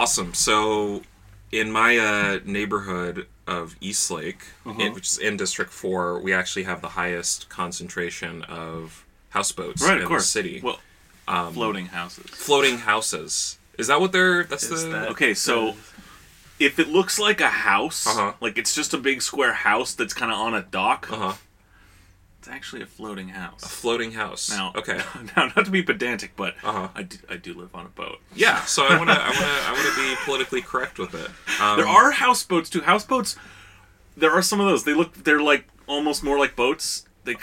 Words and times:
Awesome. 0.00 0.32
So, 0.32 1.02
in 1.52 1.70
my 1.70 1.98
uh, 1.98 2.40
neighborhood 2.44 3.26
of 3.46 3.76
Eastlake, 3.82 4.42
Uh-huh. 4.64 4.80
in, 4.80 4.94
which 4.94 5.08
is 5.08 5.18
in 5.18 5.36
District 5.36 5.70
Four, 5.70 6.20
we 6.20 6.32
actually 6.32 6.62
have 6.62 6.80
the 6.80 6.90
highest 6.90 7.48
concentration 7.50 8.42
of 8.44 9.04
houseboats 9.30 9.82
Right, 9.82 9.96
in 9.98 10.02
of 10.02 10.08
course. 10.08 10.22
the 10.24 10.28
city. 10.28 10.60
Well, 10.62 10.80
floating 11.52 11.86
houses. 11.86 12.30
Floating 12.30 12.78
houses. 12.78 13.58
Is 13.78 13.88
that 13.88 14.00
what 14.00 14.12
they're? 14.12 14.44
That's 14.44 14.64
Is 14.70 14.84
the. 14.84 14.88
that- 14.90 15.08
Okay, 15.10 15.34
so 15.34 15.76
if 16.58 16.78
it 16.78 16.88
looks 16.88 17.18
like 17.18 17.40
a 17.42 17.48
house, 17.50 18.06
Uh-huh. 18.06 18.32
like 18.40 18.56
it's 18.56 18.74
just 18.74 18.94
a 18.94 18.98
big 18.98 19.20
square 19.22 19.52
house 19.52 19.92
that's 19.94 20.14
kind 20.14 20.32
of 20.32 20.38
on 20.38 20.54
a 20.54 20.62
dock, 20.62 21.08
Uh 21.12 21.16
huh. 21.16 21.32
It's 22.40 22.48
actually 22.48 22.80
a 22.80 22.86
floating 22.86 23.28
house. 23.28 23.62
A 23.62 23.68
floating 23.68 24.12
house. 24.12 24.48
Now, 24.48 24.72
Okay. 24.74 24.98
now, 25.36 25.52
not 25.54 25.66
to 25.66 25.70
be 25.70 25.82
pedantic, 25.82 26.32
but 26.36 26.54
Uh-huh. 26.64 26.88
I, 26.94 27.02
do, 27.02 27.18
I 27.28 27.36
do 27.36 27.52
live 27.52 27.74
on 27.74 27.84
a 27.84 27.90
boat. 27.90 28.18
Yeah. 28.34 28.62
So 28.64 28.86
I 28.86 28.96
wanna, 28.96 29.12
I 29.18 29.28
wanna, 29.28 29.46
I 29.68 29.72
wanna 29.72 29.94
be 30.08 30.16
politically 30.24 30.62
correct 30.62 30.98
with 30.98 31.14
it. 31.14 31.30
Um, 31.60 31.76
There 31.76 31.86
are 31.86 32.12
houseboats 32.12 32.70
too. 32.70 32.80
Houseboats, 32.80 33.36
there 34.16 34.30
are 34.32 34.40
some 34.40 34.58
of 34.58 34.66
those. 34.66 34.84
They 34.84 34.94
look, 34.94 35.12
they're 35.24 35.42
like 35.42 35.66
almost 35.86 36.24
more 36.24 36.38
like 36.38 36.56
boats. 36.56 37.06
They, 37.24 37.36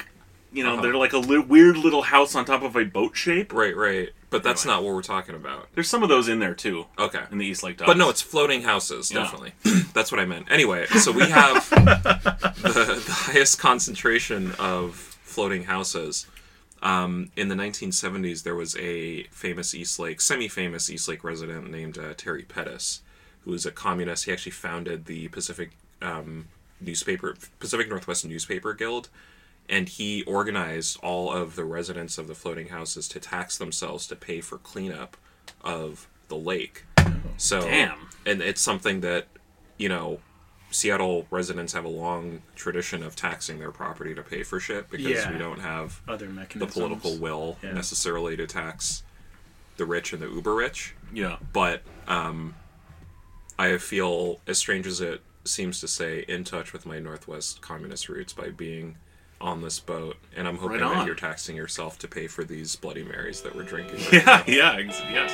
you 0.52 0.64
know, 0.64 0.74
Uh-huh. 0.74 0.82
they're 0.82 0.96
like 0.96 1.14
a 1.14 1.18
li- 1.18 1.38
weird 1.40 1.78
little 1.78 2.02
house 2.04 2.36
on 2.36 2.46
top 2.46 2.64
of 2.64 2.76
a 2.76 2.84
boat 2.86 3.16
shape. 3.18 3.54
Right, 3.54 3.76
right. 3.76 4.10
But 4.30 4.44
that's 4.44 4.66
Anyway. 4.66 4.76
not 4.78 4.84
what 4.84 4.94
we're 4.96 5.02
talking 5.04 5.36
about. 5.36 5.70
There's 5.74 5.90
some 5.90 6.04
of 6.04 6.10
those 6.10 6.28
in 6.28 6.40
there 6.40 6.54
too. 6.54 6.86
Okay. 7.00 7.22
In 7.32 7.38
the 7.38 7.46
East 7.46 7.64
Lake 7.64 7.78
Docks. 7.78 7.88
But 7.88 7.98
no, 7.98 8.10
it's 8.10 8.22
floating 8.22 8.64
houses, 8.64 9.10
Yeah. 9.12 9.20
definitely. 9.24 9.54
That's 9.94 10.12
what 10.12 10.20
I 10.20 10.26
meant. 10.26 10.52
Anyway, 10.52 10.86
so 10.88 11.12
we 11.12 11.30
have 11.30 11.70
the, 11.70 13.02
the 13.06 13.12
highest 13.12 13.60
concentration 13.60 14.54
of 14.60 14.96
floating 14.96 15.64
houses. 15.64 16.28
Um, 16.82 17.32
in 17.36 17.48
the 17.48 17.56
1970s, 17.56 18.44
there 18.44 18.56
was 18.56 18.76
a 18.78 19.24
famous 19.32 19.74
East 19.74 19.98
Lake, 19.98 20.22
semi-famous 20.22 20.90
East 20.90 21.08
Lake 21.08 21.24
resident 21.24 21.72
named 21.72 21.98
uh, 21.98 22.14
Terry 22.16 22.44
Pettus, 22.44 23.02
who 23.46 23.52
was 23.52 23.66
a 23.66 23.72
communist. 23.72 24.26
He 24.26 24.32
actually 24.32 24.52
founded 24.52 25.06
the 25.06 25.28
Pacific 25.30 25.72
um, 26.02 26.48
newspaper, 26.80 27.36
Pacific 27.60 27.90
Northwest 27.90 28.26
Newspaper 28.26 28.74
Guild, 28.74 29.10
and 29.70 29.90
he 29.90 30.24
organized 30.24 30.98
all 31.04 31.32
of 31.32 31.56
the 31.56 31.66
residents 31.66 32.18
of 32.18 32.28
the 32.28 32.36
floating 32.36 32.70
houses 32.70 33.08
to 33.10 33.20
tax 33.20 33.58
themselves 33.58 34.08
to 34.08 34.16
pay 34.16 34.40
for 34.42 34.58
cleanup 34.58 35.18
of 35.62 36.08
the 36.30 36.38
lake. 36.38 36.86
So 37.38 37.62
Damn. 37.62 38.10
and 38.26 38.42
it's 38.42 38.62
something 38.62 39.02
that 39.02 39.28
you 39.78 39.90
know 39.90 40.20
Seattle 40.70 41.26
residents 41.32 41.72
have 41.74 41.86
a 41.86 41.90
long 41.90 42.42
tradition 42.56 43.02
of 43.02 43.16
taxing 43.16 43.58
their 43.60 43.72
property 43.72 44.14
to 44.14 44.22
pay 44.22 44.44
for 44.44 44.60
shit 44.60 44.90
because 44.90 45.06
Yeah. 45.06 45.32
we 45.32 45.38
don't 45.38 45.60
have 45.62 46.02
Other 46.08 46.28
mechanisms. 46.30 46.74
the 46.74 46.80
political 46.80 47.18
will 47.18 47.58
Yeah. 47.64 47.72
necessarily 47.72 48.36
to 48.36 48.46
tax 48.46 49.04
the 49.78 49.86
rich 49.86 50.12
and 50.12 50.22
the 50.22 50.28
uber 50.28 50.54
rich. 50.56 50.94
yeah. 51.14 51.38
But 51.54 51.84
um, 52.08 52.56
I 53.60 53.78
feel, 53.78 54.42
as 54.46 54.58
strange 54.58 54.86
as 54.88 55.00
it 55.02 55.22
seems 55.46 55.80
to 55.80 55.88
say, 55.88 56.26
in 56.28 56.44
touch 56.44 56.74
with 56.74 56.86
my 56.86 57.00
Northwest 57.00 57.62
communist 57.62 58.10
roots 58.10 58.34
by 58.34 58.50
being 58.50 58.98
on 59.40 59.62
this 59.62 59.80
boat, 59.80 60.16
and 60.36 60.48
I'm 60.48 60.58
hoping 60.58 60.80
Right 60.82 60.94
that 60.96 61.06
you're 61.06 61.16
taxing 61.16 61.56
yourself 61.56 62.00
to 62.00 62.08
pay 62.08 62.28
for 62.28 62.44
these 62.44 62.76
Bloody 62.76 63.04
Marys 63.04 63.42
that 63.42 63.56
we're 63.56 63.64
drinking. 63.64 64.00
right 64.00 64.14
Yeah, 64.14 64.24
now. 64.26 64.44
yeah, 64.48 64.76
ex- 64.80 65.02
yes. 65.12 65.32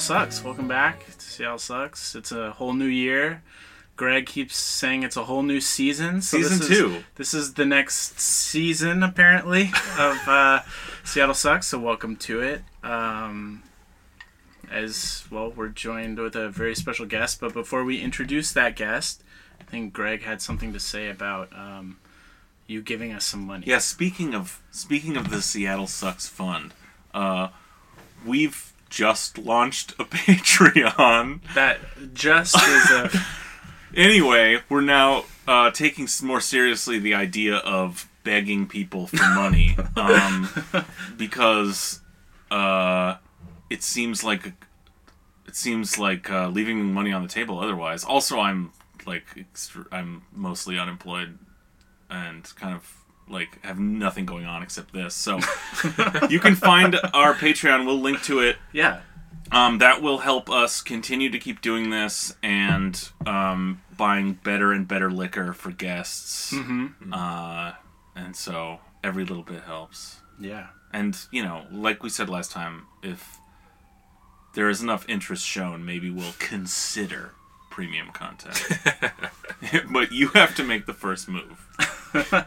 Seattle 0.00 0.22
Sucks. 0.22 0.42
Welcome 0.42 0.66
back 0.66 1.04
to 1.04 1.20
Seattle 1.20 1.58
Sucks. 1.58 2.14
It's 2.14 2.32
a 2.32 2.52
whole 2.52 2.72
new 2.72 2.86
year. 2.86 3.42
Greg 3.96 4.24
keeps 4.24 4.56
saying 4.56 5.02
it's 5.02 5.18
a 5.18 5.24
whole 5.24 5.42
new 5.42 5.60
season. 5.60 6.22
So 6.22 6.38
Season 6.38 6.58
this 6.58 6.70
is, 6.70 6.78
two. 6.78 7.04
This 7.16 7.34
is 7.34 7.52
the 7.52 7.66
next 7.66 8.18
season, 8.18 9.02
apparently, 9.02 9.64
of 9.98 10.16
uh, 10.26 10.60
Seattle 11.04 11.34
Sucks. 11.34 11.66
So 11.66 11.78
welcome 11.78 12.16
to 12.16 12.40
it. 12.40 12.62
Um, 12.82 13.62
as 14.70 15.24
well, 15.30 15.50
we're 15.50 15.68
joined 15.68 16.18
with 16.18 16.34
a 16.34 16.48
very 16.48 16.74
special 16.74 17.04
guest. 17.04 17.38
But 17.38 17.52
before 17.52 17.84
we 17.84 18.00
introduce 18.00 18.54
that 18.54 18.76
guest, 18.76 19.22
I 19.60 19.64
think 19.64 19.92
Greg 19.92 20.22
had 20.22 20.40
something 20.40 20.72
to 20.72 20.80
say 20.80 21.10
about 21.10 21.52
um, 21.52 21.98
you 22.66 22.80
giving 22.80 23.12
us 23.12 23.26
some 23.26 23.46
money. 23.46 23.66
Yeah, 23.66 23.78
speaking 23.78 24.34
of 24.34 24.62
speaking 24.70 25.18
of 25.18 25.28
the 25.28 25.42
Seattle 25.42 25.86
Sucks 25.86 26.26
Fund, 26.26 26.72
uh, 27.12 27.48
we've 28.24 28.69
just 28.90 29.38
launched 29.38 29.92
a 29.92 30.04
Patreon. 30.04 31.40
That 31.54 31.80
just 32.12 32.56
is 32.56 32.90
a. 32.90 33.10
Anyway, 33.92 34.60
we're 34.68 34.80
now 34.82 35.24
uh, 35.48 35.68
taking 35.72 36.06
more 36.22 36.40
seriously 36.40 37.00
the 37.00 37.12
idea 37.12 37.56
of 37.56 38.08
begging 38.22 38.68
people 38.68 39.08
for 39.08 39.16
money, 39.34 39.76
um, 39.96 40.48
because 41.16 42.00
uh, 42.52 43.16
it 43.68 43.82
seems 43.82 44.22
like 44.22 44.52
it 45.48 45.56
seems 45.56 45.98
like 45.98 46.30
uh, 46.30 46.46
leaving 46.46 46.94
money 46.94 47.12
on 47.12 47.22
the 47.22 47.28
table. 47.28 47.58
Otherwise, 47.58 48.04
also 48.04 48.38
I'm 48.38 48.70
like 49.06 49.24
I'm 49.90 50.22
mostly 50.32 50.78
unemployed 50.78 51.36
and 52.08 52.44
kind 52.54 52.76
of 52.76 52.99
like 53.30 53.64
have 53.64 53.78
nothing 53.78 54.26
going 54.26 54.44
on 54.44 54.62
except 54.62 54.92
this. 54.92 55.14
So 55.14 55.38
you 56.28 56.40
can 56.40 56.54
find 56.56 56.96
our 57.14 57.34
Patreon. 57.34 57.86
We'll 57.86 58.00
link 58.00 58.22
to 58.24 58.40
it 58.40 58.56
Yeah. 58.72 59.00
um, 59.52 59.78
that 59.78 60.02
will 60.02 60.18
help 60.18 60.50
us 60.50 60.80
continue 60.82 61.30
to 61.30 61.38
keep 61.38 61.60
doing 61.60 61.90
this 61.90 62.34
and 62.42 63.08
um, 63.26 63.80
buying 63.96 64.32
better 64.34 64.72
and 64.72 64.86
better 64.86 65.10
liquor 65.10 65.52
for 65.52 65.70
guests. 65.70 66.52
Mm-hmm. 66.52 67.12
Uh, 67.12 67.72
and 68.16 68.34
so 68.36 68.80
every 69.04 69.24
little 69.24 69.44
bit 69.44 69.62
helps. 69.62 70.20
Yeah. 70.40 70.68
And, 70.92 71.16
you 71.30 71.42
know, 71.44 71.66
like 71.70 72.02
we 72.02 72.08
said 72.08 72.28
last 72.28 72.50
time, 72.50 72.86
if 73.02 73.38
there 74.54 74.68
is 74.68 74.82
enough 74.82 75.08
interest 75.08 75.46
shown, 75.46 75.84
maybe 75.84 76.10
we'll 76.10 76.34
consider 76.40 77.32
premium 77.70 78.08
content. 78.10 78.60
but 79.92 80.10
you 80.10 80.28
have 80.28 80.54
to 80.56 80.64
make 80.64 80.86
the 80.86 80.94
first 80.94 81.28
move. 81.28 81.66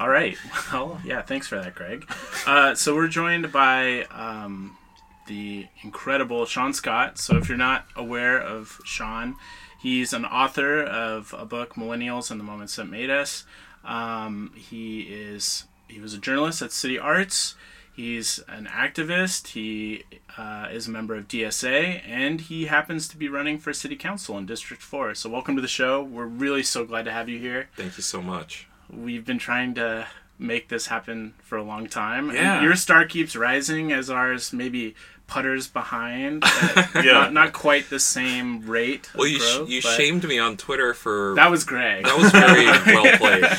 All 0.00 0.08
right. 0.08 0.38
Well, 0.72 0.98
yeah, 1.04 1.20
thanks 1.20 1.46
for 1.46 1.56
that, 1.60 1.74
Greg. 1.74 2.10
Uh, 2.46 2.74
so 2.74 2.94
we're 2.94 3.08
joined 3.08 3.52
by 3.52 4.04
um, 4.04 4.78
the 5.26 5.66
incredible 5.82 6.46
Shaun 6.46 6.72
Scott. 6.72 7.18
So 7.18 7.36
if 7.36 7.50
you're 7.50 7.58
not 7.58 7.84
aware 7.94 8.40
of 8.40 8.80
Shaun, 8.84 9.36
he's 9.78 10.14
an 10.14 10.24
author 10.24 10.82
of 10.82 11.34
a 11.36 11.44
book, 11.44 11.74
Millennials 11.74 12.30
and 12.30 12.40
the 12.40 12.44
Moments 12.44 12.76
That 12.76 12.86
Made 12.86 13.10
Us. 13.10 13.44
Um, 13.84 14.52
he 14.56 15.02
is 15.02 15.64
he 15.86 16.00
was 16.00 16.14
a 16.14 16.18
journalist 16.18 16.62
at 16.62 16.72
City 16.72 16.98
Arts. 16.98 17.54
He's 17.92 18.38
an 18.48 18.66
activist. 18.66 19.48
He 19.48 20.04
uh, 20.38 20.68
is 20.72 20.86
a 20.88 20.90
member 20.90 21.14
of 21.14 21.28
DSA, 21.28 22.00
and 22.06 22.40
he 22.40 22.66
happens 22.66 23.06
to 23.08 23.18
be 23.18 23.28
running 23.28 23.58
for 23.58 23.74
city 23.74 23.96
council 23.96 24.38
in 24.38 24.46
District 24.46 24.82
Four. 24.82 25.14
So 25.14 25.28
welcome 25.28 25.56
to 25.56 25.62
the 25.62 25.68
show. 25.68 26.02
We're 26.02 26.24
really 26.24 26.62
so 26.62 26.86
glad 26.86 27.04
to 27.04 27.12
have 27.12 27.28
you 27.28 27.38
here 27.38 27.68
Thank 27.76 27.98
you 27.98 28.02
so 28.02 28.22
much. 28.22 28.66
We've 28.92 29.24
been 29.24 29.38
trying 29.38 29.74
to 29.74 30.06
make 30.38 30.68
this 30.68 30.86
happen 30.86 31.34
for 31.42 31.56
a 31.58 31.62
long 31.62 31.86
time. 31.86 32.30
And 32.30 32.38
Yeah. 32.38 32.62
your 32.62 32.74
star 32.76 33.04
keeps 33.04 33.36
rising 33.36 33.92
as 33.92 34.08
ours 34.08 34.52
maybe 34.52 34.94
putters 35.26 35.68
behind. 35.68 36.42
at 36.44 36.88
Yeah. 37.04 37.12
not, 37.12 37.32
not 37.32 37.52
quite 37.52 37.88
the 37.90 38.00
same 38.00 38.66
rate. 38.66 39.08
of 39.08 39.16
Well, 39.16 39.28
you, 39.28 39.38
sh- 39.38 39.68
you 39.68 39.80
shamed 39.80 40.24
me 40.26 40.38
on 40.38 40.56
Twitter 40.56 40.92
for 40.94 41.34
That 41.36 41.50
was 41.50 41.62
Greg. 41.64 42.04
That 42.04 42.16
was 42.18 42.30
very 42.32 42.64
well 42.94 43.16
played. 43.18 43.44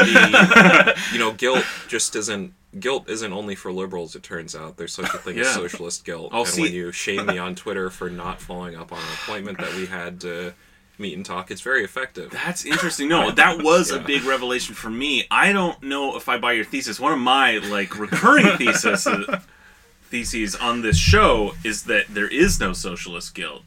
The- 0.00 0.96
you 1.12 1.18
know, 1.18 1.32
guilt 1.32 1.64
just 1.88 2.14
isn't 2.16 2.54
guilt 2.78 3.10
isn't 3.10 3.32
only 3.32 3.54
for 3.56 3.72
liberals. 3.72 4.14
It 4.14 4.22
turns 4.22 4.54
out 4.54 4.76
there's 4.76 4.92
such 4.94 5.12
a 5.12 5.18
thing 5.18 5.38
as 5.40 5.52
socialist 5.52 6.04
guilt. 6.04 6.30
I'll 6.32 6.42
and 6.42 6.48
see- 6.48 6.62
when 6.62 6.72
you 6.72 6.92
shame 6.92 7.26
me 7.26 7.36
on 7.38 7.54
Twitter 7.56 7.90
for 7.90 8.08
not 8.08 8.40
following 8.40 8.76
up 8.76 8.92
on 8.92 8.98
an 8.98 9.04
appointment 9.24 9.58
that 9.58 9.74
we 9.74 9.86
had 9.86 10.20
to 10.22 10.54
meet 11.00 11.16
and 11.16 11.24
talk, 11.26 11.50
it's 11.50 11.60
very 11.62 11.82
effective. 11.82 12.30
That's 12.30 12.64
interesting. 12.64 13.08
No, 13.08 13.30
that 13.30 13.62
was 13.62 13.90
a 13.90 13.98
big 14.12 14.24
revelation 14.24 14.74
for 14.74 14.90
me. 14.90 15.26
I 15.30 15.52
don't 15.52 15.82
know 15.82 16.16
if 16.16 16.28
I 16.28 16.38
buy 16.38 16.52
your 16.52 16.64
thesis. 16.64 17.00
One 17.00 17.12
of 17.12 17.18
my 17.18 17.58
like 17.58 17.98
recurring 17.98 18.46
thesis 18.58 19.08
theses 20.10 20.56
on 20.56 20.82
this 20.82 20.96
show 20.98 21.54
is 21.64 21.84
that 21.84 22.06
there 22.08 22.28
is 22.28 22.60
no 22.60 22.72
socialist 22.72 23.34
guilt. 23.34 23.62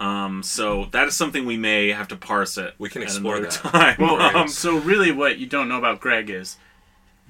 Um, 0.00 0.42
so 0.42 0.86
that 0.92 1.08
is 1.08 1.16
something 1.16 1.44
we 1.44 1.56
may 1.56 1.88
have 1.88 2.08
to 2.08 2.16
parse 2.16 2.56
it. 2.58 2.74
We 2.78 2.88
can 2.88 3.02
explore 3.02 3.36
another 3.36 3.50
that. 3.50 3.70
time. 3.70 3.96
well, 3.98 4.16
Right. 4.16 4.34
Um, 4.36 4.48
so 4.48 4.76
really, 4.78 5.10
what 5.10 5.38
you 5.38 5.46
don't 5.46 5.68
know 5.68 5.78
about 5.78 6.00
Greg 6.00 6.30
is 6.30 6.56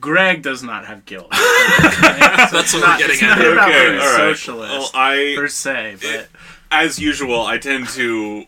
Greg 0.00 0.43
does 0.43 0.62
not 0.62 0.87
have 0.87 1.05
guilt. 1.06 1.31
That's 1.31 2.52
what 2.52 2.73
we're 2.75 2.99
getting 2.99 3.14
it's 3.14 3.23
at 3.23 3.29
not 3.29 3.38
here. 3.38 3.52
about 3.52 3.69
being 3.69 4.00
all 4.00 4.06
right. 4.06 4.37
socialist 4.37 4.73
Well, 4.73 4.90
I 4.94 5.35
per 5.37 5.49
se, 5.49 5.96
but 6.02 6.29
as 6.70 6.99
usual, 6.99 7.46
I 7.46 7.58
tend 7.58 7.88
to 7.90 8.44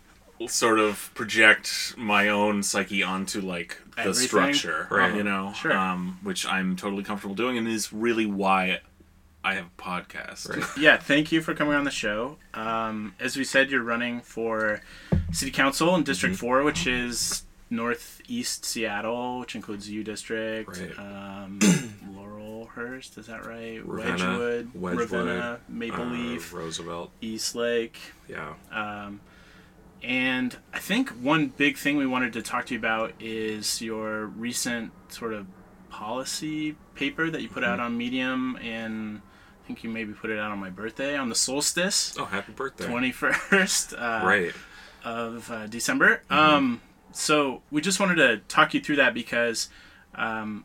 sort 0.49 0.79
of 0.79 1.11
project 1.15 1.95
my 1.97 2.29
own 2.29 2.63
psyche 2.63 3.03
onto 3.03 3.41
like 3.41 3.77
the 3.97 4.03
Everything? 4.03 4.27
structure, 4.29 4.87
Right. 4.91 5.15
you 5.15 5.23
know, 5.23 5.53
Sure. 5.55 5.73
um, 5.77 6.19
which 6.23 6.47
I'm 6.47 6.77
totally 6.77 7.03
comfortable 7.05 7.35
doing, 7.35 7.59
and 7.59 7.69
is 7.69 7.93
really 7.93 8.27
why 8.27 8.81
I 9.45 9.55
have 9.55 9.67
a 9.67 9.83
podcast. 9.83 10.49
Right. 10.55 10.65
yeah, 10.79 10.97
thank 10.99 11.33
you 11.33 11.41
for 11.41 11.55
coming 11.55 11.75
on 11.75 11.85
the 11.85 11.91
show. 11.91 12.37
Um, 12.55 13.15
as 13.21 13.37
we 13.37 13.45
said, 13.45 13.71
you're 13.71 13.83
running 13.83 14.21
for 14.21 14.81
city 15.33 15.51
council 15.51 15.95
in 15.95 16.03
District 16.03 16.35
Mm-hmm. 16.35 16.41
Four, 16.47 16.63
which 16.63 16.87
is 16.87 17.45
northeast 17.73 18.65
Seattle, 18.65 19.41
which 19.41 19.55
includes 19.55 19.89
U 19.89 20.03
District, 20.05 20.69
Right. 20.77 20.99
um, 20.99 21.59
Laurelhurst. 22.15 23.17
Is 23.19 23.27
that 23.29 23.47
right? 23.47 23.81
Ravenna, 23.87 24.39
Wedgwood, 24.39 24.71
Wedgwood, 24.75 25.11
Ravenna, 25.11 25.61
Maple 25.69 26.03
uh, 26.03 26.11
Leaf, 26.11 26.53
Roosevelt. 26.53 27.11
East 27.21 27.55
Lake. 27.55 27.99
Yeah. 28.29 28.55
Um, 28.73 29.21
and 30.03 30.57
I 30.73 30.79
think 30.79 31.11
one 31.11 31.49
big 31.49 31.77
thing 31.77 31.97
we 31.97 32.07
wanted 32.07 32.33
to 32.35 32.43
talk 32.43 32.67
to 32.67 32.75
you 32.75 32.79
about 32.81 33.13
is 33.21 33.81
your 33.83 34.27
recent 34.27 34.93
sort 35.09 35.33
of 35.33 35.47
policy 35.91 36.77
paper 36.95 37.31
that 37.31 37.43
you 37.43 37.49
put 37.49 37.63
Mm-hmm. 37.63 37.73
out 37.73 37.81
on 37.81 37.97
Medium, 37.99 38.57
and 38.63 39.21
I 39.63 39.67
think 39.67 39.85
you 39.85 39.91
maybe 39.91 40.13
put 40.13 40.31
it 40.31 40.39
out 40.39 40.51
on 40.51 40.59
my 40.59 40.71
birthday 40.71 41.17
on 41.17 41.29
the 41.29 41.35
solstice, 41.35 42.15
Oh, 42.19 42.25
happy 42.25 42.53
birthday. 42.53 42.87
twenty 42.87 43.13
first 43.13 43.93
uh, 43.99 44.23
Right. 44.25 44.53
of 45.05 45.51
uh, 45.51 45.67
December. 45.67 46.23
Mm-hmm. 46.31 46.35
Um, 46.35 46.81
so 47.13 47.63
we 47.71 47.81
just 47.81 47.99
wanted 48.01 48.17
to 48.17 48.39
talk 48.49 48.73
you 48.73 48.81
through 48.81 48.97
that 48.97 49.15
because, 49.15 49.69
um, 50.15 50.65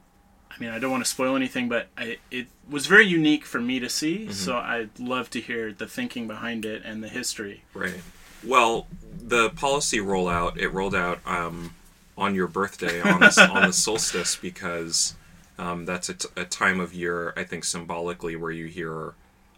I 0.52 0.60
mean, 0.60 0.70
I 0.70 0.80
don't 0.80 0.92
want 0.92 1.04
to 1.04 1.10
spoil 1.10 1.36
anything, 1.36 1.68
but 1.68 1.88
I, 1.98 2.18
it 2.32 2.48
was 2.70 2.86
very 2.88 3.06
unique 3.06 3.46
for 3.46 3.60
me 3.60 3.80
to 3.80 3.90
see. 3.90 4.20
Mm-hmm. 4.20 4.32
So 4.32 4.56
I'd 4.58 4.98
love 5.00 5.30
to 5.32 5.42
hear 5.42 5.74
the 5.74 5.88
thinking 5.88 6.28
behind 6.28 6.64
it 6.66 6.84
and 6.86 7.04
the 7.04 7.10
history. 7.10 7.64
Right. 7.74 8.00
Well, 8.46 8.88
the 9.22 9.50
policy 9.52 10.00
rollout 10.00 10.58
it 10.58 10.70
rolled 10.70 10.96
out 10.96 11.20
um, 11.26 11.74
on 12.18 12.36
your 12.36 12.48
birthday 12.48 13.02
on 13.02 13.20
the, 13.22 13.50
on 13.54 13.68
the 13.68 13.74
solstice 13.74 14.36
because 14.36 15.16
um, 15.58 15.86
that's 15.86 16.10
a, 16.10 16.14
t- 16.14 16.28
a 16.38 16.46
time 16.46 16.80
of 16.80 16.94
year 16.94 17.34
I 17.36 17.44
think 17.44 17.64
symbolically 17.64 18.36
where 18.36 18.52
you 18.52 18.66
hear 18.68 19.14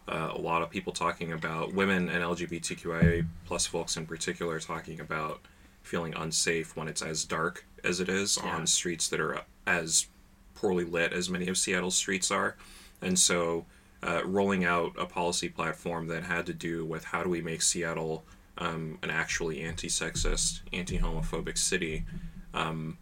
uh, 0.07 0.31
a 0.33 0.37
lot 0.39 0.61
of 0.61 0.69
people 0.69 0.93
talking 0.93 1.33
about 1.33 1.73
women 1.73 2.07
and 2.09 2.23
LGBTQIA 2.23 3.25
plus 3.45 3.65
folks 3.65 3.97
in 3.97 4.05
particular 4.05 4.59
talking 4.59 4.99
about 4.99 5.41
feeling 5.83 6.13
unsafe 6.15 6.75
when 6.77 6.87
it's 6.87 7.01
as 7.01 7.25
dark 7.25 7.65
as 7.83 7.99
it 7.99 8.07
is 8.09 8.37
Yeah. 8.41 8.55
on 8.55 8.67
streets 8.67 9.07
that 9.09 9.19
are 9.19 9.41
as 9.65 10.07
poorly 10.55 10.85
lit 10.85 11.11
as 11.13 11.29
many 11.29 11.47
of 11.49 11.57
Seattle's 11.57 11.95
streets 11.95 12.31
are. 12.31 12.55
And 13.01 13.19
so, 13.19 13.65
uh, 14.01 14.21
rolling 14.25 14.63
out 14.65 14.93
a 14.97 15.05
policy 15.05 15.49
platform 15.49 16.07
that 16.07 16.23
had 16.23 16.45
to 16.45 16.53
do 16.53 16.85
with 16.85 17.05
how 17.05 17.23
do 17.23 17.29
we 17.29 17.41
make 17.41 17.61
Seattle 17.61 18.23
um, 18.57 18.97
an 19.03 19.09
actually 19.09 19.61
anti 19.61 19.87
sexist, 19.87 20.61
anti 20.73 20.97
homophobic 20.99 21.57
city 21.57 22.05
um, 22.53 22.97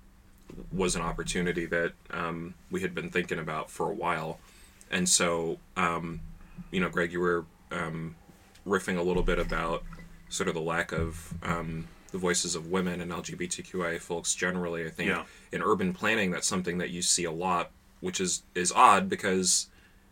was 0.71 0.95
an 0.95 1.01
opportunity 1.01 1.65
that 1.65 1.93
um, 2.11 2.53
we 2.71 2.81
had 2.81 2.93
been 2.93 3.09
thinking 3.09 3.39
about 3.39 3.69
for 3.69 3.89
a 3.89 3.93
while. 3.93 4.39
And 4.91 5.07
so, 5.09 5.57
um, 5.75 6.21
you 6.71 6.79
know, 6.79 6.89
Greg, 6.89 7.11
you 7.11 7.19
were 7.19 7.45
um, 7.71 8.15
riffing 8.65 8.97
a 8.97 9.01
little 9.01 9.23
bit 9.23 9.39
about 9.39 9.83
sort 10.29 10.47
of 10.47 10.55
the 10.55 10.61
lack 10.61 10.91
of 10.91 11.33
um, 11.43 11.87
the 12.11 12.17
voices 12.17 12.55
of 12.55 12.67
women 12.71 13.01
and 13.01 13.11
LGBTQIA 13.11 13.99
folks 13.99 14.35
generally. 14.35 14.85
I 14.85 14.89
think 14.89 15.09
Yeah. 15.09 15.23
in 15.51 15.61
urban 15.61 15.93
planning, 15.93 16.31
that's 16.31 16.47
something 16.47 16.77
that 16.77 16.89
you 16.89 17.01
see 17.01 17.23
a 17.25 17.31
lot, 17.31 17.71
which 17.99 18.19
is 18.21 18.43
is 18.53 18.71
odd 18.71 19.09
because 19.09 19.67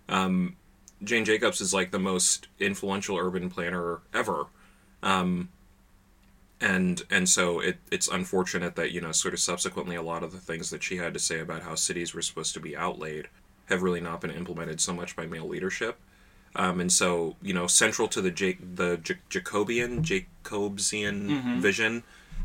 um, 0.10 0.56
Jane 1.04 1.26
Jacobs 1.26 1.62
is 1.62 1.74
like 1.74 1.92
the 1.92 2.00
most 2.00 2.48
influential 2.60 3.18
urban 3.18 3.50
planner 3.50 4.00
ever. 4.14 4.48
Um, 5.04 5.50
and 6.62 7.04
and 7.12 7.28
so 7.28 7.60
it, 7.60 7.78
it's 7.92 8.08
unfortunate 8.08 8.76
that 8.76 8.92
you 8.92 9.02
know 9.02 9.12
sort 9.12 9.34
of 9.34 9.40
subsequently 9.40 9.96
a 9.96 10.02
lot 10.02 10.24
of 10.24 10.32
the 10.32 10.40
things 10.40 10.70
that 10.70 10.82
she 10.82 10.96
had 10.98 11.14
to 11.14 11.20
say 11.20 11.40
about 11.40 11.62
how 11.62 11.76
cities 11.76 12.16
were 12.16 12.22
supposed 12.22 12.54
to 12.54 12.60
be 12.60 12.76
outlaid 12.76 13.28
have 13.66 13.84
really 13.84 14.02
not 14.02 14.22
been 14.22 14.32
implemented 14.32 14.80
so 14.80 14.94
much 14.94 15.16
by 15.16 15.26
male 15.26 15.48
leadership. 15.48 16.00
Um, 16.56 16.80
and 16.80 16.92
so 16.92 17.36
you 17.42 17.54
know 17.54 17.68
central 17.68 18.08
to 18.10 18.22
the 18.22 18.32
Jake 18.32 18.60
the 18.76 18.98
J- 18.98 19.20
Jacobian 19.30 20.02
Jacobsian 20.02 21.28
vision 21.62 22.04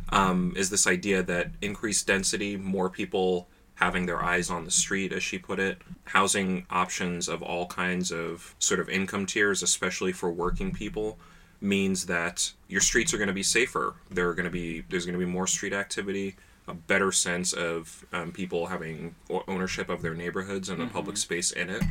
um, 0.09 0.53
is 0.57 0.71
this 0.71 0.87
idea 0.87 1.23
that 1.23 1.51
increased 1.61 2.07
density 2.07 2.57
more 2.57 2.91
people 2.91 3.47
having 3.75 4.07
their 4.07 4.21
eyes 4.21 4.51
on 4.51 4.65
the 4.65 4.71
street 4.71 5.13
as 5.13 5.23
she 5.23 5.39
put 5.39 5.61
it 5.61 5.79
housing 6.05 6.67
options 6.71 7.29
of 7.29 7.43
all 7.43 7.67
kinds 7.67 8.11
of 8.11 8.57
sort 8.59 8.81
of 8.81 8.89
income 8.89 9.27
tiers 9.27 9.63
especially 9.63 10.11
for 10.11 10.33
working 10.33 10.73
people 10.73 11.19
means 11.61 12.07
that 12.07 12.53
your 12.69 12.81
streets 12.81 13.13
are 13.13 13.19
going 13.19 13.29
to 13.29 13.35
be 13.35 13.43
safer. 13.43 13.95
There 14.11 14.29
are 14.29 14.35
going 14.35 14.45
to 14.45 14.51
be 14.51 14.83
there's 14.89 15.07
going 15.07 15.19
to 15.19 15.25
be 15.25 15.31
more 15.31 15.47
street 15.47 15.73
activity, 15.73 16.37
a 16.67 16.75
better 16.75 17.13
sense 17.13 17.53
of 17.53 18.07
um, 18.13 18.33
people 18.33 18.67
having 18.67 19.15
ownership 19.49 19.89
of 19.89 20.03
their 20.03 20.15
neighborhoods 20.15 20.69
and 20.69 20.81
the 20.81 20.87
public 20.87 21.17
space 21.17 21.51
in 21.51 21.71
it. 21.71 21.83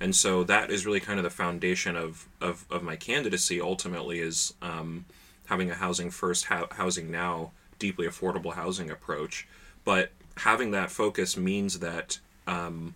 And 0.00 0.16
so 0.16 0.42
that 0.44 0.70
is 0.70 0.84
really 0.84 0.98
kind 1.00 1.20
of 1.20 1.24
the 1.24 1.30
foundation 1.30 1.96
of 1.96 2.26
of, 2.40 2.64
of 2.70 2.82
my 2.82 2.96
candidacy. 2.96 3.60
Ultimately, 3.60 4.18
is 4.18 4.54
um, 4.60 5.04
having 5.46 5.70
a 5.70 5.74
housing 5.74 6.10
first, 6.10 6.46
ho- 6.46 6.68
housing 6.72 7.10
now, 7.10 7.52
deeply 7.78 8.06
affordable 8.06 8.54
housing 8.54 8.90
approach. 8.90 9.46
But 9.84 10.10
having 10.38 10.70
that 10.72 10.90
focus 10.90 11.36
means 11.36 11.78
that 11.80 12.18
um, 12.46 12.94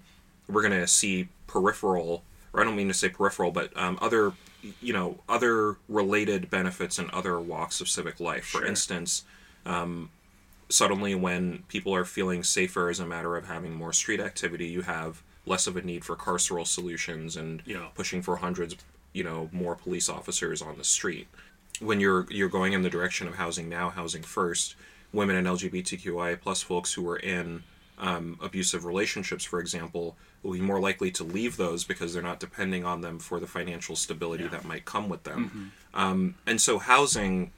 we're 0.48 0.62
going 0.62 0.80
to 0.80 0.86
see 0.86 1.28
peripheral, 1.46 2.24
or 2.52 2.60
I 2.60 2.64
don't 2.64 2.76
mean 2.76 2.88
to 2.88 2.94
say 2.94 3.08
peripheral, 3.08 3.50
but 3.50 3.76
um, 3.76 3.98
other, 4.00 4.32
you 4.80 4.92
know, 4.92 5.18
other 5.28 5.76
related 5.88 6.50
benefits 6.50 6.98
in 6.98 7.10
other 7.12 7.38
walks 7.40 7.80
of 7.80 7.88
civic 7.88 8.20
life. 8.20 8.44
For 8.44 8.58
Sure. 8.58 8.66
instance, 8.66 9.24
um, 9.64 10.10
suddenly 10.68 11.14
when 11.14 11.62
people 11.68 11.94
are 11.94 12.04
feeling 12.04 12.42
safer 12.42 12.88
as 12.88 12.98
a 13.00 13.06
matter 13.06 13.36
of 13.36 13.46
having 13.46 13.74
more 13.74 13.92
street 13.92 14.20
activity, 14.20 14.66
you 14.66 14.82
have 14.82 15.22
less 15.44 15.66
of 15.66 15.76
a 15.76 15.82
need 15.82 16.04
for 16.04 16.16
carceral 16.16 16.66
solutions 16.66 17.36
and 17.36 17.62
Yeah. 17.64 17.88
pushing 17.94 18.20
for 18.22 18.36
hundreds, 18.36 18.76
you 19.12 19.22
know, 19.22 19.48
more 19.52 19.76
police 19.76 20.08
officers 20.08 20.60
on 20.60 20.76
the 20.78 20.84
street. 20.84 21.28
When 21.78 22.00
you're 22.00 22.26
you're 22.30 22.48
going 22.48 22.72
in 22.72 22.82
the 22.82 22.90
direction 22.90 23.28
of 23.28 23.34
housing 23.36 23.68
now, 23.68 23.90
housing 23.90 24.22
first, 24.22 24.74
women 25.12 25.36
and 25.36 25.46
LGBTQI 25.46 26.34
plus 26.40 26.62
folks 26.62 26.94
who 26.94 27.08
are 27.08 27.16
in 27.18 27.62
um, 27.98 28.38
abusive 28.42 28.84
relationships, 28.84 29.44
for 29.44 29.58
example, 29.60 30.16
will 30.42 30.52
be 30.52 30.60
more 30.60 30.80
likely 30.80 31.10
to 31.12 31.24
leave 31.24 31.56
those 31.56 31.84
because 31.84 32.12
they're 32.12 32.22
not 32.22 32.40
depending 32.40 32.84
on 32.84 33.00
them 33.00 33.18
for 33.18 33.40
the 33.40 33.46
financial 33.46 33.96
stability 33.96 34.46
that 34.48 34.64
might 34.64 34.84
come 34.84 35.08
with 35.08 35.22
them. 35.24 35.72
Um, 35.94 36.34
and 36.46 36.60
so 36.60 36.78
housing 36.78 37.52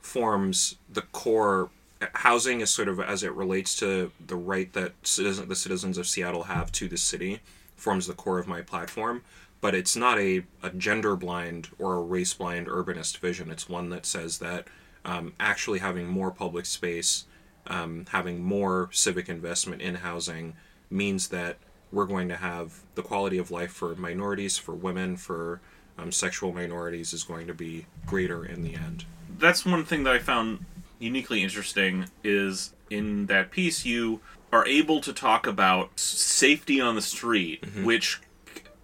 forms 0.00 0.76
the 0.92 1.02
core. 1.02 1.70
Housing 2.14 2.60
is 2.60 2.70
sort 2.70 2.88
of 2.88 3.00
as 3.00 3.22
it 3.22 3.32
relates 3.32 3.76
to 3.76 4.10
the 4.26 4.36
right 4.36 4.70
that 4.74 4.92
citizen, 5.02 5.48
the 5.48 5.56
citizens 5.56 5.96
of 5.96 6.06
Seattle 6.06 6.44
have 6.44 6.70
to 6.72 6.88
the 6.88 6.98
city, 6.98 7.40
forms 7.76 8.06
the 8.06 8.14
core 8.14 8.38
of 8.38 8.46
my 8.46 8.60
platform. 8.60 9.22
But 9.60 9.74
it's 9.74 9.96
not 9.96 10.18
a, 10.18 10.42
a 10.62 10.70
gender 10.70 11.16
blind 11.16 11.68
or 11.78 11.94
a 11.94 12.02
race 12.02 12.34
blind 12.34 12.66
urbanist 12.66 13.18
vision. 13.18 13.50
It's 13.50 13.68
one 13.68 13.88
that 13.90 14.04
says 14.04 14.38
that 14.38 14.66
um, 15.06 15.32
actually 15.40 15.78
having 15.78 16.06
more 16.06 16.30
public 16.30 16.66
space, 16.66 17.24
um, 17.66 18.06
having 18.10 18.42
more 18.42 18.88
civic 18.92 19.28
investment 19.28 19.80
in 19.82 19.96
housing 19.96 20.54
means 20.90 21.28
that 21.28 21.56
we're 21.92 22.06
going 22.06 22.28
to 22.28 22.36
have 22.36 22.80
the 22.94 23.02
quality 23.02 23.38
of 23.38 23.50
life 23.50 23.70
for 23.72 23.94
minorities, 23.94 24.58
for 24.58 24.72
women, 24.74 25.16
for 25.16 25.60
um, 25.98 26.10
sexual 26.10 26.52
minorities 26.52 27.12
is 27.12 27.22
going 27.22 27.46
to 27.46 27.54
be 27.54 27.86
greater 28.06 28.44
in 28.44 28.62
the 28.62 28.74
end. 28.74 29.04
that's 29.38 29.64
one 29.64 29.84
thing 29.84 30.02
that 30.04 30.14
I 30.14 30.18
found 30.18 30.64
uniquely 30.98 31.42
interesting 31.42 32.06
is 32.22 32.72
in 32.90 33.26
that 33.26 33.50
piece 33.50 33.84
you 33.84 34.20
are 34.52 34.66
able 34.66 35.00
to 35.00 35.12
talk 35.12 35.46
about 35.46 35.98
safety 35.98 36.80
on 36.80 36.94
the 36.96 37.02
street, 37.02 37.62
Mm-hmm. 37.62 37.84
which 37.84 38.20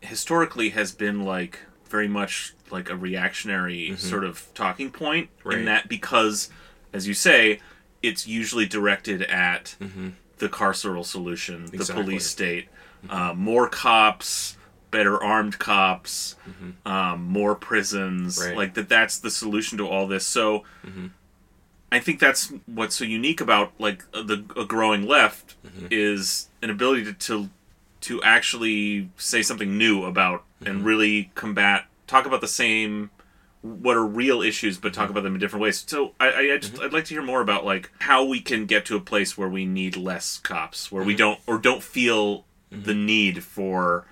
historically 0.01 0.71
has 0.71 0.93
been 0.93 1.25
like 1.25 1.59
very 1.89 2.09
much 2.09 2.55
like 2.71 2.89
a 2.89 2.97
reactionary 2.97 3.95
sort 3.97 4.25
of 4.25 4.49
talking 4.55 4.91
point 4.91 5.29
Mm-hmm. 5.39 5.49
Right. 5.49 5.59
in 5.59 5.65
that 5.67 5.89
because 5.89 6.49
as 6.93 7.07
you 7.07 7.15
say 7.15 7.61
it's 8.03 8.27
usually 8.27 8.67
directed 8.67 9.23
at 9.23 9.77
the 10.39 10.49
carceral 10.49 11.05
solution, 11.05 11.67
the 11.67 11.73
Mm-hmm. 11.73 11.75
Exactly. 11.77 12.01
Mm-hmm. 12.03 12.11
police 12.11 12.27
state, 12.27 12.69
uh, 13.09 13.35
more 13.37 13.69
cops, 13.69 14.57
better 14.91 15.23
armed 15.23 15.59
cops, 15.59 16.37
um, 16.87 17.25
more 17.25 17.55
prisons, 17.55 18.39
Right. 18.45 18.57
like 18.57 18.75
that. 18.75 18.89
That's 18.89 19.19
the 19.19 19.31
solution 19.31 19.79
to 19.79 19.87
all 19.89 20.07
this. 20.07 20.27
So, 20.27 20.65
I 21.93 21.99
think 21.99 22.21
that's 22.21 22.53
what's 22.67 22.95
so 22.95 23.05
unique 23.05 23.41
about 23.41 23.73
like 23.79 24.05
the 24.13 24.45
a 24.57 24.65
growing 24.65 25.07
left 25.07 25.57
is 25.91 26.49
an 26.63 26.71
ability 26.71 27.05
to, 27.05 27.13
to 27.15 27.51
to 28.03 28.23
actually 28.23 29.11
say 29.19 29.43
something 29.43 29.77
new 29.77 30.05
about 30.05 30.45
and 30.65 30.85
really 30.85 31.31
combat, 31.35 31.87
talk 32.07 32.27
about 32.27 32.41
the 32.41 32.49
same 32.49 33.11
what 33.63 33.97
are 33.97 34.07
real 34.07 34.43
issues, 34.43 34.79
but 34.79 34.95
talk 34.95 35.05
mm-hmm. 35.05 35.13
about 35.13 35.23
them 35.25 35.35
in 35.35 35.41
different 35.41 35.63
ways. 35.63 35.85
So 35.87 36.15
I, 36.19 36.33
I, 36.33 36.59
just, 36.59 36.75
mm-hmm. 36.75 36.85
I'd 36.85 36.93
like 36.93 37.05
to 37.07 37.15
hear 37.15 37.23
more 37.23 37.41
about 37.41 37.65
like 37.65 37.91
how 38.01 38.25
we 38.25 38.41
can 38.41 38.67
get 38.67 38.87
to 38.87 38.97
a 38.97 39.01
place 39.01 39.37
where 39.37 39.49
we 39.49 39.67
need 39.67 39.97
less 39.97 40.39
cops, 40.39 40.91
where 40.91 41.05
we 41.05 41.13
mm-hmm. 41.13 41.19
don't 41.19 41.41
or 41.47 41.59
don't 41.59 41.83
feel 41.83 42.45
the 42.71 42.95
need 42.95 43.43
for 43.43 44.07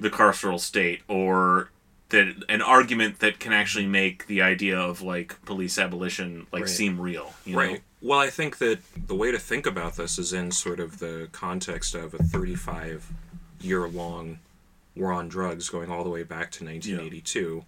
the 0.00 0.10
carceral 0.10 0.60
state 0.60 1.02
or 1.08 1.70
that 2.10 2.44
an 2.48 2.60
argument 2.60 3.20
that 3.20 3.38
can 3.38 3.52
actually 3.52 3.86
make 3.86 4.26
the 4.26 4.42
idea 4.42 4.78
of 4.78 5.00
like 5.02 5.42
police 5.44 5.78
abolition 5.78 6.46
like 6.52 6.62
Right. 6.62 6.70
seem 6.70 7.00
real. 7.00 7.32
You 7.44 7.56
Right. 7.56 7.72
Know? 7.72 8.08
Well, 8.10 8.18
I 8.18 8.30
think 8.30 8.58
that 8.58 8.80
the 9.06 9.14
way 9.14 9.30
to 9.30 9.38
think 9.38 9.66
about 9.66 9.96
this 9.96 10.18
is 10.18 10.32
in 10.32 10.50
sort 10.50 10.80
of 10.80 10.98
the 10.98 11.28
context 11.32 11.94
of 11.94 12.14
a 12.14 12.18
35 12.18 13.10
year 13.60 13.88
long 13.88 14.40
war 14.94 15.12
on 15.12 15.28
drugs 15.28 15.68
going 15.68 15.90
all 15.90 16.04
the 16.04 16.10
way 16.10 16.22
back 16.22 16.50
to 16.52 16.64
1982, 16.64 17.64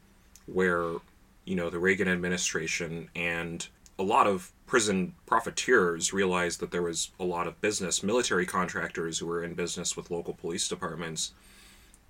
where, 0.46 0.96
you 1.44 1.54
know, 1.54 1.70
the 1.70 1.78
Reagan 1.78 2.08
administration 2.08 3.08
and 3.14 3.66
a 3.98 4.02
lot 4.02 4.26
of 4.26 4.52
prison 4.66 5.14
profiteers 5.26 6.12
realized 6.12 6.60
that 6.60 6.70
there 6.70 6.82
was 6.82 7.10
a 7.20 7.24
lot 7.24 7.46
of 7.46 7.60
business, 7.60 8.02
military 8.02 8.46
contractors 8.46 9.18
who 9.18 9.26
were 9.26 9.44
in 9.44 9.54
business 9.54 9.96
with 9.96 10.10
local 10.10 10.34
police 10.34 10.66
departments. 10.68 11.32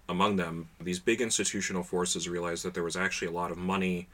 Among 0.09 0.37
them, 0.37 0.69
these 0.81 0.99
big 0.99 1.21
institutional 1.21 1.83
forces 1.83 2.29
realized 2.29 2.65
that 2.65 2.75
there 2.75 2.83
was 2.83 2.97
actually 2.97 3.29
a 3.29 3.33
lot 3.33 3.51
of 3.51 3.57
money 3.57 4.09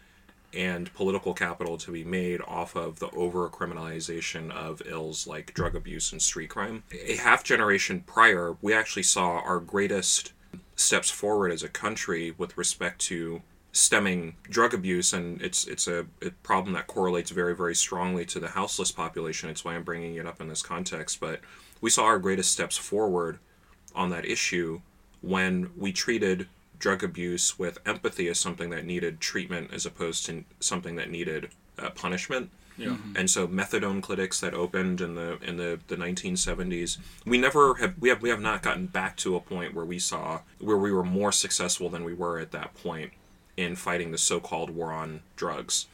and 0.53 0.93
political 0.95 1.33
capital 1.33 1.79
to 1.79 1.93
be 1.93 2.03
made 2.03 2.41
off 2.47 2.75
of 2.75 2.99
the 2.99 3.11
over 3.11 3.49
criminalization 3.49 4.51
of 4.51 4.83
ills 4.85 5.27
like 5.27 5.55
drug 5.55 5.77
abuse 5.77 6.11
and 6.11 6.21
street 6.21 6.51
crime. 6.51 6.83
A 6.93 7.17
half 7.17 7.45
generation 7.45 8.03
prior, 8.07 8.57
we 8.61 8.75
actually 8.75 9.05
saw 9.05 9.39
our 9.41 9.61
greatest 9.61 10.33
steps 10.75 11.11
forward 11.11 11.53
as 11.53 11.63
a 11.63 11.69
country 11.69 12.35
with 12.37 12.57
respect 12.57 13.01
to 13.01 13.43
stemming 13.73 14.35
drug 14.45 14.75
abuse 14.75 15.13
and 15.13 15.41
it's 15.43 15.67
it's 15.67 15.87
a, 15.87 16.05
a 16.23 16.31
problem 16.43 16.73
that 16.75 16.87
correlates 16.89 17.31
very 17.31 17.55
very 17.55 17.75
strongly 17.75 18.25
to 18.25 18.41
the 18.41 18.49
houseless 18.49 18.91
population 18.91 19.49
it's 19.49 19.65
why 19.65 19.75
i'm 19.75 19.85
bringing 19.85 20.17
it 20.17 20.27
up 20.27 20.41
in 20.41 20.49
this 20.49 20.63
context 20.63 21.21
but 21.21 21.41
we 21.81 21.89
saw 21.89 22.05
our 22.05 22.19
greatest 22.19 22.53
steps 22.53 22.77
forward 22.77 23.39
on 23.95 24.11
that 24.11 24.25
issue 24.25 24.81
when 25.21 25.71
we 25.77 25.93
treated 25.93 26.49
drug 26.79 27.05
abuse 27.05 27.59
with 27.59 27.79
empathy 27.87 28.29
as 28.29 28.39
something 28.39 28.71
that 28.71 28.85
needed 28.85 29.21
treatment 29.21 29.71
as 29.73 29.87
opposed 29.87 30.27
to 30.27 30.45
something 30.59 30.97
that 30.97 31.11
needed 31.11 31.51
uh, 31.79 31.91
punishment. 31.91 32.51
Yeah. 32.77 32.97
And 33.15 33.29
so 33.29 33.47
methadone 33.47 34.03
clinics 34.03 34.41
that 34.41 34.55
opened 34.55 35.03
in 35.03 35.15
the 35.15 35.39
in 35.43 35.59
the, 35.59 35.81
the 35.89 35.97
1970s, 35.97 36.97
we 37.27 37.37
never 37.37 37.75
have 37.75 37.95
we 38.01 38.09
have 38.09 38.23
we 38.23 38.31
have 38.31 38.41
not 38.41 38.63
gotten 38.63 38.87
back 38.87 39.19
to 39.19 39.37
a 39.37 39.41
point 39.41 39.75
where 39.75 39.85
we 39.85 39.99
saw 39.99 40.41
where 40.59 40.79
we 40.79 40.91
were 40.91 41.05
more 41.05 41.31
successful 41.31 41.91
than 41.91 42.05
we 42.05 42.15
were 42.15 42.39
at 42.39 42.53
that 42.53 42.73
point 42.75 43.13
in 43.61 43.77
fighting 43.77 44.11
the 44.11 44.19
so-called 44.19 44.71
war 44.71 44.93
on 44.93 45.21
drugs. 45.37 45.87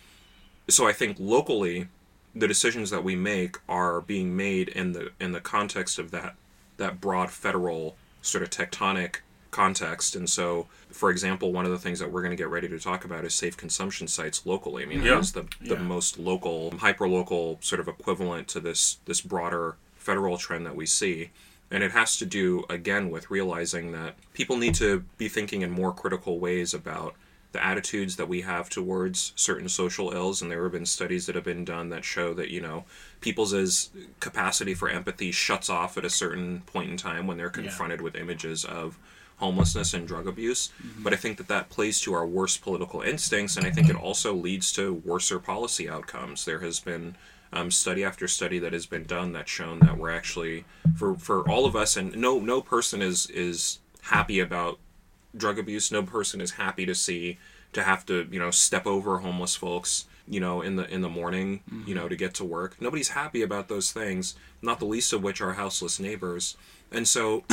So 0.69 0.87
I 0.87 0.93
think 0.93 1.17
locally 1.19 1.89
the 2.35 2.49
decisions 2.49 2.91
that 2.91 3.03
we 3.05 3.17
make 3.17 3.57
are 3.69 4.01
being 4.01 4.37
made 4.37 4.69
in 4.69 4.93
the 4.93 5.11
in 5.21 5.33
the 5.33 5.41
context 5.41 5.99
of 5.99 6.11
that 6.11 6.35
that 6.77 7.01
broad 7.01 7.31
federal 7.31 7.97
sort 8.23 8.43
of 8.43 8.51
tectonic 8.51 9.17
context 9.51 10.15
and 10.15 10.29
so 10.29 10.67
for 10.91 11.09
example 11.11 11.51
one 11.51 11.65
of 11.65 11.71
the 11.71 11.79
things 11.79 11.99
that 11.99 12.13
we're 12.13 12.21
going 12.21 12.31
to 12.31 12.37
get 12.37 12.49
ready 12.51 12.69
to 12.69 12.79
talk 12.79 13.07
about 13.07 13.25
is 13.25 13.33
safe 13.33 13.57
consumption 13.57 14.07
sites 14.07 14.45
locally 14.45 14.83
i 14.83 14.87
mean 14.87 15.03
Yeah. 15.03 15.15
that 15.15 15.21
is 15.21 15.33
the, 15.33 15.45
the 15.63 15.77
Yeah. 15.77 15.83
most 15.83 16.19
local 16.19 16.77
hyper 16.77 17.09
local 17.09 17.57
sort 17.63 17.81
of 17.81 17.89
equivalent 17.89 18.49
to 18.49 18.61
this 18.61 18.99
this 19.07 19.23
broader 19.23 19.77
federal 19.97 20.37
trend 20.37 20.67
that 20.67 20.77
we 20.77 20.85
see 20.85 21.31
and 21.71 21.83
it 21.83 21.93
has 21.93 22.19
to 22.19 22.27
do 22.27 22.65
again 22.69 23.09
with 23.09 23.31
realizing 23.31 23.93
that 23.93 24.17
people 24.35 24.59
need 24.59 24.75
to 24.75 25.05
be 25.17 25.29
thinking 25.29 25.63
in 25.63 25.71
more 25.71 25.93
critical 25.95 26.39
ways 26.39 26.75
about 26.75 27.15
the 27.57 27.65
attitudes 27.65 28.17
that 28.17 28.29
we 28.29 28.43
have 28.43 28.69
towards 28.69 29.33
certain 29.35 29.67
social 29.67 30.13
ills 30.13 30.43
and 30.43 30.51
there 30.51 30.63
have 30.63 30.73
been 30.73 30.85
studies 30.85 31.25
that 31.25 31.35
have 31.35 31.45
been 31.45 31.65
done 31.65 31.89
that 31.89 32.05
show 32.05 32.35
that 32.35 32.51
you 32.51 32.61
know 32.61 32.85
people's 33.23 33.89
capacity 34.21 34.75
for 34.75 34.91
empathy 34.91 35.33
shuts 35.33 35.71
off 35.71 35.97
at 35.97 36.05
a 36.05 36.11
certain 36.11 36.61
point 36.67 36.91
in 36.91 36.99
time 36.99 37.27
when 37.27 37.39
they're 37.39 37.49
confronted 37.49 38.03
with 38.03 38.15
images 38.15 38.63
of 38.63 38.99
homelessness 39.39 39.95
and 39.95 40.07
drug 40.07 40.27
abuse. 40.29 40.71
But 40.99 41.15
i 41.15 41.17
think 41.17 41.39
that 41.39 41.49
that 41.49 41.71
plays 41.71 41.99
to 42.03 42.13
our 42.13 42.27
worst 42.27 42.61
political 42.61 43.01
instincts 43.01 43.57
and 43.57 43.67
i 43.67 43.71
think 43.71 43.89
it 43.89 43.97
also 43.97 44.35
leads 44.35 44.71
to 44.73 44.93
worser 44.93 45.39
policy 45.39 45.89
outcomes. 45.89 46.45
There 46.45 46.61
has 46.61 46.79
been 46.79 47.17
um, 47.55 47.71
study 47.71 48.05
after 48.05 48.29
study 48.29 48.59
that 48.59 48.75
has 48.75 48.85
been 48.85 49.05
done 49.05 49.33
that's 49.33 49.51
shown 49.51 49.79
that 49.79 49.97
we're 49.97 50.11
actually 50.11 50.67
for 50.95 51.15
for 51.15 51.49
all 51.49 51.65
of 51.65 51.75
us 51.75 51.97
and 51.97 52.15
no 52.19 52.39
no 52.39 52.61
person 52.61 53.01
is 53.01 53.31
is 53.31 53.79
happy 54.03 54.41
about 54.41 54.79
drug 55.37 55.59
abuse 55.59 55.91
no 55.93 56.03
person 56.03 56.41
is 56.41 56.53
happy 56.53 56.87
to 56.87 56.95
see 56.95 57.39
to 57.73 57.83
have 57.83 58.07
to 58.07 58.27
you 58.31 58.39
know 58.39 58.51
step 58.51 58.87
over 58.87 59.19
homeless 59.19 59.55
folks 59.55 60.07
you 60.27 60.41
know 60.41 60.63
in 60.63 60.77
the 60.77 60.93
in 60.93 61.03
the 61.03 61.09
morning 61.09 61.61
you 61.87 61.95
know 61.95 62.09
to 62.09 62.17
get 62.17 62.35
to 62.35 62.45
work. 62.45 62.77
Nobody's 62.81 63.11
happy 63.11 63.43
about 63.43 63.69
those 63.69 63.93
things 63.93 64.35
not 64.63 64.79
the 64.79 64.87
least 64.87 65.13
of 65.13 65.23
which 65.23 65.41
are 65.41 65.53
houseless 65.53 66.01
neighbors. 66.01 66.57
And 66.91 67.07
so 67.07 67.45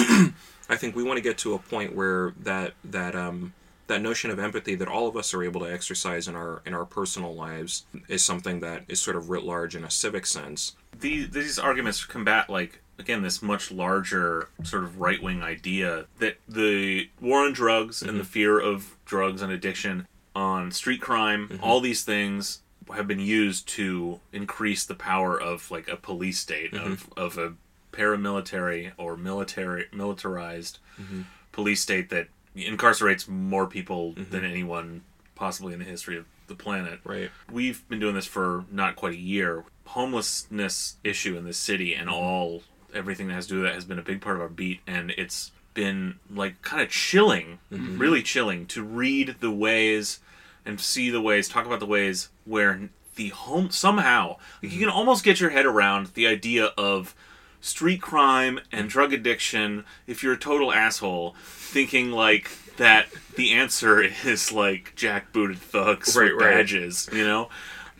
i 0.69 0.77
think 0.77 0.95
we 0.95 1.03
want 1.03 1.17
to 1.17 1.21
get 1.21 1.37
to 1.37 1.53
a 1.53 1.59
point 1.59 1.93
where 1.95 2.33
that 2.39 2.73
that 2.85 3.15
um 3.15 3.53
that 3.87 4.01
notion 4.01 4.31
of 4.31 4.39
empathy 4.39 4.75
that 4.75 4.87
all 4.87 5.07
of 5.07 5.17
us 5.17 5.33
are 5.33 5.43
able 5.43 5.59
to 5.59 5.71
exercise 5.71 6.27
in 6.27 6.35
our 6.35 6.61
in 6.65 6.73
our 6.73 6.85
personal 6.85 7.35
lives 7.35 7.85
is 8.07 8.23
something 8.23 8.59
that 8.61 8.83
is 8.87 8.99
sort 8.99 9.15
of 9.15 9.29
writ 9.29 9.43
large 9.43 9.75
in 9.75 9.83
a 9.83 9.91
civic 9.91 10.25
sense. 10.25 10.75
These 10.97 11.31
these 11.31 11.59
arguments 11.59 12.05
combat 12.05 12.49
like 12.49 12.81
again 13.00 13.21
this 13.21 13.41
much 13.41 13.71
larger 13.71 14.50
sort 14.63 14.83
of 14.83 15.00
right 15.00 15.21
wing 15.21 15.41
idea 15.41 16.05
that 16.19 16.38
the 16.47 17.09
war 17.19 17.45
on 17.45 17.53
drugs 17.53 18.01
and 18.01 18.19
the 18.19 18.23
mhm. 18.23 18.27
fear 18.27 18.59
of 18.59 18.95
drugs 19.05 19.41
and 19.41 19.51
addiction 19.51 20.07
on 20.35 20.71
street 20.71 21.01
crime, 21.01 21.47
mhm. 21.47 21.59
all 21.62 21.79
these 21.79 22.03
things 22.03 22.59
have 22.93 23.07
been 23.07 23.19
used 23.19 23.67
to 23.67 24.19
increase 24.31 24.85
the 24.85 24.95
power 24.95 25.39
of 25.39 25.71
like 25.71 25.88
a 25.88 25.95
police 25.95 26.39
state 26.39 26.71
mhm. 26.71 26.85
of 26.85 27.09
of 27.17 27.38
a 27.38 27.53
paramilitary 27.93 28.91
or 28.97 29.15
military 29.15 29.85
militarized 29.93 30.79
mm-hmm. 31.00 31.21
police 31.51 31.79
state 31.79 32.09
that 32.09 32.27
incarcerates 32.57 33.27
more 33.27 33.67
people 33.67 34.13
mm-hmm. 34.13 34.31
than 34.31 34.43
anyone 34.43 35.01
possibly 35.35 35.73
in 35.73 35.79
the 35.79 35.85
history 35.85 36.17
of 36.17 36.25
the 36.47 36.55
planet. 36.55 37.00
right. 37.03 37.31
We've 37.51 37.88
been 37.88 38.00
doing 38.00 38.15
this 38.15 38.25
for 38.25 38.65
not 38.71 38.95
quite 38.95 39.13
a 39.13 39.17
year. 39.17 39.63
Homelessness 39.85 40.97
issue 41.03 41.38
in 41.38 41.45
this 41.45 41.57
city 41.57 41.93
and 41.93 42.09
mm-hmm. 42.09 42.17
all 42.17 42.63
everything 42.93 43.27
that 43.27 43.33
has 43.33 43.47
to 43.47 43.53
do 43.53 43.59
with 43.62 43.65
that 43.69 43.75
has 43.75 43.85
been 43.85 44.00
a 44.00 44.03
big 44.03 44.21
part 44.21 44.35
of 44.35 44.41
our 44.41 44.50
beat 44.50 44.81
and 44.88 45.12
it's 45.17 45.51
been 45.73 46.19
like 46.29 46.62
kind 46.62 46.81
of 46.81 46.89
chilling, 46.89 47.59
really 47.71 48.21
chilling 48.21 48.65
to 48.67 48.83
read 48.83 49.35
the 49.39 49.50
ways 49.51 50.19
and 50.65 50.79
see 50.79 51.09
the 51.09 51.21
ways, 51.21 51.50
talk 51.50 51.65
about 51.65 51.79
the 51.79 51.85
ways 51.85 52.29
where 52.45 52.89
the 53.15 53.29
home 53.29 53.69
somehow 53.69 54.38
like 54.62 54.71
you 54.71 54.79
can 54.79 54.89
almost 54.89 55.23
get 55.23 55.39
your 55.39 55.51
head 55.51 55.65
around 55.67 56.07
the 56.15 56.25
idea 56.25 56.65
of 56.77 57.13
street 57.62 58.01
crime 58.01 58.59
and 58.71 58.89
drug 58.89 59.13
addiction 59.13 59.85
if 60.07 60.23
you're 60.23 60.33
a 60.33 60.38
total 60.38 60.73
asshole 60.73 61.35
thinking 61.43 62.12
like 62.12 62.50
that 62.77 63.05
the 63.35 63.51
answer 63.53 64.01
is 64.25 64.51
like 64.51 64.93
jackbooted 64.95 65.57
thugs 65.57 66.15
Right, 66.15 66.33
with 66.35 66.41
right. 66.43 66.55
badges 66.55 67.07
you 67.13 67.23
know? 67.23 67.50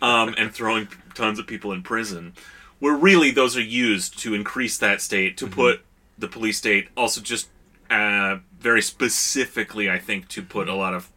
Um, 0.02 0.34
and 0.36 0.52
throwing 0.52 0.88
tons 1.14 1.38
of 1.38 1.46
people 1.46 1.72
in 1.72 1.82
prison 1.82 2.32
where 2.80 2.94
really 2.96 3.30
those 3.30 3.56
are 3.56 3.62
used 3.62 4.18
to 4.18 4.34
increase 4.34 4.76
that 4.78 5.00
state 5.00 5.36
Mm-hmm. 5.36 5.46
to 5.50 5.54
put 5.54 5.80
the 6.18 6.28
police 6.28 6.58
state 6.58 6.88
also 6.96 7.20
just 7.20 7.48
uh, 7.90 8.38
very 8.58 8.82
specifically 8.82 9.90
i 9.90 9.98
think 9.98 10.28
to 10.28 10.42
put 10.42 10.68
a 10.68 10.74
lot 10.74 10.94
of 10.94 11.10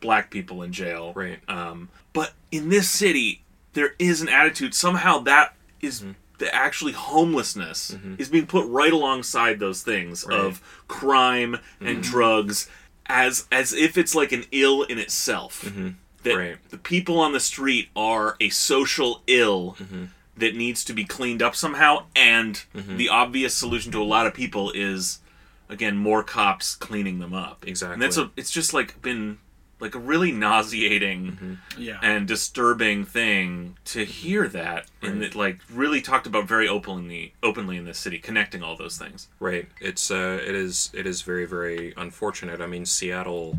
black 0.00 0.30
people 0.30 0.62
in 0.62 0.72
jail 0.72 1.12
Right. 1.14 1.38
um, 1.48 1.88
but 2.12 2.32
in 2.50 2.68
this 2.68 2.90
city 2.90 3.42
there 3.72 3.94
is 3.98 4.20
an 4.22 4.28
attitude 4.28 4.74
somehow 4.74 5.18
that 5.20 5.54
is 5.80 6.00
Mm-hmm. 6.00 6.12
the 6.38 6.54
actually 6.54 6.92
homelessness 6.92 7.96
is 8.18 8.28
being 8.28 8.46
put 8.46 8.66
right 8.68 8.92
alongside 8.92 9.58
those 9.60 9.82
things 9.82 10.24
Right. 10.28 10.36
Mm-hmm. 10.38 10.46
of 10.46 10.84
crime 10.88 11.56
and 11.80 12.02
drugs 12.02 12.68
as 13.06 13.46
as 13.52 13.72
if 13.72 13.96
it's 13.98 14.14
like 14.14 14.32
an 14.32 14.44
ill 14.50 14.82
in 14.82 14.98
itself 14.98 15.62
that 15.62 15.70
Mm-hmm. 15.72 16.38
Right. 16.38 16.56
the 16.70 16.78
people 16.78 17.18
on 17.18 17.32
the 17.32 17.40
street 17.40 17.88
are 17.96 18.36
a 18.40 18.48
social 18.50 19.22
ill 19.26 19.76
Mm-hmm. 19.80 20.04
That 20.36 20.54
needs 20.56 20.84
to 20.84 20.92
be 20.92 21.04
cleaned 21.04 21.42
up 21.42 21.54
somehow 21.54 22.04
and 22.16 22.64
Mm-hmm. 22.74 22.96
the 22.96 23.08
obvious 23.08 23.54
solution 23.54 23.92
to 23.92 24.02
a 24.02 24.04
lot 24.04 24.26
of 24.26 24.34
people 24.34 24.70
is 24.72 25.20
again 25.68 25.96
more 25.96 26.22
cops 26.22 26.74
cleaning 26.74 27.18
them 27.20 27.32
up 27.32 27.64
Exactly. 27.66 27.94
and 27.94 28.02
that's 28.02 28.16
a 28.18 28.30
it's 28.36 28.50
just 28.50 28.74
like 28.74 29.00
been 29.02 29.38
like 29.80 29.94
a 29.94 29.98
really 29.98 30.32
nauseating 30.32 31.58
Yeah. 31.76 31.98
and 32.02 32.26
disturbing 32.26 33.04
thing 33.04 33.76
to 33.86 34.04
hear 34.04 34.48
that 34.48 34.86
and 35.02 35.22
it 35.22 35.34
like 35.34 35.60
really 35.72 36.00
talked 36.00 36.26
about 36.26 36.46
very 36.48 36.66
openly 36.68 37.34
openly 37.42 37.76
in 37.76 37.84
this 37.84 37.98
city 37.98 38.18
connecting 38.18 38.62
all 38.62 38.76
those 38.76 38.96
things 38.96 39.28
Right. 39.40 39.68
It's 39.80 40.10
uh, 40.10 40.40
it 40.46 40.54
is 40.54 40.90
it 40.94 41.06
is 41.06 41.22
very 41.22 41.44
very 41.46 41.92
unfortunate. 41.96 42.60
I 42.60 42.66
mean, 42.66 42.86
Seattle 42.86 43.58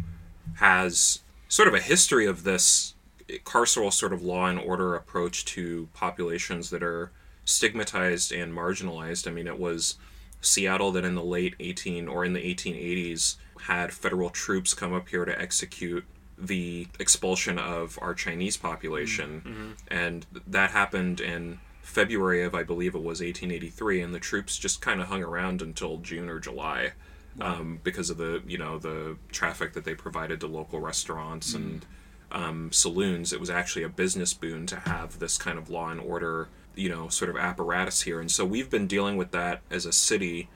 has 0.56 1.20
sort 1.48 1.68
of 1.68 1.74
a 1.74 1.80
history 1.80 2.26
of 2.26 2.44
this 2.44 2.95
carceral 3.44 3.92
sort 3.92 4.14
of 4.14 4.22
law 4.22 4.48
and 4.48 4.60
order 4.60 4.96
approach 4.96 5.46
to 5.46 5.90
populations 5.94 6.70
that 6.70 6.84
are 6.84 7.12
stigmatized 7.44 8.32
and 8.32 8.54
marginalized. 8.54 9.28
I 9.28 9.32
mean, 9.32 9.48
it 9.48 9.60
was 9.60 9.96
Seattle 10.42 10.92
that 10.94 11.06
in 11.06 11.16
the 11.16 11.24
late 11.24 11.56
18 11.60 12.08
or 12.08 12.24
in 12.26 12.34
the 12.34 12.40
1880s 12.40 13.38
had 13.62 13.94
federal 13.94 14.30
troops 14.30 14.74
come 14.74 14.94
up 14.94 15.10
here 15.10 15.26
to 15.26 15.40
execute 15.40 16.06
the 16.38 16.88
expulsion 17.00 17.58
of 17.58 17.98
our 18.02 18.14
Chinese 18.14 18.58
population. 18.58 19.42
Mm-hmm. 19.42 19.50
Mm-hmm. 19.50 19.72
And 19.90 20.26
that 20.48 20.72
happened 20.72 21.22
in 21.22 21.60
February 21.82 22.44
of, 22.44 22.54
I 22.54 22.64
believe 22.64 22.94
it 22.94 23.00
was 23.00 23.22
1883, 23.22 24.02
and 24.02 24.14
the 24.14 24.20
troops 24.20 24.58
just 24.58 24.82
kind 24.82 25.00
of 25.00 25.08
hung 25.08 25.24
around 25.24 25.62
until 25.62 25.98
June 25.98 26.30
or 26.30 26.40
July. 26.40 26.94
um, 27.42 27.80
because 27.84 28.10
of 28.10 28.18
the 28.18 28.42
you 28.48 28.58
know 28.58 28.78
the 28.78 29.18
traffic 29.32 29.74
that 29.74 29.84
they 29.84 29.96
provided 29.96 30.40
to 30.40 30.48
local 30.48 30.80
restaurants 30.80 31.54
mm-hmm. 31.54 31.64
and 31.64 31.86
um, 32.32 32.72
saloons. 32.72 33.34
It 33.34 33.40
was 33.40 33.50
actually 33.50 33.84
a 33.84 33.90
business 33.90 34.34
boon 34.34 34.66
to 34.68 34.78
have 34.82 35.20
this 35.20 35.38
kind 35.38 35.58
of 35.58 35.70
law 35.70 35.90
and 35.90 36.00
order 36.00 36.48
you 36.76 36.90
know 36.90 37.08
sort 37.08 37.30
of 37.30 37.38
apparatus 37.38 38.02
here, 38.02 38.20
and 38.20 38.30
so 38.32 38.46
we've 38.46 38.70
been 38.70 38.88
dealing 38.88 39.18
with 39.18 39.32
that 39.32 39.62
as 39.72 39.86
a 39.86 39.94
city 39.94 40.50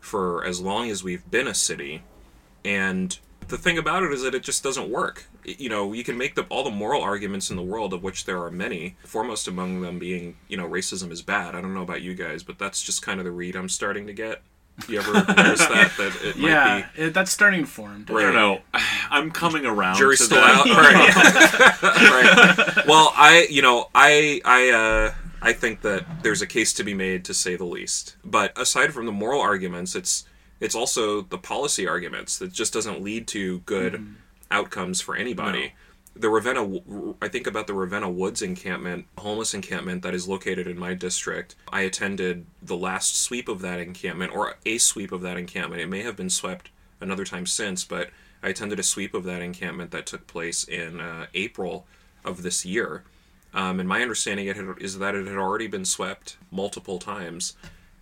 for 0.00 0.44
as 0.44 0.60
long 0.60 0.90
as 0.90 1.02
we've 1.02 1.28
been 1.30 1.46
a 1.46 1.54
city, 1.54 2.02
and 2.64 3.18
the 3.48 3.58
thing 3.58 3.78
about 3.78 4.02
it 4.02 4.12
is 4.12 4.22
that 4.22 4.34
it 4.34 4.42
just 4.42 4.62
doesn't 4.62 4.90
work. 4.90 5.26
You 5.44 5.68
know, 5.68 5.92
you 5.92 6.02
can 6.02 6.18
make 6.18 6.34
the, 6.34 6.42
all 6.44 6.64
the 6.64 6.70
moral 6.70 7.02
arguments 7.02 7.50
in 7.50 7.56
the 7.56 7.62
world, 7.62 7.92
of 7.92 8.02
which 8.02 8.24
there 8.24 8.42
are 8.42 8.50
many, 8.50 8.96
foremost 9.04 9.46
among 9.46 9.80
them 9.80 9.98
being, 9.98 10.36
you 10.48 10.56
know, 10.56 10.68
racism 10.68 11.12
is 11.12 11.22
bad. 11.22 11.54
I 11.54 11.60
don't 11.60 11.74
know 11.74 11.82
about 11.82 12.02
you 12.02 12.14
guys, 12.14 12.42
but 12.42 12.58
that's 12.58 12.82
just 12.82 13.02
kind 13.02 13.20
of 13.20 13.24
the 13.24 13.30
read 13.30 13.54
I'm 13.54 13.68
starting 13.68 14.06
to 14.06 14.12
get. 14.12 14.42
You 14.88 14.98
ever 14.98 15.12
notice 15.12 15.66
that? 15.66 15.92
That 15.96 16.18
it 16.22 16.36
might 16.36 16.48
Yeah, 16.48 16.86
it, 16.96 17.14
that's 17.14 17.30
starting 17.30 17.62
to 17.62 17.66
form. 17.66 18.06
I 18.08 18.12
don't 18.12 18.34
know. 18.34 18.60
I'm 19.10 19.30
coming 19.30 19.64
around. 19.64 19.96
jury's 19.96 20.18
to 20.18 20.24
still 20.26 20.40
that. 20.40 20.66
out. 20.66 20.66
Right. 21.86 22.76
right. 22.76 22.86
Well, 22.86 23.12
I, 23.16 23.46
you 23.50 23.62
know, 23.62 23.88
I, 23.94 24.40
I, 24.44 24.70
uh, 24.70 25.14
I 25.40 25.52
think 25.52 25.80
that 25.82 26.04
there's 26.22 26.42
a 26.42 26.46
case 26.46 26.72
to 26.74 26.84
be 26.84 26.94
made, 26.94 27.24
to 27.26 27.34
say 27.34 27.56
the 27.56 27.64
least. 27.64 28.16
But 28.24 28.58
aside 28.58 28.92
from 28.92 29.06
the 29.06 29.12
moral 29.12 29.40
arguments, 29.40 29.94
it's 29.94 30.24
it's 30.60 30.74
also 30.74 31.22
the 31.22 31.38
policy 31.38 31.86
arguments 31.86 32.38
that 32.38 32.52
just 32.52 32.72
doesn't 32.72 33.02
lead 33.02 33.26
to 33.28 33.60
good 33.60 34.14
outcomes 34.50 35.00
for 35.00 35.16
anybody. 35.16 35.74
The 36.18 36.30
Ravenna, 36.30 36.80
I 37.20 37.28
think 37.28 37.46
about 37.46 37.66
the 37.66 37.74
Ravenna 37.74 38.08
Woods 38.08 38.40
encampment, 38.40 39.04
homeless 39.18 39.52
encampment 39.52 40.02
that 40.02 40.14
is 40.14 40.26
located 40.26 40.66
in 40.66 40.78
my 40.78 40.94
district. 40.94 41.56
I 41.70 41.82
attended 41.82 42.46
the 42.62 42.76
last 42.76 43.16
sweep 43.16 43.48
of 43.48 43.60
that 43.60 43.80
encampment, 43.80 44.34
or 44.34 44.56
a 44.64 44.78
sweep 44.78 45.12
of 45.12 45.20
that 45.20 45.36
encampment. 45.36 45.82
It 45.82 45.88
may 45.88 46.02
have 46.02 46.16
been 46.16 46.30
swept 46.30 46.70
another 47.02 47.26
time 47.26 47.44
since, 47.44 47.84
but 47.84 48.08
I 48.42 48.48
attended 48.48 48.78
a 48.78 48.82
sweep 48.82 49.12
of 49.12 49.24
that 49.24 49.42
encampment 49.42 49.90
that 49.90 50.06
took 50.06 50.26
place 50.26 50.64
in 50.64 51.00
uh, 51.00 51.26
April 51.34 51.86
of 52.24 52.42
this 52.42 52.64
year. 52.64 53.04
Um, 53.52 53.78
and 53.78 53.88
my 53.88 54.00
understanding 54.00 54.46
it 54.46 54.56
had, 54.56 54.66
is 54.80 54.98
that 54.98 55.14
it 55.14 55.26
had 55.26 55.36
already 55.36 55.66
been 55.66 55.84
swept 55.84 56.38
multiple 56.50 56.98
times, 56.98 57.56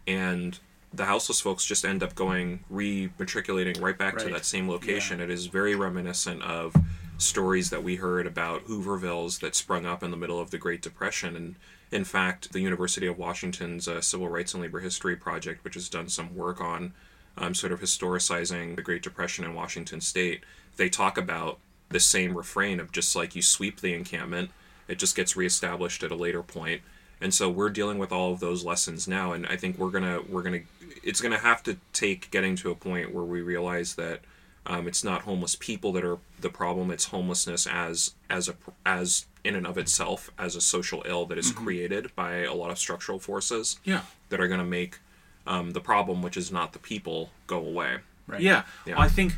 and 0.06 0.60
the 0.92 1.06
houseless 1.06 1.40
folks 1.40 1.66
just 1.66 1.84
end 1.84 2.04
up 2.04 2.14
going 2.14 2.62
re-matriculating 2.70 3.82
right 3.82 3.98
back 3.98 4.16
to 4.18 4.28
that 4.28 4.44
same 4.44 4.68
location. 4.68 5.20
It 5.20 5.30
is 5.30 5.46
very 5.46 5.74
reminiscent 5.74 6.42
of 6.42 6.76
stories 7.18 7.70
that 7.70 7.84
we 7.84 7.96
heard 7.96 8.26
about 8.26 8.66
Hoovervilles 8.66 9.40
that 9.40 9.54
sprung 9.54 9.86
up 9.86 10.02
in 10.02 10.10
the 10.10 10.16
middle 10.16 10.40
of 10.40 10.50
the 10.50 10.58
Great 10.58 10.82
Depression, 10.82 11.36
and 11.36 11.54
in 11.90 12.04
fact, 12.04 12.52
the 12.52 12.60
University 12.60 13.06
of 13.06 13.18
Washington's 13.18 13.86
uh, 13.86 14.00
Civil 14.00 14.28
Rights 14.28 14.54
and 14.54 14.62
Labor 14.62 14.80
History 14.80 15.16
Project, 15.16 15.62
which 15.64 15.74
has 15.74 15.88
done 15.88 16.08
some 16.08 16.34
work 16.34 16.60
on 16.60 16.92
um, 17.36 17.54
sort 17.54 17.72
of 17.72 17.80
historicizing 17.80 18.76
the 18.76 18.82
Great 18.82 19.02
Depression 19.02 19.44
in 19.44 19.54
Washington 19.54 20.00
State, 20.00 20.44
they 20.76 20.88
talk 20.88 21.16
about 21.16 21.58
the 21.88 22.00
same 22.00 22.36
refrain 22.36 22.80
of 22.80 22.92
just 22.92 23.14
like 23.14 23.36
you 23.36 23.42
sweep 23.42 23.80
the 23.80 23.94
encampment, 23.94 24.50
it 24.88 24.98
just 24.98 25.16
gets 25.16 25.36
reestablished 25.36 26.02
at 26.02 26.10
a 26.10 26.16
later 26.16 26.42
point. 26.42 26.82
And 27.20 27.32
so 27.32 27.48
we're 27.48 27.70
dealing 27.70 27.98
with 27.98 28.12
all 28.12 28.32
of 28.32 28.40
those 28.40 28.64
lessons 28.64 29.08
now, 29.08 29.32
and 29.32 29.46
I 29.46 29.56
think 29.56 29.78
we're 29.78 29.90
gonna 29.90 30.20
we're 30.28 30.42
gonna 30.42 30.60
it's 31.02 31.20
gonna 31.20 31.38
have 31.38 31.62
to 31.62 31.78
take 31.92 32.30
getting 32.30 32.56
to 32.56 32.70
a 32.70 32.74
point 32.74 33.14
where 33.14 33.24
we 33.24 33.40
realize 33.40 33.94
that 33.94 34.20
um, 34.66 34.86
it's 34.88 35.04
not 35.04 35.22
homeless 35.22 35.54
people 35.56 35.92
that 35.92 36.04
are 36.04 36.18
the 36.40 36.48
problem; 36.50 36.90
it's 36.90 37.06
homelessness 37.06 37.66
as 37.66 38.12
as 38.30 38.48
a 38.48 38.54
as 38.86 39.26
in 39.44 39.54
and 39.54 39.66
of 39.66 39.76
itself 39.76 40.30
as 40.38 40.56
a 40.56 40.60
social 40.60 41.02
ill 41.06 41.26
that 41.26 41.36
is 41.36 41.52
created 41.52 42.14
by 42.16 42.36
a 42.44 42.54
lot 42.54 42.70
of 42.70 42.78
structural 42.78 43.18
forces 43.18 43.78
Yeah. 43.84 44.00
that 44.30 44.40
are 44.40 44.48
gonna 44.48 44.64
make 44.64 45.00
um, 45.46 45.72
the 45.72 45.80
problem, 45.82 46.22
which 46.22 46.36
is 46.38 46.50
not 46.50 46.72
the 46.72 46.78
people, 46.78 47.30
go 47.46 47.58
away. 47.58 47.98
Right. 48.26 48.40
Yeah. 48.40 48.62
Yeah. 48.86 48.98
I 48.98 49.08
think, 49.08 49.34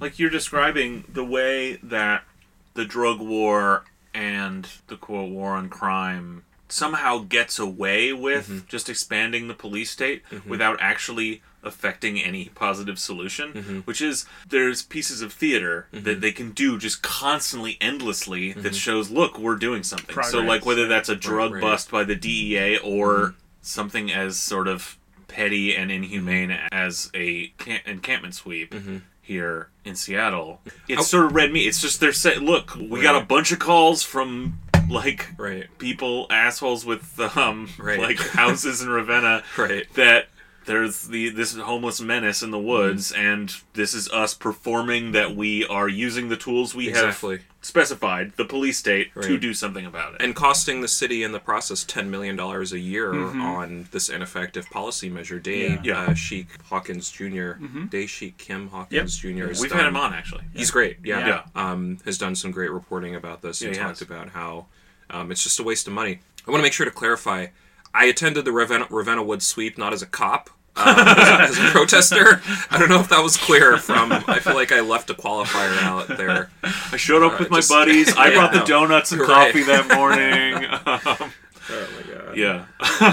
like 0.00 0.18
you're 0.18 0.30
describing, 0.30 1.04
the 1.12 1.24
way 1.24 1.74
that 1.82 2.24
the 2.72 2.86
drug 2.86 3.20
war 3.20 3.84
and 4.14 4.66
the 4.86 4.96
quote 4.96 5.28
war 5.30 5.50
on 5.52 5.68
crime 5.68 6.44
somehow 6.70 7.18
gets 7.18 7.58
away 7.58 8.14
with 8.14 8.48
Mm-hmm. 8.48 8.66
just 8.68 8.88
expanding 8.88 9.48
the 9.48 9.54
police 9.54 9.90
state 9.90 10.22
without 10.46 10.78
actually 10.80 11.42
affecting 11.62 12.18
any 12.20 12.46
positive 12.54 12.98
solution 12.98 13.52
Mm-hmm. 13.52 13.78
which 13.80 14.00
is 14.00 14.24
there's 14.48 14.82
pieces 14.82 15.20
of 15.22 15.32
theater 15.32 15.86
that 15.92 16.20
they 16.20 16.32
can 16.32 16.52
do 16.52 16.78
just 16.78 17.02
constantly 17.02 17.76
endlessly 17.80 18.52
that 18.52 18.74
shows 18.74 19.10
look 19.10 19.38
we're 19.38 19.56
doing 19.56 19.82
something 19.82 20.22
so 20.24 20.38
like 20.40 20.64
whether 20.64 20.86
that's 20.86 21.08
a 21.08 21.16
drug 21.16 21.52
right. 21.54 21.60
bust 21.60 21.90
by 21.90 22.04
the 22.04 22.14
DEA 22.16 22.78
or 22.78 23.34
something 23.62 24.10
as 24.10 24.38
sort 24.38 24.68
of 24.68 24.96
petty 25.28 25.74
and 25.76 25.90
inhumane 25.92 26.50
as 26.72 27.10
a 27.14 27.48
camp- 27.58 27.86
encampment 27.86 28.34
sweep 28.34 28.74
here 29.22 29.68
in 29.84 29.94
Seattle. 29.94 30.60
It's 30.88 31.06
sort 31.06 31.26
of 31.26 31.34
red 31.36 31.52
meat. 31.52 31.66
It's 31.68 31.80
just 31.80 32.00
they're 32.00 32.12
saying, 32.12 32.40
look, 32.40 32.74
we 32.74 33.00
got 33.00 33.14
a 33.22 33.24
bunch 33.24 33.52
of 33.52 33.60
calls 33.60 34.02
from 34.02 34.58
like 34.88 35.28
Right. 35.38 35.66
people 35.78 36.26
assholes 36.30 36.84
with 36.84 37.20
um 37.36 37.68
Right. 37.78 38.00
like 38.00 38.18
houses 38.32 38.82
in 38.82 38.88
Ravenna 38.88 39.44
Right. 39.56 39.86
that 39.94 40.28
there's 40.70 41.08
the 41.08 41.28
this 41.30 41.56
homeless 41.56 42.00
menace 42.00 42.42
in 42.42 42.50
the 42.52 42.58
woods 42.58 43.10
and 43.12 43.54
this 43.74 43.92
is 43.94 44.08
us 44.10 44.34
performing 44.34 45.12
that 45.12 45.34
we 45.34 45.66
are 45.66 45.88
using 45.88 46.28
the 46.28 46.36
tools 46.36 46.74
we 46.74 46.88
Exactly. 46.88 47.36
have 47.38 47.44
specified 47.62 48.32
the 48.36 48.44
police 48.44 48.78
state 48.78 49.08
to 49.20 49.36
do 49.36 49.52
something 49.52 49.84
about 49.84 50.14
it 50.14 50.22
and 50.22 50.34
costing 50.34 50.80
the 50.80 50.88
city 50.88 51.22
in 51.22 51.32
the 51.32 51.38
process 51.38 51.84
ten 51.84 52.10
million 52.10 52.36
dollars 52.36 52.72
a 52.72 52.78
year 52.78 53.12
Mm-hmm. 53.12 53.42
on 53.42 53.88
this 53.90 54.08
ineffective 54.08 54.68
policy 54.70 55.08
measure. 55.08 55.38
Day 55.40 55.78
Yeah. 55.82 56.00
Uh, 56.06 56.14
Sheik 56.14 56.46
Hawkins 56.70 57.10
junior 57.10 57.58
Dae 57.90 58.04
Shik 58.04 58.36
Kim 58.38 58.68
Hawkins 58.68 59.16
Jr. 59.18 59.48
has 59.48 59.60
we've 59.60 59.70
done- 59.70 59.78
had 59.80 59.88
him 59.88 59.96
on 59.96 60.14
actually 60.14 60.44
He's 60.54 60.70
great. 60.70 60.98
Yeah. 61.04 61.26
Yeah. 61.26 61.42
Um, 61.54 61.98
has 62.04 62.16
done 62.16 62.34
some 62.34 62.50
great 62.52 62.70
reporting 62.70 63.14
about 63.16 63.42
this 63.42 63.60
and 63.62 63.70
he 63.72 63.76
talked 63.76 63.98
has. 63.98 64.02
about 64.02 64.30
how 64.30 64.66
um, 65.10 65.30
it's 65.32 65.42
just 65.42 65.58
a 65.58 65.62
waste 65.64 65.86
of 65.88 65.92
money. 65.92 66.20
I 66.46 66.50
want 66.50 66.60
to 66.60 66.62
make 66.62 66.72
sure 66.72 66.86
to 66.86 66.92
clarify. 66.92 67.48
I 67.92 68.04
attended 68.04 68.44
the 68.44 68.52
Ravenna, 68.52 68.86
Ravenna 68.88 69.22
Woods 69.24 69.44
sweep 69.46 69.76
not 69.76 69.92
as 69.92 70.00
a 70.00 70.06
cop. 70.06 70.48
Um, 70.76 70.86
as, 70.98 71.28
a, 71.28 71.40
as 71.42 71.58
a 71.58 71.70
protester, 71.72 72.40
I 72.70 72.78
don't 72.78 72.88
know 72.88 73.00
if 73.00 73.08
that 73.10 73.22
was 73.22 73.36
clear. 73.36 73.76
From 73.78 74.12
I 74.12 74.38
feel 74.38 74.54
like 74.54 74.72
I 74.72 74.80
left 74.80 75.10
a 75.10 75.14
qualifier 75.14 75.76
out 75.82 76.08
there. 76.16 76.48
I 76.62 76.96
showed 76.96 77.22
up 77.22 77.34
Uh, 77.34 77.36
with 77.40 77.50
my 77.50 77.58
just- 77.58 77.68
buddies 77.70 78.16
I 78.16 78.28
Yeah, 78.30 78.34
brought 78.36 78.52
the 78.52 78.60
donuts 78.60 79.12
and 79.12 79.18
You're 79.18 79.28
right. 79.28 79.52
coffee 79.52 79.64
that 79.64 79.88
morning 79.94 80.54
Um, 80.86 81.32
Oh 81.68 81.86
my 81.96 82.12
god. 82.14 82.36
yeah 82.36 82.64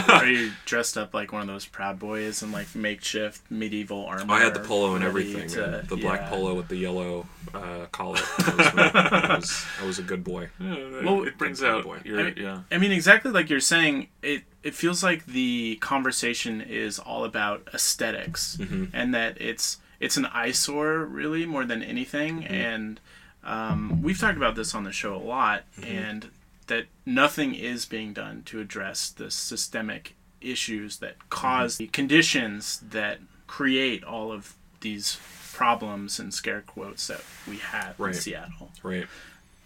Are 0.08 0.26
you 0.30 0.52
dressed 0.66 0.98
up 0.98 1.14
like 1.14 1.34
one 1.34 1.42
of 1.42 1.48
those 1.48 1.66
Proud 1.66 2.00
Boys 2.00 2.42
in 2.44 2.52
like 2.52 2.74
makeshift 2.76 3.42
medieval 3.52 4.06
armor? 4.06 4.34
I 4.34 4.40
had 4.40 4.54
the 4.54 4.60
polo 4.62 4.96
and 4.96 5.04
everything. 5.04 5.48
to- 5.50 5.68
man. 5.68 5.86
the 5.90 5.98
black 5.98 6.28
polo 6.30 6.54
with 6.54 6.68
the 6.68 6.78
yellow 6.78 7.26
uh, 7.54 7.86
collar. 7.92 8.20
I 8.38 8.54
was, 8.58 8.68
I, 8.76 9.36
was, 9.38 9.66
was 9.88 10.00
a 10.00 10.04
good 10.04 10.24
boy. 10.24 10.50
well 10.60 11.24
it 11.24 11.38
brings 11.38 11.62
out 11.64 11.84
boy. 11.84 12.00
your 12.06 12.20
I 12.20 12.24
mean- 12.24 12.34
yeah 12.38 12.62
I 12.72 12.78
mean, 12.78 12.92
exactly 12.92 13.32
like 13.32 13.50
you're 13.50 13.60
saying, 13.60 14.08
it 14.22 14.44
it 14.64 14.74
feels 14.76 15.04
like 15.04 15.26
the 15.26 15.78
conversation 15.82 16.62
is 16.62 17.00
all 17.00 17.24
about 17.26 17.68
esthetics 17.74 18.58
Mm-hmm. 18.58 18.86
and 18.94 19.14
that 19.14 19.40
it's 19.42 19.78
it's 20.00 20.16
an 20.18 20.26
eyesore 20.28 21.06
really 21.06 21.46
more 21.46 21.66
than 21.66 21.82
anything. 21.82 22.46
And 22.46 23.00
um, 23.44 24.02
we've 24.04 24.20
talked 24.20 24.38
about 24.38 24.56
this 24.56 24.76
on 24.76 24.84
the 24.84 24.92
show 24.92 25.16
a 25.16 25.18
lot, 25.18 25.64
and 25.82 26.30
that 26.68 26.86
nothing 27.06 27.56
is 27.56 27.86
being 27.86 28.14
done 28.14 28.44
to 28.46 28.60
address 28.60 29.10
the 29.10 29.30
systemic 29.32 30.16
issues 30.42 30.98
that 30.98 31.30
cause 31.30 31.78
the 31.78 31.88
conditions 31.88 32.80
that 32.90 33.20
create 33.48 34.04
all 34.04 34.32
of 34.32 34.54
these 34.82 35.18
problems 35.54 36.20
and 36.20 36.34
scare 36.34 36.62
quotes 36.62 37.08
that 37.08 37.22
we 37.48 37.58
have 37.58 38.00
Right. 38.00 38.14
in 38.14 38.22
Seattle. 38.22 38.72
Right. 38.84 39.08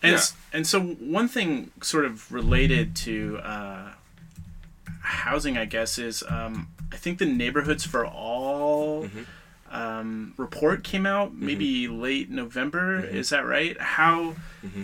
And 0.01 0.11
Yeah. 0.13 0.17
s- 0.17 0.33
and 0.53 0.65
so 0.65 0.79
one 0.81 1.27
thing 1.27 1.71
sort 1.81 2.05
of 2.05 2.31
related 2.31 2.95
to 2.97 3.39
uh, 3.43 3.91
housing, 5.01 5.57
I 5.57 5.65
guess, 5.65 5.97
is 5.97 6.23
um, 6.29 6.69
I 6.91 6.95
think 6.97 7.17
the 7.19 7.25
neighborhoods 7.25 7.85
for 7.85 8.05
all 8.05 9.09
um, 9.71 10.33
report 10.37 10.83
came 10.83 11.05
out 11.05 11.33
maybe 11.33 11.87
late 11.87 12.29
November. 12.29 12.99
Is 13.03 13.29
that 13.29 13.45
right? 13.45 13.79
How 13.79 14.35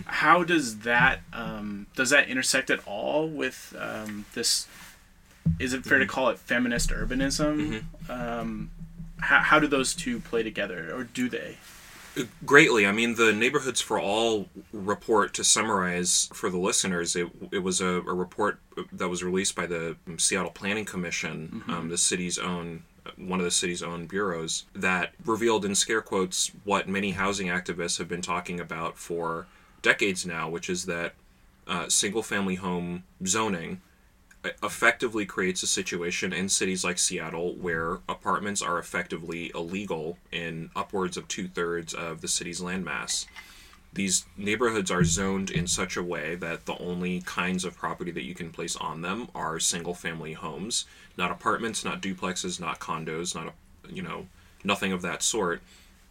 how 0.06 0.44
does 0.44 0.80
that 0.80 1.20
um, 1.32 1.86
does 1.94 2.10
that 2.10 2.28
intersect 2.28 2.70
at 2.70 2.80
all 2.86 3.28
with 3.28 3.76
um, 3.78 4.24
this? 4.34 4.66
Is 5.58 5.72
it 5.72 5.84
fair 5.84 5.98
to 5.98 6.06
call 6.06 6.28
it 6.30 6.38
feminist 6.38 6.90
urbanism? 6.90 7.84
Um, 8.08 8.70
how, 9.20 9.40
how 9.40 9.58
do 9.58 9.66
those 9.66 9.94
two 9.94 10.20
play 10.20 10.42
together, 10.42 10.94
or 10.94 11.04
do 11.04 11.28
they? 11.28 11.56
greatly. 12.44 12.86
I 12.86 12.92
mean, 12.92 13.14
the 13.14 13.32
Neighborhoods 13.32 13.80
for 13.80 14.00
All 14.00 14.48
report, 14.72 15.34
to 15.34 15.44
summarize 15.44 16.28
for 16.32 16.50
the 16.50 16.58
listeners, 16.58 17.16
it, 17.16 17.28
it 17.52 17.60
was 17.60 17.80
a, 17.80 17.86
a 17.86 18.14
report 18.14 18.60
that 18.92 19.08
was 19.08 19.22
released 19.22 19.54
by 19.54 19.66
the 19.66 19.96
Seattle 20.16 20.50
Planning 20.50 20.84
Commission, 20.84 21.62
um, 21.68 21.88
the 21.88 21.98
city's 21.98 22.38
own, 22.38 22.82
one 23.16 23.38
of 23.38 23.44
the 23.44 23.50
city's 23.50 23.82
own 23.82 24.06
bureaus, 24.06 24.64
that 24.74 25.12
revealed 25.24 25.64
in 25.64 25.74
scare 25.74 26.02
quotes 26.02 26.50
what 26.64 26.88
many 26.88 27.12
housing 27.12 27.48
activists 27.48 27.98
have 27.98 28.08
been 28.08 28.22
talking 28.22 28.60
about 28.60 28.98
for 28.98 29.46
decades 29.82 30.26
now, 30.26 30.48
which 30.48 30.68
is 30.68 30.86
that 30.86 31.14
uh, 31.66 31.88
single 31.88 32.22
family 32.22 32.56
home 32.56 33.04
zoning 33.26 33.80
effectively 34.62 35.26
creates 35.26 35.62
a 35.62 35.66
situation 35.66 36.32
in 36.32 36.48
cities 36.48 36.84
like 36.84 36.98
Seattle 36.98 37.54
where 37.54 37.98
apartments 38.08 38.62
are 38.62 38.78
effectively 38.78 39.50
illegal 39.54 40.16
in 40.30 40.70
upwards 40.76 41.16
of 41.16 41.26
two 41.28 41.48
thirds 41.48 41.92
of 41.92 42.20
the 42.20 42.28
city's 42.28 42.60
landmass. 42.60 43.26
These 43.98 44.26
neighborhoods 44.36 44.92
are 44.92 45.02
zoned 45.02 45.50
in 45.50 45.66
such 45.66 45.96
a 45.96 46.04
way 46.04 46.36
that 46.36 46.66
the 46.66 46.78
only 46.78 47.20
kinds 47.22 47.64
of 47.64 47.76
property 47.76 48.12
that 48.12 48.22
you 48.22 48.32
can 48.32 48.52
place 48.52 48.76
on 48.76 49.02
them 49.02 49.26
are 49.34 49.58
single 49.58 49.92
family 49.92 50.34
homes, 50.34 50.84
not 51.16 51.32
apartments, 51.32 51.84
not 51.84 52.00
duplexes, 52.00 52.60
not 52.60 52.78
condos, 52.78 53.34
not 53.34 53.48
a, 53.48 53.92
you 53.92 54.00
know, 54.00 54.28
nothing 54.62 54.92
of 54.92 55.02
that 55.02 55.24
sort. 55.24 55.62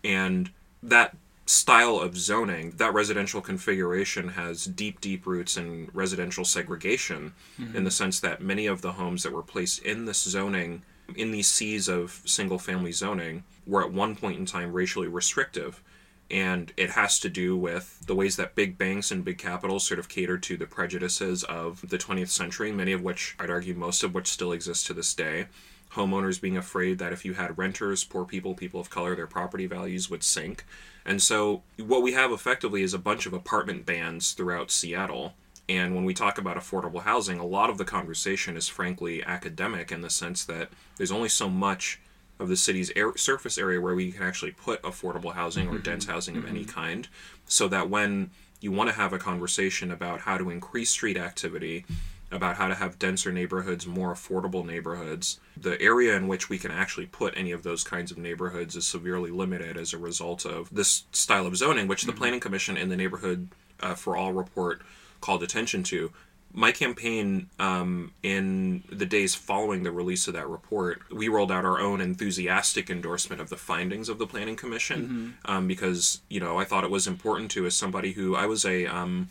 And 0.04 0.50
that 0.84 1.16
style 1.46 1.98
of 1.98 2.18
zoning, 2.18 2.72
that 2.72 2.94
residential 2.94 3.40
configuration 3.40 4.28
has 4.28 4.66
deep, 4.66 5.00
deep 5.00 5.26
roots 5.26 5.56
in 5.56 5.90
residential 5.94 6.44
segregation 6.44 7.32
in 7.58 7.72
the 7.72 7.80
mm-hmm. 7.80 7.88
sense 7.88 8.20
that 8.20 8.42
many 8.42 8.68
of 8.68 8.82
the 8.82 8.92
homes 8.92 9.24
that 9.24 9.32
were 9.32 9.42
placed 9.42 9.82
in 9.84 10.04
this 10.04 10.22
zoning, 10.24 10.82
in 11.16 11.32
these 11.32 11.48
seas 11.48 11.88
of 11.88 12.22
single 12.26 12.60
family 12.60 12.92
zoning, 12.92 13.46
were 13.66 13.82
at 13.82 13.94
one 13.94 14.14
point 14.14 14.38
in 14.38 14.46
time 14.46 14.74
racially 14.74 15.08
restrictive. 15.08 15.82
And 16.30 16.74
it 16.76 16.92
has 16.92 17.20
to 17.20 17.30
do 17.30 17.56
with 17.56 18.06
the 18.06 18.16
ways 18.16 18.36
that 18.36 18.56
big 18.56 18.78
banks 18.78 19.12
and 19.12 19.24
big 19.24 19.38
capital 19.38 19.80
sort 19.80 20.00
of 20.00 20.10
cater 20.10 20.38
to 20.38 20.58
the 20.58 20.68
prejudices 20.68 21.44
of 21.44 21.88
the 21.90 21.98
20th 21.98 22.30
century, 22.30 22.72
many 22.72 22.92
of 22.92 23.02
which, 23.02 23.36
I'd 23.40 23.50
argue, 23.50 23.74
most 23.74 24.04
of 24.04 24.14
which 24.14 24.28
still 24.28 24.52
exist 24.52 24.88
to 24.88 24.94
this 24.94 25.14
day 25.14 25.48
homeowners 25.94 26.42
being 26.42 26.58
afraid 26.58 27.00
that 27.00 27.14
if 27.14 27.26
you 27.26 27.34
had 27.34 27.58
renters, 27.58 28.04
poor 28.04 28.26
people, 28.26 28.54
people 28.54 28.80
of 28.80 28.90
color, 28.90 29.16
their 29.16 29.28
property 29.28 29.66
values 29.66 30.10
would 30.10 30.24
sink. 30.24 30.66
And 31.06 31.22
so 31.22 31.64
what 31.78 32.02
we 32.02 32.14
have 32.14 32.32
effectively 32.32 32.84
is 32.84 32.94
a 32.94 33.00
bunch 33.00 33.26
of 33.26 33.34
apartment 33.34 33.86
bans 33.86 34.34
throughout 34.34 34.72
Seattle. 34.72 35.34
And 35.70 35.96
when 35.96 36.06
we 36.06 36.14
talk 36.14 36.38
about 36.38 36.58
affordable 36.58 37.02
housing, 37.02 37.40
a 37.40 37.46
lot 37.46 37.70
of 37.70 37.78
the 37.78 37.86
conversation 37.86 38.56
is 38.56 38.68
frankly 38.68 39.24
academic 39.24 39.92
in 39.92 40.02
the 40.02 40.10
sense 40.10 40.46
that 40.46 40.70
there's 40.98 41.12
only 41.12 41.30
so 41.30 41.50
much 41.50 42.00
of 42.40 42.50
the 42.50 42.56
city's 42.56 42.92
air, 42.96 43.16
surface 43.18 43.58
area 43.58 43.82
where 43.82 43.96
we 43.96 44.12
can 44.12 44.24
actually 44.24 44.52
put 44.52 44.82
affordable 44.84 45.34
housing 45.34 45.68
or 45.68 45.78
dense 45.78 46.06
mm-hmm. 46.06 46.14
housing 46.14 46.38
of 46.38 46.46
any 46.46 46.62
mm-hmm. 46.62 46.72
kind, 46.72 47.08
so 47.46 47.68
that 47.68 47.90
when 47.90 48.32
you 48.60 48.72
want 48.72 48.90
to 48.90 48.96
have 48.96 49.14
a 49.14 49.20
conversation 49.20 49.92
about 49.92 50.22
how 50.22 50.38
to 50.38 50.50
increase 50.50 50.90
street 50.90 51.18
activity, 51.18 51.86
about 52.32 52.58
how 52.58 52.68
to 52.68 52.76
have 52.76 53.00
denser 53.00 53.32
neighborhoods, 53.32 53.88
more 53.88 54.14
affordable 54.14 54.66
neighborhoods, 54.66 55.40
the 55.56 55.82
area 55.82 56.16
in 56.16 56.28
which 56.28 56.50
we 56.50 56.58
can 56.58 56.72
actually 56.72 57.06
put 57.06 57.34
any 57.38 57.52
of 57.52 57.64
those 57.64 57.84
kinds 57.84 58.12
of 58.12 58.18
neighborhoods 58.18 58.76
is 58.76 58.86
severely 58.86 59.32
limited 59.32 59.78
as 59.78 59.94
a 59.94 59.98
result 59.98 60.46
of 60.46 60.70
this 60.74 61.06
style 61.12 61.46
of 61.46 61.56
zoning, 61.56 61.88
which 61.88 62.04
the 62.04 62.12
mm-hmm. 62.12 62.20
Planning 62.20 62.40
Commission 62.40 62.76
in 62.76 62.90
the 62.90 62.98
Neighborhood 62.98 63.48
uh, 63.80 63.96
for 63.96 64.18
All 64.18 64.34
report 64.34 64.82
called 65.22 65.44
attention 65.44 65.84
to. 65.84 66.12
My 66.54 66.72
campaign, 66.72 67.50
um, 67.60 68.14
in 68.24 68.84
the 68.92 69.06
days 69.06 69.36
following 69.36 69.84
the 69.84 69.92
release 69.92 70.28
of 70.28 70.34
that 70.34 70.48
report, 70.48 71.02
we 71.12 71.28
rolled 71.28 71.52
out 71.52 71.66
our 71.66 71.80
own 71.80 72.02
enthusiastic 72.02 72.90
endorsement 72.90 73.42
of 73.42 73.50
the 73.50 73.58
findings 73.58 74.10
of 74.10 74.18
the 74.18 74.26
Planning 74.26 74.56
Commission 74.56 75.36
um, 75.46 75.68
because, 75.68 76.22
you 76.30 76.40
know, 76.40 76.58
I 76.58 76.64
thought 76.66 76.84
it 76.84 76.90
was 76.90 77.06
important 77.06 77.52
to, 77.52 77.66
as 77.68 77.76
somebody 77.76 78.14
who 78.14 78.36
I 78.36 78.46
was 78.46 78.66
a. 78.66 78.86
Um, 78.88 79.30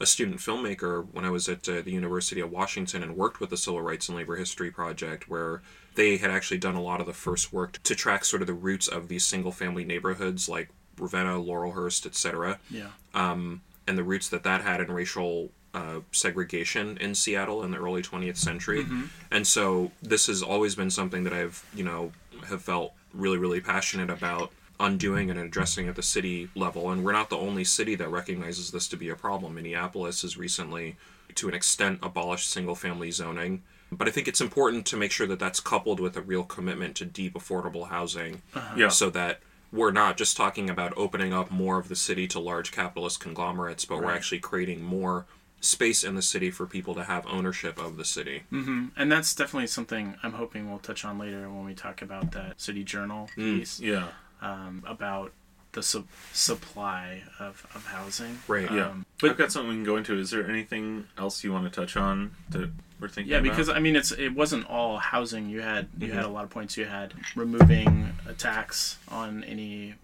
a 0.00 0.06
student 0.06 0.38
filmmaker 0.38 1.08
when 1.10 1.24
I 1.24 1.30
was 1.30 1.48
at 1.48 1.68
uh, 1.68 1.82
the 1.82 1.90
University 1.90 2.40
of 2.40 2.52
Washington 2.52 3.02
and 3.02 3.16
worked 3.16 3.40
with 3.40 3.50
the 3.50 3.56
Civil 3.56 3.82
Rights 3.82 4.08
and 4.08 4.16
Labor 4.16 4.36
History 4.36 4.70
Project, 4.70 5.28
where 5.28 5.60
they 5.96 6.18
had 6.18 6.30
actually 6.30 6.58
done 6.58 6.76
a 6.76 6.80
lot 6.80 7.00
of 7.00 7.06
the 7.08 7.12
first 7.12 7.52
work 7.52 7.82
to 7.82 7.96
track 7.96 8.24
sort 8.24 8.40
of 8.40 8.46
the 8.46 8.54
roots 8.54 8.86
of 8.86 9.08
these 9.08 9.24
single 9.24 9.50
family 9.50 9.84
neighborhoods 9.84 10.48
like 10.48 10.68
Ravenna, 10.96 11.40
Laurelhurst, 11.42 12.06
etc., 12.06 12.60
Yeah. 12.70 12.90
and 13.12 13.60
the 13.86 14.04
roots 14.04 14.28
that 14.28 14.44
that 14.44 14.60
had 14.62 14.80
in 14.80 14.92
racial 14.92 15.50
uh, 15.74 16.00
segregation 16.12 16.96
in 16.98 17.14
Seattle 17.14 17.62
in 17.62 17.70
the 17.70 17.78
early 17.78 18.02
20th 18.02 18.36
century. 18.36 18.86
And 19.30 19.46
so 19.46 19.92
this 20.02 20.26
has 20.26 20.42
always 20.42 20.74
been 20.74 20.90
something 20.90 21.24
that 21.24 21.32
I've, 21.32 21.64
you 21.74 21.84
know, 21.84 22.12
have 22.48 22.62
felt 22.62 22.92
really, 23.12 23.38
really 23.38 23.60
passionate 23.60 24.10
about 24.10 24.52
undoing 24.80 25.30
and 25.30 25.38
addressing 25.38 25.88
at 25.88 25.96
the 25.96 26.02
city 26.02 26.48
level. 26.54 26.90
And 26.90 27.04
we're 27.04 27.12
not 27.12 27.30
the 27.30 27.36
only 27.36 27.64
city 27.64 27.94
that 27.96 28.08
recognizes 28.08 28.70
this 28.70 28.86
to 28.88 28.96
be 28.96 29.08
a 29.08 29.16
problem. 29.16 29.54
Minneapolis 29.56 30.22
has 30.22 30.36
recently, 30.36 30.96
to 31.34 31.48
an 31.48 31.54
extent, 31.54 31.98
abolished 32.02 32.48
single 32.48 32.74
family 32.74 33.10
zoning. 33.10 33.62
But 33.90 34.06
I 34.06 34.10
think 34.10 34.28
it's 34.28 34.40
important 34.40 34.86
to 34.86 34.96
make 34.96 35.10
sure 35.10 35.26
that 35.26 35.38
that's 35.38 35.60
coupled 35.60 35.98
with 35.98 36.16
a 36.16 36.20
real 36.22 36.44
commitment 36.44 36.94
to 36.96 37.04
deep 37.06 37.34
affordable 37.34 37.88
housing 37.88 38.42
Yeah. 38.76 38.88
so 38.88 39.10
that 39.10 39.40
we're 39.72 39.90
not 39.90 40.16
just 40.16 40.36
talking 40.36 40.70
about 40.70 40.92
opening 40.96 41.32
up 41.32 41.50
more 41.50 41.78
of 41.78 41.88
the 41.88 41.96
city 41.96 42.26
to 42.28 42.38
large 42.38 42.70
capitalist 42.72 43.20
conglomerates, 43.20 43.84
but 43.84 43.98
we're 44.02 44.12
actually 44.14 44.38
creating 44.40 44.82
more 44.82 45.26
space 45.60 46.04
in 46.04 46.14
the 46.14 46.22
city 46.22 46.50
for 46.50 46.66
people 46.66 46.94
to 46.94 47.04
have 47.04 47.26
ownership 47.26 47.78
of 47.78 47.96
the 47.96 48.04
city. 48.04 48.42
Mm-hmm. 48.52 48.86
And 48.96 49.10
that's 49.10 49.34
definitely 49.34 49.66
something 49.66 50.14
I'm 50.22 50.32
hoping 50.34 50.70
we'll 50.70 50.78
touch 50.78 51.04
on 51.04 51.18
later 51.18 51.48
when 51.50 51.64
we 51.64 51.74
talk 51.74 52.00
about 52.02 52.30
that 52.32 52.60
City 52.60 52.84
Journal 52.84 53.28
piece 53.34 53.80
Yeah. 53.80 54.08
um, 54.40 54.84
about 54.86 55.32
the 55.72 55.82
su- 55.82 56.06
supply 56.32 57.22
of, 57.38 57.66
of 57.74 57.84
housing. 57.86 58.38
Right, 58.48 58.70
Yeah. 58.70 58.86
Um, 58.88 59.06
But 59.20 59.26
but 59.26 59.30
I've 59.32 59.36
got 59.38 59.52
something 59.52 59.68
we 59.70 59.74
can 59.76 59.84
go 59.84 59.96
into. 59.96 60.16
Is 60.18 60.30
there 60.30 60.48
anything 60.48 61.06
else 61.18 61.42
you 61.44 61.52
want 61.52 61.64
to 61.64 61.80
touch 61.80 61.96
on 61.96 62.30
that 62.50 62.70
we're 63.00 63.08
thinking 63.08 63.30
yeah, 63.32 63.38
about? 63.38 63.50
because 63.50 63.68
I 63.68 63.78
mean, 63.80 63.96
it's 63.96 64.12
it 64.12 64.30
wasn't 64.34 64.64
all 64.70 64.98
housing. 64.98 65.48
You 65.50 65.60
had 65.60 65.88
you 65.98 66.06
Mm-hmm. 66.08 66.16
had 66.16 66.24
a 66.24 66.28
lot 66.28 66.44
of 66.44 66.50
points. 66.50 66.76
You 66.76 66.84
had 66.86 67.14
removing 67.36 68.14
a 68.26 68.32
tax 68.32 68.96
on 69.08 69.42
any 69.44 69.94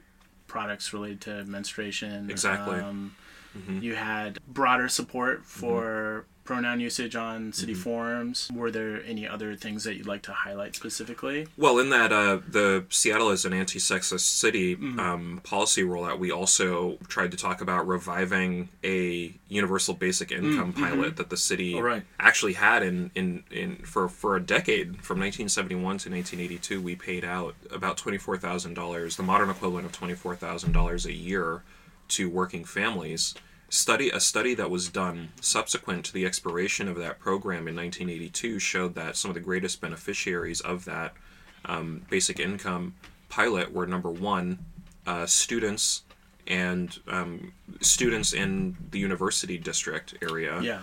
products 0.48 0.92
related 0.92 1.20
to 1.22 1.44
menstruation. 1.44 2.28
Exactly. 2.30 2.78
Um, 2.78 3.14
Mm-hmm. 3.56 3.80
You 3.80 3.94
had 3.94 4.38
broader 4.46 4.88
support 4.88 5.44
for 5.44 6.26
pronoun 6.44 6.78
usage 6.78 7.16
on 7.16 7.54
city 7.54 7.72
Mm-hmm. 7.72 7.80
forums. 7.82 8.50
Were 8.54 8.70
there 8.70 9.02
any 9.06 9.26
other 9.26 9.56
things 9.56 9.84
that 9.84 9.96
you'd 9.96 10.06
like 10.06 10.20
to 10.24 10.32
highlight 10.32 10.76
specifically? 10.76 11.46
Well, 11.56 11.78
in 11.78 11.88
that 11.88 12.12
uh, 12.12 12.40
the 12.46 12.84
Seattle 12.90 13.30
is 13.30 13.46
an 13.46 13.54
anti-sexist 13.54 14.20
city 14.20 14.74
um, 14.74 15.40
policy 15.42 15.82
rollout, 15.82 16.18
we 16.18 16.30
also 16.30 16.98
tried 17.08 17.30
to 17.30 17.38
talk 17.38 17.62
about 17.62 17.88
reviving 17.88 18.68
a 18.84 19.32
universal 19.48 19.94
basic 19.94 20.30
income 20.32 20.74
pilot 20.74 21.16
that 21.16 21.30
the 21.30 21.36
city 21.38 21.80
right. 21.80 22.02
actually 22.20 22.52
had 22.52 22.82
in, 22.82 23.10
in, 23.14 23.44
in 23.50 23.76
for 23.76 24.10
for 24.10 24.36
a 24.36 24.40
decade 24.42 25.02
from 25.02 25.18
1971 25.20 25.80
to 25.80 26.10
1982. 26.10 26.82
We 26.82 26.94
paid 26.94 27.24
out 27.24 27.54
about 27.70 27.96
twenty 27.96 28.18
four 28.18 28.36
thousand 28.36 28.74
dollars, 28.74 29.16
the 29.16 29.22
modern 29.22 29.48
equivalent 29.48 29.86
of 29.86 29.92
twenty 29.92 30.14
four 30.14 30.36
thousand 30.36 30.72
dollars 30.72 31.06
a 31.06 31.12
year, 31.12 31.62
to 32.08 32.28
working 32.28 32.64
families. 32.64 33.34
Study 33.68 34.10
a 34.10 34.20
study 34.20 34.54
that 34.54 34.70
was 34.70 34.88
done 34.88 35.30
subsequent 35.40 36.04
to 36.06 36.12
the 36.12 36.26
expiration 36.26 36.88
of 36.88 36.96
that 36.96 37.18
program 37.18 37.66
in 37.66 37.74
1982 37.74 38.58
showed 38.58 38.94
that 38.94 39.16
some 39.16 39.30
of 39.30 39.34
the 39.34 39.40
greatest 39.40 39.80
beneficiaries 39.80 40.60
of 40.60 40.84
that 40.84 41.14
um, 41.64 42.02
basic 42.10 42.38
income 42.38 42.94
pilot 43.28 43.72
were 43.72 43.86
number 43.86 44.10
one, 44.10 44.58
uh, 45.06 45.26
students 45.26 46.02
and 46.46 46.98
um, 47.08 47.52
students 47.80 48.32
in 48.32 48.76
the 48.90 48.98
university 48.98 49.58
district 49.58 50.14
area. 50.22 50.60
Yeah. 50.60 50.82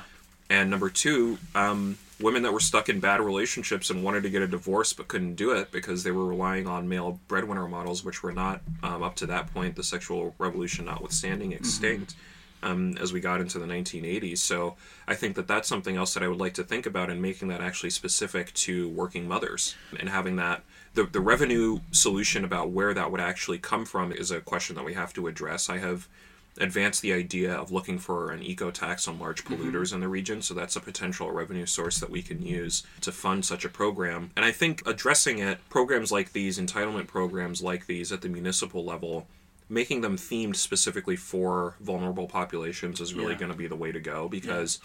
And 0.49 0.69
number 0.69 0.89
two, 0.89 1.37
um, 1.55 1.97
women 2.21 2.43
that 2.43 2.53
were 2.53 2.59
stuck 2.59 2.89
in 2.89 2.99
bad 2.99 3.21
relationships 3.21 3.89
and 3.89 4.03
wanted 4.03 4.23
to 4.23 4.29
get 4.29 4.41
a 4.41 4.47
divorce 4.47 4.93
but 4.93 5.07
couldn't 5.07 5.35
do 5.35 5.51
it 5.51 5.71
because 5.71 6.03
they 6.03 6.11
were 6.11 6.25
relying 6.25 6.67
on 6.67 6.87
male 6.87 7.19
breadwinner 7.27 7.67
models, 7.67 8.03
which 8.03 8.23
were 8.23 8.31
not, 8.31 8.61
um, 8.83 9.03
up 9.03 9.15
to 9.15 9.25
that 9.25 9.53
point, 9.53 9.75
the 9.75 9.83
sexual 9.83 10.35
revolution 10.37 10.85
notwithstanding, 10.85 11.51
extinct 11.51 12.15
um, 12.63 12.97
as 12.99 13.11
we 13.13 13.19
got 13.19 13.41
into 13.41 13.59
the 13.59 13.65
1980s. 13.65 14.39
So 14.39 14.75
I 15.07 15.15
think 15.15 15.35
that 15.35 15.47
that's 15.47 15.67
something 15.67 15.97
else 15.97 16.13
that 16.13 16.23
I 16.23 16.27
would 16.27 16.39
like 16.39 16.53
to 16.55 16.63
think 16.63 16.85
about 16.85 17.09
in 17.09 17.21
making 17.21 17.47
that 17.49 17.61
actually 17.61 17.89
specific 17.89 18.53
to 18.53 18.89
working 18.89 19.27
mothers 19.27 19.75
and 19.99 20.09
having 20.09 20.35
that. 20.37 20.63
The, 20.93 21.05
the 21.05 21.21
revenue 21.21 21.79
solution 21.91 22.43
about 22.43 22.71
where 22.71 22.93
that 22.93 23.11
would 23.11 23.21
actually 23.21 23.59
come 23.59 23.85
from 23.85 24.11
is 24.11 24.29
a 24.29 24.41
question 24.41 24.75
that 24.75 24.83
we 24.83 24.93
have 24.93 25.13
to 25.13 25.27
address. 25.27 25.69
I 25.69 25.77
have 25.77 26.09
advanced 26.57 27.01
the 27.01 27.13
idea 27.13 27.53
of 27.53 27.71
looking 27.71 27.97
for 27.97 28.31
an 28.31 28.43
eco 28.43 28.71
tax 28.71 29.07
on 29.07 29.17
large 29.19 29.45
polluters 29.45 29.93
in 29.93 29.99
the 30.01 30.07
region. 30.07 30.41
So 30.41 30.53
that's 30.53 30.75
a 30.75 30.81
potential 30.81 31.31
revenue 31.31 31.65
source 31.65 31.99
that 31.99 32.09
we 32.09 32.21
can 32.21 32.41
use 32.45 32.83
to 33.01 33.11
fund 33.11 33.45
such 33.45 33.63
a 33.65 33.69
program. 33.69 34.31
And 34.35 34.43
I 34.45 34.51
think 34.51 34.85
addressing 34.85 35.39
it, 35.39 35.59
programs 35.69 36.11
like 36.11 36.33
these, 36.33 36.59
entitlement 36.59 37.07
programs 37.07 37.61
like 37.61 37.85
these 37.85 38.11
at 38.11 38.21
the 38.21 38.29
municipal 38.29 38.83
level, 38.83 39.27
making 39.69 40.01
them 40.01 40.17
themed 40.17 40.57
specifically 40.57 41.15
for 41.15 41.75
vulnerable 41.79 42.27
populations 42.27 42.99
is 42.99 43.13
really 43.13 43.31
Yeah. 43.31 43.39
going 43.39 43.51
to 43.53 43.57
be 43.57 43.67
the 43.67 43.75
way 43.77 43.93
to 43.93 44.01
go 44.01 44.27
because 44.27 44.79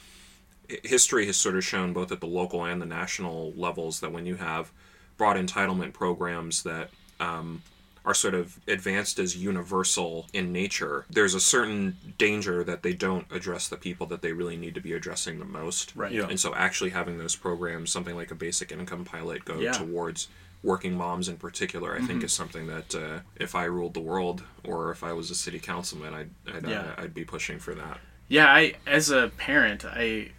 hi- 0.71 0.79
history 0.85 1.27
has 1.27 1.37
sort 1.37 1.57
of 1.57 1.65
shown 1.65 1.93
both 1.93 2.13
at 2.13 2.21
the 2.21 2.27
local 2.29 2.65
and 2.65 2.81
the 2.81 2.87
national 2.87 3.53
levels 3.57 3.99
that 4.01 4.13
when 4.13 4.25
you 4.27 4.37
have 4.37 4.71
broad 5.17 5.37
entitlement 5.37 5.93
programs 5.93 6.63
that 6.63 6.91
um, 7.19 7.63
are 8.07 8.15
sort 8.15 8.35
of 8.35 8.59
advanced 8.69 9.19
as 9.19 9.37
universal 9.37 10.27
in 10.33 10.53
nature, 10.53 11.05
there's 11.11 11.35
a 11.35 11.41
certain 11.41 11.97
danger 12.17 12.63
that 12.65 12.83
they 12.83 12.93
don't 12.95 13.27
address 13.33 13.67
the 13.69 13.77
people 13.77 14.07
that 14.07 14.23
they 14.23 14.33
really 14.33 14.57
need 14.57 14.75
to 14.77 14.81
be 14.81 14.93
addressing 14.93 15.39
the 15.41 15.45
most. 15.45 15.93
Right. 15.97 16.13
Yeah. 16.13 16.29
And 16.29 16.39
so 16.39 16.55
actually 16.55 16.91
having 16.91 17.19
those 17.19 17.35
programs, 17.35 17.91
something 17.91 18.15
like 18.15 18.31
a 18.31 18.35
basic 18.37 18.71
income 18.71 19.05
pilot, 19.05 19.45
go 19.45 19.59
Yeah. 19.59 19.73
towards 19.73 20.29
working 20.63 20.95
moms 20.97 21.29
in 21.29 21.37
particular, 21.37 21.95
I 21.97 22.01
think 22.01 22.23
is 22.25 22.33
something 22.33 22.67
that 22.69 22.95
uh, 22.95 23.19
if 23.37 23.55
I 23.55 23.65
ruled 23.65 23.95
the 23.95 24.01
world 24.01 24.43
or 24.65 24.91
if 24.91 25.05
I 25.05 25.13
was 25.13 25.31
a 25.31 25.35
city 25.35 25.59
councilman, 25.59 26.15
I'd 26.15 26.31
I'd, 26.53 26.67
Yeah. 26.67 26.81
uh, 26.97 27.03
I'd 27.03 27.15
be 27.15 27.25
pushing 27.25 27.59
for 27.59 27.75
that. 27.75 28.01
Yeah, 28.29 28.47
I 28.47 28.75
as 28.87 29.11
a 29.11 29.31
parent, 29.37 29.85
I 29.85 30.31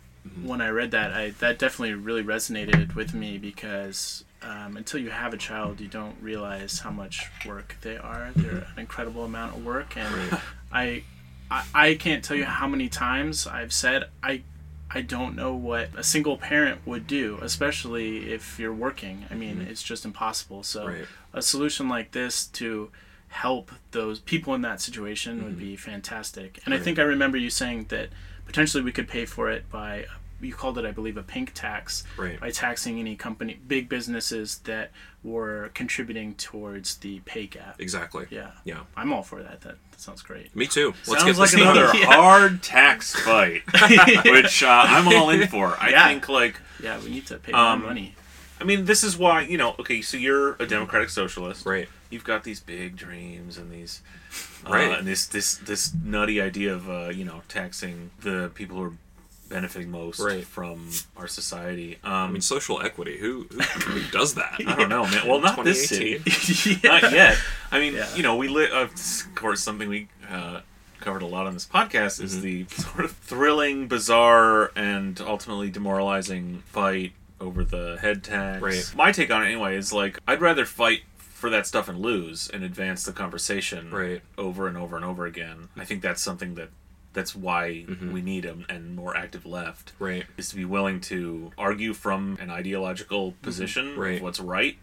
when 0.43 0.59
I 0.59 0.69
read 0.69 0.91
that, 0.91 1.13
I 1.13 1.29
that 1.39 1.59
definitely 1.59 1.93
really 1.93 2.23
resonated 2.23 2.95
with 2.95 3.13
me 3.13 3.37
because 3.37 4.25
um, 4.41 4.77
until 4.77 4.99
you 4.99 5.09
have 5.09 5.33
a 5.33 5.37
child, 5.37 5.79
you 5.79 5.87
don't 5.87 6.15
realize 6.21 6.79
how 6.79 6.91
much 6.91 7.27
work 7.45 7.77
they 7.81 7.97
are. 7.97 8.31
They're 8.35 8.51
mm-hmm. 8.51 8.73
an 8.73 8.79
incredible 8.79 9.23
amount 9.23 9.55
of 9.55 9.65
work, 9.65 9.97
and 9.97 10.39
I, 10.71 11.03
I 11.49 11.63
I 11.73 11.93
can't 11.95 12.23
tell 12.23 12.37
you 12.37 12.45
how 12.45 12.67
many 12.67 12.89
times 12.89 13.47
I've 13.47 13.73
said 13.73 14.05
I. 14.23 14.43
I 14.89 15.01
don't 15.01 15.35
know 15.35 15.53
what 15.53 15.89
a 15.97 16.03
single 16.03 16.37
parent 16.37 16.79
would 16.87 17.07
do, 17.07 17.39
especially 17.41 18.31
if 18.31 18.57
you're 18.57 18.73
working. 18.73 19.25
I 19.29 19.33
mean, 19.33 19.57
mm-hmm. 19.57 19.69
it's 19.69 19.83
just 19.83 20.05
impossible. 20.05 20.63
So, 20.63 20.87
Right. 20.87 21.05
a 21.33 21.41
solution 21.41 21.89
like 21.89 22.11
this 22.11 22.45
to 22.45 22.89
help 23.27 23.71
those 23.91 24.19
people 24.19 24.55
in 24.55 24.61
that 24.61 24.79
situation 24.79 25.43
would 25.43 25.57
mm-hmm. 25.57 25.71
be 25.71 25.75
fantastic. 25.75 26.61
And 26.63 26.73
I 26.73 26.79
think 26.79 26.99
I 26.99 27.01
remember 27.01 27.37
you 27.37 27.49
saying 27.49 27.87
that 27.89 28.09
potentially 28.45 28.81
we 28.81 28.93
could 28.93 29.09
pay 29.09 29.25
for 29.25 29.51
it 29.51 29.69
by 29.69 30.05
you 30.41 30.53
called 30.53 30.77
it 30.77 30.85
I 30.85 30.91
believe 30.91 31.17
a 31.17 31.23
pink 31.23 31.53
tax 31.53 32.03
Right. 32.17 32.39
by 32.39 32.51
taxing 32.51 32.99
any 32.99 33.15
company 33.15 33.59
big 33.67 33.89
businesses 33.89 34.59
that 34.59 34.91
were 35.23 35.71
contributing 35.73 36.35
towards 36.35 36.97
the 36.97 37.19
pay 37.21 37.47
gap. 37.47 37.79
Exactly. 37.79 38.27
Yeah. 38.29 38.51
Yeah. 38.63 38.81
I'm 38.95 39.11
all 39.11 39.23
for 39.23 39.41
that. 39.43 39.61
That, 39.61 39.75
that 39.91 39.99
sounds 39.99 40.21
great. 40.21 40.55
Me 40.55 40.67
too. 40.67 40.93
Let's 41.07 41.21
Sounds 41.23 41.23
get 41.23 41.37
like 41.37 41.51
this 41.51 41.59
another 41.61 41.89
Yeah. 41.97 42.05
hard 42.13 42.61
tax 42.63 43.15
fight, 43.15 43.63
which 44.25 44.63
uh, 44.63 44.67
I'm 44.87 45.07
all 45.07 45.29
in 45.31 45.47
for. 45.47 45.75
I 45.79 45.89
Yeah. 45.89 46.07
think 46.07 46.29
like 46.29 46.59
Yeah, 46.81 46.99
we 47.01 47.09
need 47.09 47.25
to 47.27 47.37
pay 47.37 47.51
Um, 47.51 47.79
more 47.79 47.89
money. 47.89 48.15
I 48.59 48.63
mean, 48.63 48.85
this 48.85 49.03
is 49.03 49.17
why 49.17 49.41
you 49.41 49.57
know. 49.57 49.75
Okay, 49.79 50.01
so 50.01 50.17
you're 50.17 50.53
a 50.59 50.65
democratic 50.65 51.09
socialist, 51.09 51.65
Right. 51.65 51.87
You've 52.09 52.23
got 52.23 52.43
these 52.43 52.59
big 52.61 52.95
dreams 52.95 53.57
and 53.57 53.69
these, 53.69 54.01
uh, 54.65 54.69
Right. 54.71 54.97
and 54.99 55.05
this 55.07 55.27
this 55.27 55.57
this 55.57 55.93
nutty 55.93 56.39
idea 56.41 56.73
of 56.73 56.89
uh, 56.89 57.09
you 57.09 57.25
know 57.25 57.41
taxing 57.49 58.11
the 58.21 58.49
people 58.55 58.77
who 58.77 58.83
are 58.83 58.93
benefiting 59.49 59.89
most 59.91 60.19
Right. 60.19 60.43
from 60.43 60.89
our 61.15 61.27
society. 61.27 61.97
Um, 62.03 62.11
I 62.13 62.27
mean, 62.29 62.41
social 62.41 62.81
equity. 62.81 63.17
Who 63.17 63.47
who, 63.51 63.59
who 63.61 64.11
does 64.11 64.35
that? 64.35 64.55
I 64.67 64.75
don't 64.75 64.89
know, 64.89 65.03
man. 65.03 65.27
Well, 65.27 65.39
not 65.39 65.63
this 65.63 65.89
city. 65.89 66.19
2018. 66.25 66.79
not 66.83 67.11
yet. 67.11 67.37
I 67.71 67.79
mean, 67.79 67.93
Yeah. 67.95 68.15
you 68.15 68.23
know, 68.23 68.35
we 68.35 68.47
li- 68.47 68.69
uh, 68.71 68.81
of 68.83 68.93
course 69.35 69.61
something 69.61 69.87
we 69.89 70.07
uh, 70.29 70.61
covered 70.99 71.21
a 71.21 71.27
lot 71.27 71.47
on 71.47 71.53
this 71.53 71.65
podcast 71.65 72.15
Mm-hmm. 72.17 72.25
is 72.25 72.41
the 72.41 72.65
sort 72.69 73.05
of 73.05 73.11
thrilling, 73.11 73.87
bizarre, 73.87 74.71
and 74.75 75.19
ultimately 75.21 75.69
demoralizing 75.69 76.63
fight 76.67 77.13
over 77.39 77.63
the 77.63 77.97
head 78.01 78.23
tax. 78.23 78.61
Right. 78.61 78.91
My 78.95 79.11
take 79.11 79.29
on 79.31 79.43
it, 79.43 79.45
anyway, 79.47 79.75
is 79.77 79.93
like 79.93 80.19
I'd 80.27 80.41
rather 80.41 80.65
fight 80.65 81.01
for 81.17 81.51
that 81.51 81.67
stuff 81.67 81.87
and 81.87 81.99
lose 81.99 82.49
and 82.51 82.63
advance 82.63 83.03
the 83.03 83.11
conversation 83.11 83.91
Right. 83.91 84.21
over 84.39 84.67
and 84.67 84.75
over 84.75 84.95
and 84.95 85.05
over 85.05 85.27
again. 85.27 85.69
I 85.77 85.85
think 85.85 86.01
that's 86.01 86.19
something 86.21 86.55
that 86.55 86.69
that's 87.17 87.35
why 87.35 87.85
Mm-hmm. 87.89 88.11
we 88.13 88.21
need 88.21 88.45
a 88.45 88.55
and 88.69 88.95
more 88.95 89.17
active 89.17 89.43
left 89.45 89.91
Right. 89.99 90.25
is 90.37 90.49
to 90.49 90.55
be 90.55 90.65
willing 90.65 90.99
to 91.11 91.51
argue 91.57 91.93
from 91.93 92.37
an 92.39 92.49
ideological 92.51 93.33
position 93.41 93.85
Mm-hmm. 93.87 93.99
Right. 93.99 94.15
of 94.17 94.21
what's 94.21 94.39
right 94.39 94.77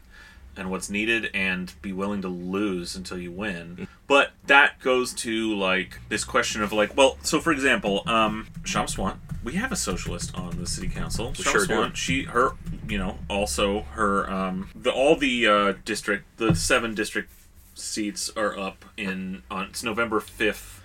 and 0.57 0.71
what's 0.71 0.89
needed 0.89 1.31
and 1.35 1.73
be 1.83 1.93
willing 1.93 2.23
to 2.23 2.29
lose 2.29 2.95
until 2.97 3.19
you 3.19 3.31
Mm-hmm. 3.31 3.77
win. 3.81 3.89
But 4.07 4.33
that 4.47 4.81
goes 4.81 5.13
to 5.27 5.55
like 5.55 5.99
this 6.09 6.25
question 6.25 6.63
of 6.63 6.73
like, 6.73 6.97
well, 6.97 7.17
so 7.23 7.41
for 7.41 7.53
example, 7.53 8.03
um 8.07 8.35
Kshama 8.63 8.89
Sawant, 8.95 9.17
we 9.43 9.53
have 9.63 9.73
a 9.73 9.77
socialist 9.91 10.35
on 10.35 10.51
the 10.63 10.67
city 10.67 10.89
council. 10.89 11.29
We 11.39 11.45
Sham 11.45 11.53
sure 11.53 11.67
do. 11.89 11.95
She 11.95 12.17
her 12.25 12.53
you 12.89 12.99
know, 12.99 13.19
also 13.31 13.67
her 13.99 14.29
um 14.31 14.69
the 14.75 14.93
all 14.93 15.15
the 15.17 15.47
uh 15.47 15.73
district 15.85 16.25
the 16.43 16.55
seven 16.55 16.95
district 16.95 17.31
seats 17.75 18.31
are 18.37 18.57
up 18.59 18.85
in 18.97 19.43
on 19.51 19.63
it's 19.71 19.83
November 19.83 20.21
5th 20.21 20.81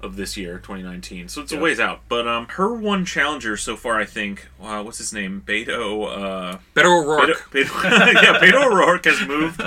of 0.00 0.16
this 0.16 0.36
year, 0.36 0.58
2019. 0.58 1.28
So 1.28 1.42
it's 1.42 1.52
a 1.52 1.58
ways 1.58 1.80
out. 1.80 2.00
But 2.08 2.28
um, 2.28 2.46
her 2.50 2.72
one 2.72 3.04
challenger 3.04 3.56
so 3.56 3.76
far, 3.76 3.98
I 3.98 4.04
think, 4.04 4.48
uh, 4.62 4.82
what's 4.82 4.98
his 4.98 5.12
name? 5.12 5.42
Beto. 5.44 6.06
Uh, 6.06 6.58
Beto 6.74 7.02
O'Rourke. 7.02 7.36
Beto, 7.50 7.66
Beto, 7.66 8.12
yeah, 8.22 8.38
Beto 8.38 8.66
O'Rourke 8.66 9.04
has 9.06 9.26
moved 9.26 9.62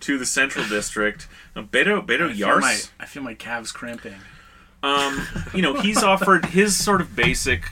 to 0.00 0.18
the 0.18 0.26
Central 0.26 0.66
District. 0.66 1.28
Uh, 1.54 1.62
Beto 1.62 2.04
Beto 2.04 2.30
I 2.30 2.34
feel, 2.34 2.60
my, 2.60 2.72
Yars. 2.72 2.90
I 2.98 3.06
feel 3.06 3.22
my 3.22 3.34
calves 3.34 3.72
cramping. 3.72 4.16
Um, 4.82 5.26
you 5.54 5.62
know, 5.62 5.74
he's 5.80 6.02
offered 6.02 6.46
his 6.46 6.76
sort 6.76 7.00
of 7.00 7.16
basic 7.16 7.70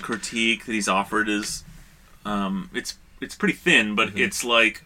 critique 0.00 0.66
that 0.66 0.72
he's 0.72 0.88
offered 0.88 1.28
is, 1.28 1.64
um, 2.26 2.70
it's 2.74 2.98
it's 3.20 3.34
pretty 3.34 3.54
thin, 3.54 3.94
but 3.94 4.18
it's 4.18 4.44
like 4.44 4.84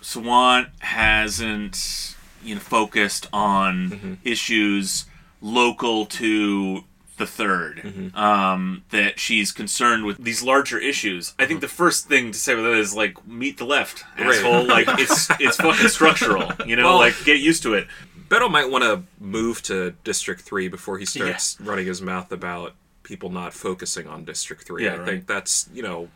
Sawant 0.00 0.68
hasn't 0.80 2.16
you 2.42 2.54
know 2.54 2.60
focused 2.60 3.28
on 3.32 4.18
issues 4.24 5.04
local 5.44 6.06
to 6.06 6.84
the 7.16 7.24
3rd 7.26 8.16
um, 8.16 8.82
that 8.90 9.20
she's 9.20 9.52
concerned 9.52 10.04
with 10.04 10.16
these 10.24 10.42
larger 10.42 10.78
issues. 10.78 11.34
I 11.38 11.46
think 11.46 11.60
the 11.60 11.68
first 11.68 12.08
thing 12.08 12.32
to 12.32 12.38
say 12.38 12.54
with 12.56 12.64
that 12.64 12.72
is 12.74 12.96
like 12.96 13.24
meet 13.26 13.58
the 13.58 13.64
left, 13.66 14.04
Right. 14.18 14.28
asshole. 14.34 14.66
Like 14.66 14.86
it's 14.98 15.28
it's 15.38 15.56
fucking 15.58 15.88
structural, 15.88 16.50
you 16.66 16.74
know. 16.76 16.84
Well- 16.86 16.98
like 16.98 17.14
get 17.24 17.38
used 17.38 17.62
to 17.64 17.74
it. 17.74 17.86
Beto 18.28 18.50
might 18.50 18.68
want 18.70 18.82
to 18.84 19.02
move 19.20 19.62
to 19.64 19.92
District 20.02 20.40
Three 20.40 20.66
before 20.68 20.98
he 20.98 21.04
starts 21.04 21.60
running 21.60 21.86
his 21.86 22.00
mouth 22.02 22.32
about 22.32 22.72
people 23.04 23.28
not 23.30 23.52
focusing 23.52 24.08
on 24.08 24.24
District 24.24 24.64
Three. 24.64 24.84
Yeah, 24.84 24.94
I 24.94 24.96
right. 24.96 25.06
think 25.06 25.26
that's 25.28 25.68
you 25.72 25.82
know, 25.82 26.08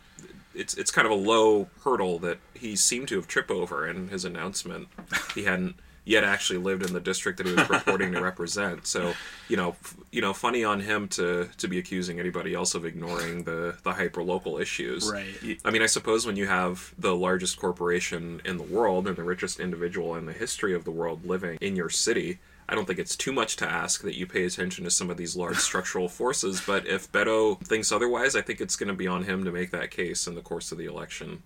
it's 0.54 0.74
it's 0.74 0.90
kind 0.90 1.06
of 1.06 1.12
a 1.12 1.14
low 1.32 1.68
hurdle 1.84 2.18
that 2.20 2.38
he 2.54 2.74
seemed 2.74 3.06
to 3.08 3.16
have 3.16 3.28
tripped 3.28 3.50
over 3.52 3.86
in 3.86 4.08
his 4.08 4.24
announcement. 4.24 4.88
He 5.34 5.44
hadn't 5.44 5.76
yet 6.08 6.24
actually 6.24 6.58
lived 6.58 6.82
in 6.82 6.94
the 6.94 7.00
district 7.00 7.36
that 7.38 7.46
he 7.46 7.52
was 7.52 7.64
purporting 7.64 8.12
to 8.12 8.20
represent. 8.22 8.86
So 8.86 9.12
you 9.48 9.56
know, 9.56 9.70
f- 9.70 9.96
you 10.10 10.20
know, 10.20 10.32
funny 10.32 10.64
on 10.64 10.80
him 10.80 11.06
to 11.08 11.48
to 11.58 11.68
be 11.68 11.78
accusing 11.78 12.18
anybody 12.18 12.54
else 12.54 12.74
of 12.74 12.84
ignoring 12.84 13.44
the 13.44 13.76
the 13.82 13.92
hyper 13.92 14.22
local 14.22 14.58
issues. 14.58 15.10
Right. 15.12 15.60
I 15.64 15.70
mean, 15.70 15.82
I 15.82 15.86
suppose 15.86 16.26
when 16.26 16.36
you 16.36 16.46
have 16.46 16.94
the 16.98 17.14
largest 17.14 17.58
corporation 17.58 18.40
in 18.44 18.56
the 18.56 18.64
world 18.64 19.06
and 19.06 19.16
the 19.16 19.22
richest 19.22 19.60
individual 19.60 20.16
in 20.16 20.24
the 20.24 20.32
history 20.32 20.74
of 20.74 20.84
the 20.84 20.90
world 20.90 21.26
living 21.26 21.58
in 21.60 21.76
your 21.76 21.90
city, 21.90 22.38
I 22.68 22.74
don't 22.74 22.86
think 22.86 22.98
it's 22.98 23.16
too 23.16 23.32
much 23.32 23.56
to 23.56 23.70
ask 23.70 24.02
that 24.02 24.16
you 24.16 24.26
pay 24.26 24.44
attention 24.44 24.84
to 24.84 24.90
some 24.90 25.08
of 25.08 25.16
these 25.16 25.36
large 25.36 25.56
structural 25.68 26.08
forces. 26.08 26.60
But 26.66 26.86
if 26.86 27.10
Beto 27.10 27.58
thinks 27.60 27.90
otherwise, 27.90 28.36
I 28.36 28.42
think 28.42 28.60
it's 28.60 28.76
going 28.76 28.88
to 28.88 28.94
be 28.94 29.06
on 29.06 29.24
him 29.24 29.44
to 29.44 29.52
make 29.52 29.70
that 29.70 29.90
case 29.90 30.26
in 30.26 30.34
the 30.34 30.42
course 30.42 30.70
of 30.70 30.78
the 30.78 30.84
election. 30.84 31.42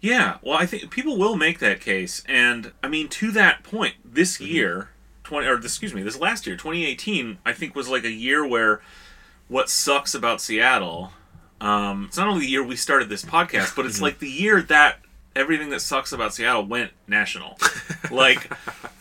Yeah, 0.00 0.36
well, 0.42 0.58
I 0.58 0.66
think 0.66 0.90
people 0.90 1.16
will 1.16 1.36
make 1.36 1.58
that 1.60 1.80
case, 1.80 2.22
and 2.28 2.72
I 2.82 2.88
mean, 2.88 3.08
to 3.08 3.30
that 3.32 3.62
point, 3.62 3.94
this 4.04 4.40
year, 4.40 4.90
twenty 5.24 5.46
or 5.46 5.56
excuse 5.56 5.94
me, 5.94 6.02
this 6.02 6.20
last 6.20 6.46
year, 6.46 6.56
twenty 6.56 6.84
eighteen, 6.84 7.38
I 7.46 7.52
think 7.52 7.74
was 7.74 7.88
like 7.88 8.04
a 8.04 8.10
year 8.10 8.46
where 8.46 8.82
what 9.48 9.70
sucks 9.70 10.14
about 10.14 10.40
Seattle. 10.40 11.12
Um, 11.58 12.06
it's 12.08 12.18
not 12.18 12.28
only 12.28 12.40
the 12.40 12.50
year 12.50 12.62
we 12.62 12.76
started 12.76 13.08
this 13.08 13.24
podcast, 13.24 13.74
but 13.74 13.86
it's 13.86 14.02
like 14.02 14.18
the 14.18 14.28
year 14.28 14.60
that 14.62 14.98
everything 15.36 15.70
that 15.70 15.80
sucks 15.80 16.12
about 16.12 16.34
Seattle 16.34 16.66
went 16.66 16.92
national. 17.06 17.58
like, 18.10 18.52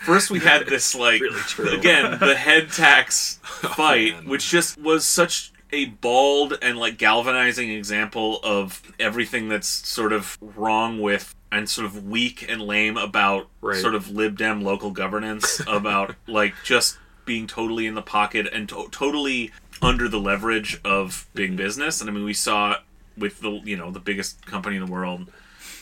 first 0.06 0.30
we 0.30 0.39
had 0.39 0.67
this 0.67 0.93
like 0.93 1.21
Really 1.21 1.78
again 1.78 2.19
the 2.19 2.36
head 2.36 2.69
tax 2.69 3.39
oh, 3.63 3.69
fight, 3.69 4.13
man. 4.13 4.30
which 4.30 4.50
just 4.50 4.78
was 4.80 5.06
such 5.06 5.52
a 5.71 5.86
bald 5.86 6.58
and 6.62 6.78
like 6.78 6.98
galvanizing 6.98 7.69
example 7.71 8.39
of 8.43 8.82
everything 9.00 9.50
that's 9.50 9.67
sort 9.67 10.13
of 10.13 10.38
wrong 10.41 11.02
with 11.02 11.34
and 11.52 11.69
sort 11.69 11.86
of 11.86 12.06
weak 12.06 12.45
and 12.50 12.62
lame 12.62 12.98
about 12.98 13.48
Right. 13.62 13.82
sort 13.82 13.95
of 13.95 14.10
lib 14.12 14.38
dem 14.38 14.62
local 14.62 14.91
governance 14.91 15.60
about 15.67 16.15
like 16.28 16.54
just 16.63 16.98
being 17.26 17.48
totally 17.48 17.88
in 17.88 17.95
the 17.95 18.04
pocket 18.04 18.48
and 18.54 18.69
to- 18.69 18.88
totally 18.91 19.52
under 19.82 20.08
the 20.08 20.19
leverage 20.19 20.80
of 20.86 21.28
big 21.34 21.52
mm-hmm. 21.52 21.58
business 21.58 22.00
and 22.00 22.10
i 22.10 22.13
mean 22.13 22.24
we 22.24 22.34
saw 22.34 22.78
with 23.17 23.39
the 23.41 23.60
you 23.63 23.76
know 23.76 23.89
the 23.89 24.00
biggest 24.00 24.45
company 24.45 24.76
in 24.76 24.86
the 24.86 24.91
world 24.91 25.32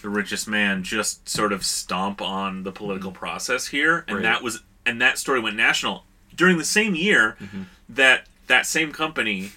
the 0.03 0.09
richest 0.09 0.47
man 0.47 0.83
just 0.83 1.27
sort 1.27 1.51
of 1.51 1.65
stomp 1.65 2.21
on 2.21 2.63
the 2.63 2.71
political 2.71 3.09
mm-hmm. 3.09 3.19
process 3.19 3.67
here 3.67 4.03
and 4.07 4.17
Right. 4.17 4.23
that 4.23 4.43
was 4.43 4.61
and 4.85 5.01
that 5.01 5.17
story 5.17 5.39
went 5.39 5.55
national 5.55 6.03
during 6.35 6.57
the 6.57 6.65
same 6.65 6.93
year 6.93 7.37
mm-hmm. 7.41 7.63
that 7.89 8.27
that 8.47 8.65
same 8.67 8.91
company 8.91 9.53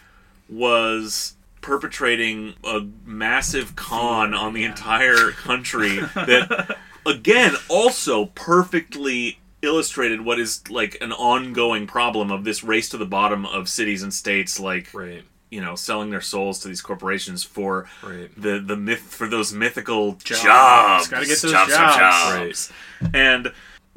was 0.48 1.34
perpetrating 1.60 2.54
a 2.64 2.86
massive 3.04 3.74
con 3.74 4.32
on 4.32 4.54
the 4.54 4.62
entire 4.64 5.32
country 5.32 5.96
that 6.14 6.76
again 7.04 7.54
also 7.68 8.26
perfectly 8.26 9.40
illustrated 9.62 10.20
what 10.24 10.38
is 10.38 10.62
like 10.70 10.96
an 11.00 11.12
ongoing 11.12 11.88
problem 11.88 12.30
of 12.30 12.44
this 12.44 12.62
race 12.62 12.88
to 12.88 12.96
the 12.96 13.06
bottom 13.06 13.44
of 13.44 13.68
cities 13.68 14.02
and 14.02 14.14
states 14.14 14.60
like 14.60 14.94
Right. 14.94 15.24
You 15.50 15.60
know 15.60 15.74
selling 15.74 16.10
their 16.10 16.20
souls 16.20 16.58
to 16.60 16.68
these 16.68 16.80
corporations 16.82 17.44
for 17.44 17.86
Right. 18.02 18.30
the 18.40 18.58
the 18.58 18.76
myth 18.76 19.00
for 19.00 19.28
those 19.28 19.52
mythical 19.52 20.12
jobs, 20.14 20.42
Jobs. 20.42 21.08
Gotta 21.08 21.26
get 21.26 21.38
those 21.40 21.52
jobs, 21.52 21.72
jobs. 21.72 21.96
jobs. 21.96 22.72
and 23.14 23.52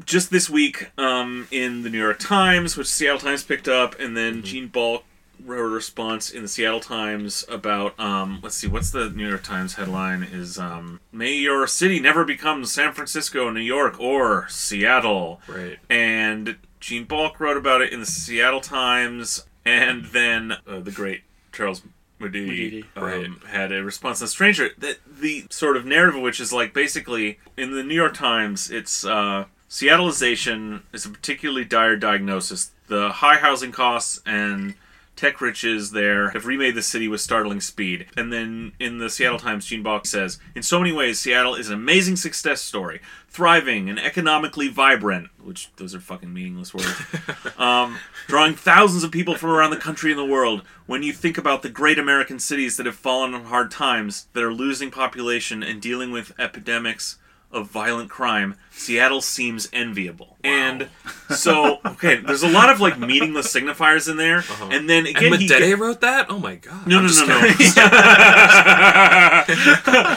just 0.06 0.32
this 0.32 0.50
week 0.50 0.92
um, 0.98 1.48
in 1.52 1.82
the 1.84 1.90
New 1.90 1.98
York 2.00 2.20
Times, 2.20 2.78
which 2.78 2.88
Seattle 2.88 3.20
Times 3.20 3.44
picked 3.44 3.68
up, 3.68 4.00
and 4.00 4.16
then 4.16 4.44
Gene 4.44 4.68
Balk 4.70 5.04
wrote 5.46 5.60
a 5.66 5.68
response 5.68 6.30
in 6.30 6.42
the 6.42 6.48
Seattle 6.48 6.80
Times 6.80 7.44
about 7.50 8.00
um, 8.00 8.40
let's 8.42 8.56
see, 8.56 8.68
what's 8.68 8.92
the 8.92 9.10
New 9.10 9.28
York 9.28 9.44
Times 9.44 9.74
headline? 9.76 10.24
Is 10.24 10.58
um, 10.58 11.00
"May 11.12 11.34
your 11.34 11.66
city 11.68 12.00
never 12.00 12.24
become 12.24 12.64
San 12.66 12.94
Francisco, 12.94 13.50
New 13.50 13.60
York, 13.60 14.00
or 14.00 14.48
Seattle." 14.50 15.42
Right. 15.48 15.80
And 15.90 16.58
Gene 16.80 17.04
Balk 17.06 17.40
wrote 17.40 17.58
about 17.58 17.82
it 17.82 17.92
in 17.92 18.00
the 18.00 18.06
Seattle 18.06 18.62
Times, 18.62 19.46
and 19.66 20.06
then 20.06 20.54
uh, 20.66 20.80
the 20.80 20.92
great 20.92 21.24
Charles 21.60 21.82
Mudede, 22.20 22.86
um, 22.96 23.04
Right. 23.04 23.30
had 23.50 23.72
a 23.74 23.84
response 23.84 24.20
to 24.20 24.28
Stranger. 24.30 24.70
That 24.78 25.00
the 25.06 25.46
sort 25.50 25.76
of 25.76 25.86
narrative 25.86 26.16
of 26.16 26.22
which 26.22 26.40
is 26.40 26.54
like 26.54 26.74
basically 26.74 27.38
in 27.58 27.74
the 27.74 27.84
New 27.84 27.96
York 27.96 28.14
Times, 28.14 28.72
it's 28.72 29.04
uh, 29.06 29.46
Seattleization 29.70 30.82
is 30.94 31.06
a 31.06 31.10
particularly 31.10 31.66
dire 31.66 31.96
diagnosis. 31.98 32.72
The 32.88 33.10
high 33.10 33.38
housing 33.38 33.72
costs 33.74 34.22
and 34.26 34.76
tech 35.20 35.42
riches 35.42 35.92
there 35.92 36.30
have 36.30 36.46
remade 36.46 36.76
the 36.76 36.82
city 36.82 37.10
with 37.10 37.20
startling 37.20 37.60
speed. 37.60 38.06
And 38.16 38.32
then 38.32 38.72
in 38.80 39.00
the 39.00 39.10
Seattle 39.10 39.38
Times, 39.38 39.66
Gene 39.66 39.84
Balk 39.84 40.06
says, 40.06 40.40
In 40.56 40.64
so 40.64 40.80
many 40.80 40.94
ways, 40.94 41.20
Seattle 41.20 41.56
is 41.56 41.68
an 41.68 41.74
amazing 41.74 42.16
success 42.16 42.62
story, 42.62 43.02
thriving 43.28 43.90
and 43.90 44.00
economically 44.00 44.70
vibrant, 44.70 45.28
which 45.44 45.76
those 45.76 45.94
are 45.94 46.00
fucking 46.00 46.34
meaningless 46.34 46.74
words, 46.74 47.02
um, 47.58 47.98
drawing 48.28 48.56
thousands 48.56 49.04
of 49.04 49.12
people 49.12 49.36
from 49.36 49.50
around 49.50 49.72
the 49.72 49.78
country 49.78 50.10
and 50.10 50.20
the 50.20 50.24
world. 50.24 50.64
When 50.86 51.04
you 51.04 51.12
think 51.12 51.38
about 51.38 51.64
the 51.64 51.70
great 51.70 52.00
American 52.00 52.40
cities 52.40 52.78
that 52.78 52.86
have 52.86 52.96
fallen 52.96 53.34
on 53.34 53.44
hard 53.44 53.72
times, 53.72 54.28
that 54.32 54.44
are 54.44 54.54
losing 54.54 54.90
population 54.90 55.62
and 55.62 55.82
dealing 55.82 56.12
with 56.12 56.32
epidemics 56.40 57.18
of 57.52 57.70
violent 57.70 58.10
crime, 58.10 58.56
Seattle 58.72 59.22
seems 59.22 59.68
enviable. 59.74 60.38
And 60.44 60.88
so, 61.30 61.80
okay, 61.86 62.16
there's 62.18 62.44
a 62.44 62.48
lot 62.50 62.70
of 62.70 62.80
like 62.80 62.98
meaningless 62.98 63.54
signifiers 63.54 64.10
in 64.10 64.16
there, 64.18 64.44
and 64.62 64.90
then 64.90 65.06
And 65.06 65.16
again, 65.18 65.34
he 65.34 65.48
Mudede 65.48 65.78
wrote 65.80 66.00
that? 66.02 66.28
Oh 66.30 66.40
my 66.40 66.56
god. 66.56 66.88
no, 66.88 67.00
I'm 67.00 67.06
no, 67.06 67.12
no, 67.12 67.26
no. 67.28 67.40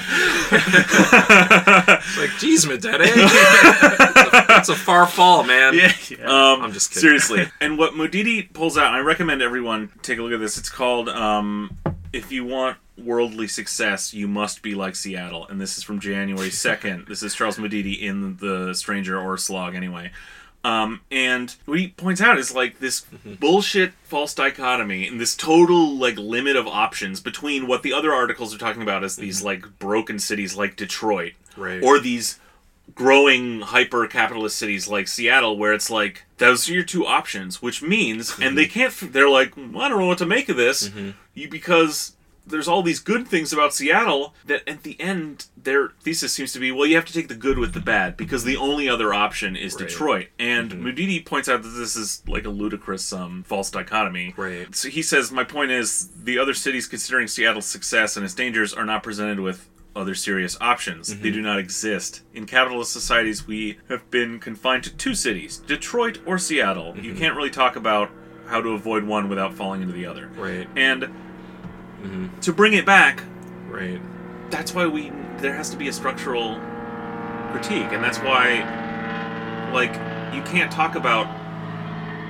It's 2.04 2.18
like, 2.18 2.30
geez, 2.38 2.66
Mudede. 2.66 3.00
That's 4.48 4.68
a 4.68 4.74
far 4.76 5.06
fall, 5.06 5.44
man. 5.44 5.74
Yeah, 5.74 5.92
yeah. 6.08 6.24
Um, 6.24 6.62
I'm 6.62 6.72
just 6.72 6.90
kidding. 6.90 7.00
Seriously. 7.02 7.46
and 7.60 7.78
what 7.78 7.94
Mudede 7.94 8.52
pulls 8.52 8.76
out, 8.78 8.86
and 8.88 8.96
I 8.96 9.00
recommend 9.00 9.42
everyone 9.42 9.90
take 10.02 10.18
a 10.18 10.22
look 10.22 10.32
at 10.32 10.40
this. 10.40 10.58
It's 10.58 10.68
called 10.70 11.08
um, 11.08 11.76
"If 12.12 12.30
You 12.32 12.44
Want 12.44 12.76
Worldly 12.98 13.48
Success, 13.48 14.12
You 14.14 14.28
Must 14.28 14.62
Be 14.62 14.74
Like 14.74 14.94
Seattle," 14.96 15.46
and 15.48 15.60
this 15.60 15.76
is 15.78 15.82
from 15.84 16.00
January 16.00 16.50
second. 16.68 17.06
this 17.08 17.22
is 17.22 17.34
Charles 17.34 17.58
Mudede 17.58 17.98
in 18.00 18.36
the 18.38 18.74
Stranger 18.74 19.18
or 19.18 19.36
Slog, 19.38 19.74
anyway. 19.74 20.10
Um, 20.64 21.00
and 21.10 21.56
what 21.64 21.80
he 21.80 21.88
points 21.88 22.20
out 22.20 22.38
is 22.38 22.54
like 22.54 22.78
this 22.78 23.00
Mm-hmm. 23.12 23.34
bullshit 23.34 23.94
false 24.04 24.32
dichotomy 24.32 25.08
and 25.08 25.20
this 25.20 25.34
total 25.34 25.96
like 25.96 26.16
limit 26.16 26.54
of 26.54 26.68
options 26.68 27.20
between 27.20 27.66
what 27.66 27.82
the 27.82 27.92
other 27.92 28.12
articles 28.12 28.54
are 28.54 28.58
talking 28.58 28.82
about 28.82 29.02
as 29.02 29.16
these 29.16 29.42
like 29.42 29.78
broken 29.80 30.18
cities 30.20 30.54
like 30.56 30.76
Detroit 30.76 31.32
Mm-hmm. 31.52 31.60
Right. 31.60 31.82
or 31.82 31.98
these 31.98 32.38
growing 32.94 33.60
hyper 33.60 34.06
capitalist 34.06 34.56
cities 34.56 34.88
like 34.88 35.08
Seattle 35.08 35.56
where 35.56 35.72
it's 35.72 35.90
like 35.90 36.24
those 36.38 36.68
are 36.68 36.72
your 36.72 36.82
two 36.82 37.06
options 37.06 37.62
which 37.62 37.82
means 37.82 38.38
and 38.40 38.56
they 38.56 38.66
mhm. 38.66 38.70
can't 38.70 39.12
they're 39.12 39.28
like 39.28 39.56
well, 39.56 39.82
I 39.82 39.88
don't 39.88 40.00
know 40.00 40.06
what 40.06 40.18
to 40.18 40.26
make 40.26 40.48
of 40.48 40.56
this 40.56 40.88
mm-hmm. 40.88 41.10
you 41.34 41.48
because 41.48 42.16
there's 42.46 42.66
all 42.66 42.82
these 42.82 42.98
good 42.98 43.28
things 43.28 43.52
about 43.52 43.72
Seattle 43.72 44.34
that 44.46 44.68
at 44.68 44.82
the 44.82 45.00
end 45.00 45.46
their 45.56 45.90
thesis 46.00 46.32
seems 46.32 46.52
to 46.52 46.58
be 46.58 46.72
well 46.72 46.86
you 46.86 46.96
have 46.96 47.04
to 47.04 47.12
take 47.12 47.28
the 47.28 47.34
good 47.34 47.58
with 47.58 47.72
the 47.72 47.80
bad 47.80 48.16
because 48.16 48.44
the 48.44 48.56
only 48.56 48.88
other 48.88 49.14
option 49.14 49.56
is 49.56 49.74
Right. 49.74 49.88
Detroit. 49.88 50.26
And 50.38 50.70
mm-hmm. 50.70 50.82
Mudede 50.82 51.26
points 51.26 51.48
out 51.48 51.62
that 51.62 51.68
this 51.68 51.96
is 51.96 52.22
like 52.26 52.44
a 52.44 52.50
ludicrous 52.50 53.12
um, 53.12 53.42
false 53.44 53.70
dichotomy. 53.70 54.34
Right. 54.36 54.74
so 54.74 54.88
he 54.88 55.02
says 55.02 55.30
my 55.30 55.44
point 55.44 55.70
is 55.70 56.08
the 56.08 56.38
other 56.38 56.54
cities 56.54 56.86
considering 56.86 57.28
Seattle's 57.28 57.66
success 57.66 58.16
and 58.16 58.24
its 58.24 58.34
dangers 58.34 58.74
are 58.74 58.84
not 58.84 59.02
presented 59.02 59.40
with 59.40 59.68
other 59.94 60.14
serious 60.14 60.56
options. 60.60 61.08
They 61.08 61.28
Mm-hmm. 61.28 61.34
do 61.36 61.42
not 61.42 61.58
exist. 61.58 62.22
In 62.34 62.46
capitalist 62.46 62.92
societies, 62.92 63.46
we 63.46 63.78
have 63.88 64.10
been 64.10 64.38
confined 64.40 64.84
to 64.84 64.94
two 64.94 65.14
cities, 65.14 65.58
Detroit 65.58 66.18
or 66.26 66.38
Seattle. 66.38 66.92
Mm-hmm. 66.94 67.04
You 67.04 67.14
can't 67.14 67.36
really 67.36 67.50
talk 67.50 67.76
about 67.76 68.10
how 68.46 68.60
to 68.60 68.70
avoid 68.70 69.04
one 69.04 69.28
without 69.28 69.54
falling 69.54 69.82
into 69.82 69.92
the 69.94 70.06
other. 70.06 70.28
Right. 70.36 70.68
And 70.76 71.02
Mm-hmm. 72.02 72.40
to 72.40 72.52
bring 72.52 72.72
it 72.72 72.84
back, 72.84 73.22
Right. 73.68 74.00
that's 74.50 74.74
why 74.74 74.86
we 74.86 75.12
there 75.38 75.54
has 75.54 75.70
to 75.70 75.76
be 75.76 75.86
a 75.88 75.92
structural 75.92 76.56
critique, 77.52 77.92
and 77.92 78.02
that's 78.02 78.18
why 78.18 79.70
like 79.72 79.92
you 80.34 80.42
can't 80.42 80.70
talk 80.72 80.94
about 80.96 81.26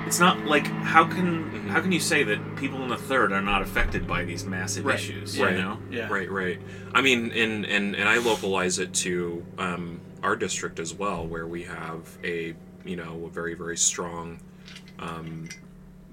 it's 0.07 0.21
not 0.21 0.45
like 0.45 0.67
how 0.67 1.05
can 1.05 1.51
Mm-hmm. 1.53 1.69
how 1.69 1.81
can 1.81 1.93
you 1.93 2.01
say 2.01 2.23
that 2.25 2.57
people 2.57 2.83
in 2.83 2.89
the 2.89 2.97
third 2.97 3.33
are 3.33 3.41
not 3.43 3.63
affected 3.63 4.07
by 4.07 4.25
these 4.25 4.45
massive 4.45 4.85
Right. 4.85 4.97
issues? 4.99 5.39
Right. 5.39 5.55
You 5.57 5.63
know? 5.63 5.79
yeah. 5.91 6.09
Right, 6.09 6.31
right. 6.31 6.59
I 6.95 7.01
mean, 7.03 7.31
and 7.33 7.65
and 7.65 7.95
and 7.95 8.09
I 8.09 8.19
localize 8.19 8.79
it 8.79 8.93
to 8.95 9.45
um, 9.59 10.01
our 10.23 10.35
district 10.37 10.79
as 10.81 10.93
well, 10.95 11.27
where 11.27 11.47
we 11.47 11.63
have 11.65 12.17
a 12.25 12.55
you 12.85 12.97
know 12.97 13.25
a 13.27 13.31
very 13.31 13.55
very 13.55 13.77
strong 13.77 14.41
um, 14.99 15.49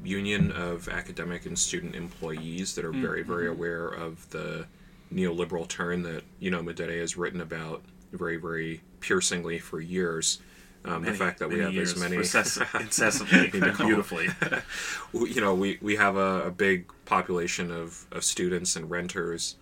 union 0.04 0.52
of 0.52 0.88
academic 0.90 1.46
and 1.46 1.58
student 1.58 1.96
employees 1.96 2.76
that 2.76 2.86
are 2.86 2.92
very 2.94 3.24
very 3.24 3.48
aware 3.48 3.88
of 3.88 4.30
the 4.30 4.66
neoliberal 5.14 5.68
turn 5.68 6.04
that 6.04 6.24
you 6.40 6.52
know 6.52 6.62
Mudede 6.62 7.00
has 7.00 7.18
written 7.18 7.42
about 7.42 7.82
very 8.14 8.38
very 8.38 8.82
piercingly 9.00 9.60
for 9.60 9.80
years. 9.82 10.40
Um, 10.86 11.04
the 11.04 11.14
fact 11.14 11.40
that 11.40 11.50
we 11.50 11.60
have 11.60 11.76
as 11.76 11.98
many 11.98 12.18
incess- 12.18 12.58
incessantly, 12.80 13.50
You 13.54 13.60
know. 13.60 13.74
beautifully. 13.74 14.30
you 15.14 15.42
know, 15.42 15.54
we, 15.54 15.78
we 15.82 15.98
have 15.98 16.16
a, 16.16 16.44
a 16.48 16.52
big 16.52 16.90
population 17.06 17.70
of, 17.72 18.06
of 18.12 18.24
students 18.24 18.76
and 18.76 18.90
renters 18.90 19.56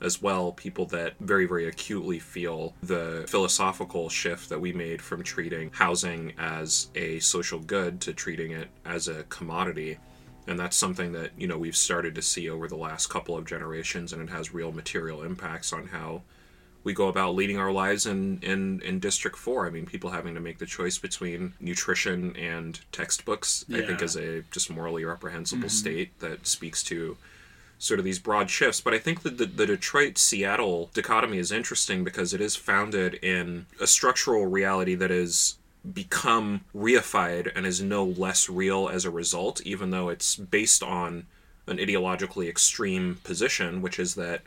as 0.00 0.20
well, 0.20 0.52
people 0.52 0.84
that 0.86 1.14
very, 1.20 1.46
very 1.46 1.66
acutely 1.66 2.18
feel 2.18 2.74
the 2.82 3.24
philosophical 3.28 4.08
shift 4.08 4.48
that 4.48 4.60
we 4.60 4.72
made 4.72 5.00
from 5.00 5.22
treating 5.22 5.70
housing 5.72 6.32
as 6.38 6.88
a 6.94 7.18
social 7.20 7.58
good 7.58 8.00
to 8.02 8.12
treating 8.12 8.50
it 8.50 8.68
as 8.84 9.08
a 9.08 9.22
commodity. 9.24 9.98
And 10.46 10.58
that's 10.58 10.76
something 10.76 11.12
that, 11.12 11.30
you 11.38 11.46
know, 11.46 11.56
we've 11.56 11.76
started 11.76 12.14
to 12.16 12.22
see 12.22 12.50
over 12.50 12.68
the 12.68 12.76
last 12.76 13.06
couple 13.06 13.36
of 13.36 13.46
generations, 13.46 14.12
and 14.12 14.20
it 14.20 14.30
has 14.30 14.52
real 14.52 14.72
material 14.72 15.22
impacts 15.22 15.72
on 15.72 15.86
how 15.86 16.22
we 16.84 16.92
go 16.92 17.08
about 17.08 17.34
leading 17.34 17.58
our 17.58 17.72
lives 17.72 18.04
in, 18.04 18.38
in, 18.42 18.80
in 18.82 19.00
District 19.00 19.36
4. 19.36 19.66
I 19.66 19.70
mean, 19.70 19.86
people 19.86 20.10
having 20.10 20.34
to 20.34 20.40
make 20.40 20.58
the 20.58 20.66
choice 20.66 20.98
between 20.98 21.54
nutrition 21.58 22.36
and 22.36 22.78
textbooks, 22.92 23.64
I 23.72 23.80
think, 23.80 24.02
is 24.02 24.16
a 24.16 24.42
just 24.50 24.70
morally 24.70 25.04
reprehensible 25.04 25.62
mm-hmm. 25.62 25.68
state 25.68 26.20
that 26.20 26.46
speaks 26.46 26.82
to 26.84 27.16
sort 27.78 27.98
of 27.98 28.04
these 28.04 28.18
broad 28.18 28.50
shifts. 28.50 28.82
But 28.82 28.92
I 28.92 28.98
think 28.98 29.22
that 29.22 29.38
the, 29.38 29.46
the 29.46 29.66
Detroit 29.66 30.18
Seattle 30.18 30.90
dichotomy 30.92 31.38
is 31.38 31.50
interesting 31.50 32.04
because 32.04 32.34
it 32.34 32.40
is 32.42 32.54
founded 32.54 33.14
in 33.14 33.64
a 33.80 33.86
structural 33.86 34.46
reality 34.46 34.94
that 34.94 35.10
is 35.10 35.56
become 35.92 36.62
reified 36.74 37.50
and 37.54 37.66
is 37.66 37.82
no 37.82 38.04
less 38.04 38.48
real 38.48 38.88
as 38.88 39.04
a 39.04 39.10
result, 39.10 39.60
even 39.62 39.90
though 39.90 40.10
it's 40.10 40.36
based 40.36 40.82
on 40.82 41.26
an 41.66 41.78
ideologically 41.78 42.48
extreme 42.48 43.18
position, 43.24 43.80
which 43.80 43.98
is 43.98 44.14
that 44.14 44.42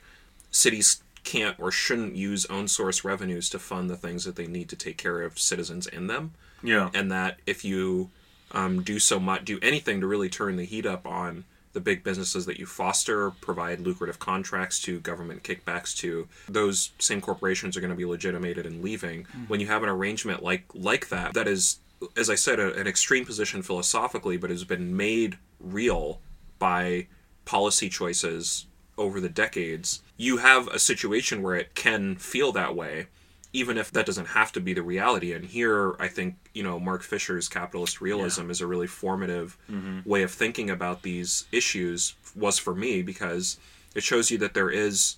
cities 0.52 1.02
can't 1.27 1.59
or 1.59 1.71
shouldn't 1.71 2.15
use 2.15 2.45
own 2.47 2.67
source 2.67 3.03
revenues 3.03 3.49
to 3.49 3.59
fund 3.59 3.89
the 3.89 3.97
things 3.97 4.23
that 4.25 4.35
they 4.35 4.47
need 4.47 4.69
to 4.69 4.75
take 4.75 4.97
care 4.97 5.21
of 5.21 5.37
citizens 5.37 5.85
in 5.87 6.07
them 6.07 6.31
Yeah. 6.63 6.89
and 6.93 7.11
that 7.11 7.39
if 7.45 7.65
you 7.65 8.09
um, 8.51 8.81
do 8.81 8.97
so 8.97 9.19
much, 9.19 9.43
do 9.43 9.59
anything 9.61 9.99
to 10.01 10.07
really 10.07 10.29
turn 10.29 10.55
the 10.55 10.63
heat 10.63 10.85
up 10.85 11.05
on 11.05 11.43
the 11.73 11.81
big 11.81 12.01
businesses 12.03 12.45
that 12.45 12.57
you 12.57 12.65
foster, 12.65 13.29
provide 13.41 13.81
lucrative 13.81 14.19
contracts 14.19 14.79
to, 14.83 14.99
government 15.01 15.43
kickbacks 15.43 15.95
to, 15.97 16.27
those 16.47 16.91
same 16.97 17.19
corporations 17.21 17.75
are 17.75 17.81
going 17.81 17.91
to 17.91 17.95
be 17.97 18.05
legitimated 18.05 18.65
and 18.65 18.81
leaving. 18.81 19.27
When 19.49 19.59
you 19.59 19.67
have 19.67 19.83
an 19.83 19.89
arrangement 19.89 20.41
like 20.41 20.63
like 20.73 21.09
that, 21.09 21.33
that 21.33 21.47
is, 21.47 21.79
as 22.15 22.29
I 22.29 22.35
said, 22.35 22.59
a, 22.59 22.73
an 22.79 22.87
extreme 22.87 23.25
position 23.25 23.61
philosophically, 23.61 24.37
but 24.37 24.49
has 24.49 24.63
been 24.63 24.95
made 24.95 25.37
real 25.59 26.21
by 26.57 27.07
policy 27.45 27.89
choices 27.89 28.65
over 28.97 29.19
the 29.19 29.29
decades, 29.29 30.01
you 30.17 30.38
have 30.38 30.67
a 30.67 30.79
situation 30.79 31.41
where 31.41 31.55
it 31.55 31.75
can 31.75 32.15
feel 32.15 32.51
that 32.51 32.75
way, 32.75 33.07
even 33.53 33.77
if 33.77 33.91
that 33.91 34.05
doesn't 34.05 34.27
have 34.27 34.51
to 34.51 34.60
be 34.60 34.73
the 34.73 34.81
reality. 34.81 35.33
And 35.33 35.45
here, 35.45 35.95
I 35.99 36.07
think, 36.07 36.36
you 36.53 36.63
know, 36.63 36.79
Mark 36.79 37.03
Fisher's 37.03 37.47
capitalist 37.47 38.01
realism 38.01 38.49
is 38.49 38.62
a 38.62 38.67
really 38.67 38.88
formative 38.88 39.57
mm-hmm. 39.71 40.07
way 40.10 40.23
of 40.23 40.31
thinking 40.31 40.69
about 40.69 41.03
these 41.03 41.45
issues, 41.51 42.15
was 42.36 42.57
for 42.57 42.75
me, 42.75 43.01
because 43.01 43.57
it 43.95 44.03
shows 44.03 44.29
you 44.29 44.38
that 44.39 44.53
there 44.53 44.69
is 44.69 45.15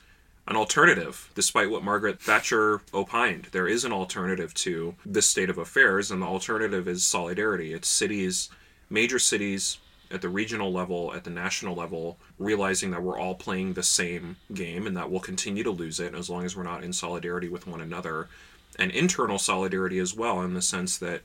an 0.48 0.56
alternative, 0.56 1.30
despite 1.36 1.70
what 1.70 1.84
Margaret 1.84 2.20
Thatcher 2.22 2.82
opined. 2.94 3.48
There 3.52 3.68
is 3.68 3.86
an 3.86 3.92
alternative 3.92 4.54
to 4.56 4.96
this 5.06 5.30
state 5.30 5.50
of 5.50 5.58
affairs, 5.58 6.10
and 6.10 6.22
the 6.22 6.26
alternative 6.26 6.88
is 6.88 7.04
solidarity. 7.04 7.74
It's 7.74 7.88
cities, 7.88 8.50
major 8.90 9.20
cities 9.20 9.78
at 10.12 10.22
the 10.22 10.30
regional 10.30 10.72
level, 10.72 11.14
at 11.14 11.24
the 11.24 11.30
national 11.30 11.76
level, 11.76 12.18
realizing 12.38 12.92
that 12.92 13.04
we're 13.04 13.20
all 13.20 13.36
playing 13.36 13.74
the 13.74 13.84
same 13.84 14.38
game 14.54 14.88
and 14.88 14.98
that 14.98 15.10
we'll 15.10 15.20
continue 15.20 15.64
to 15.64 15.72
lose 15.72 16.00
it 16.00 16.16
as 16.16 16.30
long 16.30 16.46
as 16.46 16.56
we're 16.56 16.64
not 16.64 16.84
in 16.84 16.94
solidarity 16.94 17.48
with 17.48 17.68
one 17.68 17.82
another. 17.82 18.28
And 18.78 18.92
internal 18.92 19.38
solidarity 19.38 20.00
as 20.00 20.16
well, 20.16 20.42
in 20.42 20.54
the 20.54 20.62
sense 20.62 20.98
that 20.98 21.22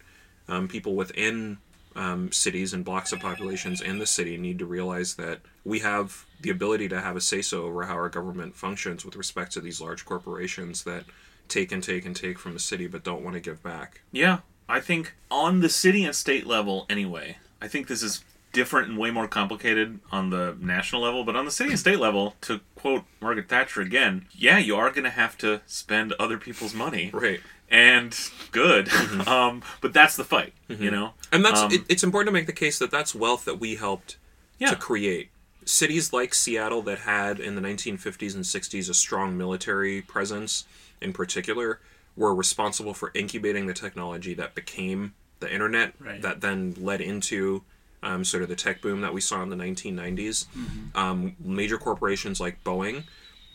um, 0.49 0.69
people 0.69 0.95
within 0.95 1.59
um, 1.97 2.33
cities 2.33 2.75
and 2.75 2.85
blocks 2.85 3.13
of 3.13 3.21
populations 3.21 3.81
in 3.81 3.99
the 3.99 4.07
city 4.07 4.37
need 4.37 4.59
to 4.59 4.67
realize 4.67 5.15
that 5.15 5.41
we 5.65 5.79
have 5.79 6.27
the 6.41 6.51
ability 6.51 6.89
to 6.89 7.01
have 7.01 7.17
a 7.17 7.21
say 7.21 7.41
so 7.41 7.65
over 7.65 7.85
how 7.85 7.95
our 7.95 8.09
government 8.09 8.55
functions 8.55 9.05
with 9.05 9.17
respect 9.17 9.53
to 9.53 9.61
these 9.61 9.81
large 9.81 10.05
corporations 10.05 10.85
that 10.85 11.05
take 11.49 11.73
and 11.73 11.83
take 11.83 12.05
and 12.05 12.17
take 12.17 12.39
from 12.39 12.53
the 12.53 12.59
city 12.59 12.87
but 12.87 13.05
don't 13.05 13.23
want 13.23 13.35
to 13.35 13.41
give 13.41 13.63
back. 13.63 14.01
Yeah, 14.11 14.39
I 14.69 14.81
think 14.81 15.15
on 15.31 15.61
the 15.61 15.69
city 15.69 16.05
and 16.05 16.15
state 16.15 16.47
level, 16.47 16.87
anyway, 16.91 17.39
I 17.61 17.69
think 17.69 17.87
this 17.87 18.03
is 18.03 18.25
different 18.55 18.89
and 18.89 18.97
way 18.97 19.11
more 19.11 19.29
complicated 19.29 20.01
on 20.11 20.31
the 20.31 20.57
national 20.61 21.03
level, 21.03 21.25
but 21.25 21.37
on 21.37 21.45
the 21.45 21.51
city 21.51 21.71
and 21.71 21.79
state 21.79 21.99
level, 21.99 22.37
to 22.43 22.61
quote 22.77 23.05
Margaret 23.21 23.49
Thatcher 23.51 23.83
again, 23.83 24.27
yeah, 24.33 24.57
you 24.57 24.77
are 24.77 24.91
going 24.91 25.05
to 25.05 25.11
have 25.11 25.37
to 25.39 25.61
spend 25.67 26.15
other 26.15 26.39
people's 26.39 26.73
money. 26.73 27.11
Right. 27.13 27.41
And 27.69 28.17
good. 28.53 28.89
Um, 29.27 29.63
but 29.81 29.93
that's 29.93 30.17
the 30.17 30.25
fight, 30.25 30.55
you 30.69 30.91
know? 30.91 31.15
And 31.33 31.45
that's 31.45 31.61
Um, 31.61 31.73
it, 31.73 31.83
it's 31.89 32.03
important 32.05 32.29
to 32.29 32.33
make 32.33 32.47
the 32.47 32.53
case 32.53 32.79
that 32.79 32.91
that's 32.91 33.15
wealth 33.15 33.45
that 33.47 33.59
we 33.59 33.75
helped 33.75 34.17
Yeah. 34.59 34.71
to 34.71 34.77
create. 34.77 35.31
Cities 35.65 36.13
like 36.13 36.35
Seattle 36.35 36.83
that 36.83 37.01
had 37.01 37.41
in 37.41 37.55
the 37.57 37.61
1950s 37.63 38.35
and 38.35 38.45
60s 38.45 38.89
a 38.89 38.95
strong 38.95 39.37
military 39.37 40.03
presence, 40.03 40.65
in 41.01 41.13
particular, 41.13 41.81
were 42.17 42.35
responsible 42.35 42.95
for 42.95 43.11
incubating 43.15 43.67
the 43.67 43.75
technology 43.75 44.35
that 44.35 44.55
became 44.55 45.15
the 45.41 45.53
internet, 45.53 45.95
Right. 45.99 46.23
that 46.23 46.41
then 46.43 46.75
led 46.79 47.01
into 47.01 47.65
um, 48.05 48.25
sort 48.25 48.43
of 48.45 48.49
the 48.49 48.57
tech 48.57 48.81
boom 48.83 49.01
that 49.01 49.13
we 49.13 49.21
saw 49.21 49.43
in 49.43 49.49
the 49.49 49.57
1990s. 49.57 50.47
Um, 50.95 51.35
major 51.41 51.79
corporations 51.79 52.39
like 52.41 52.63
Boeing. 52.63 53.05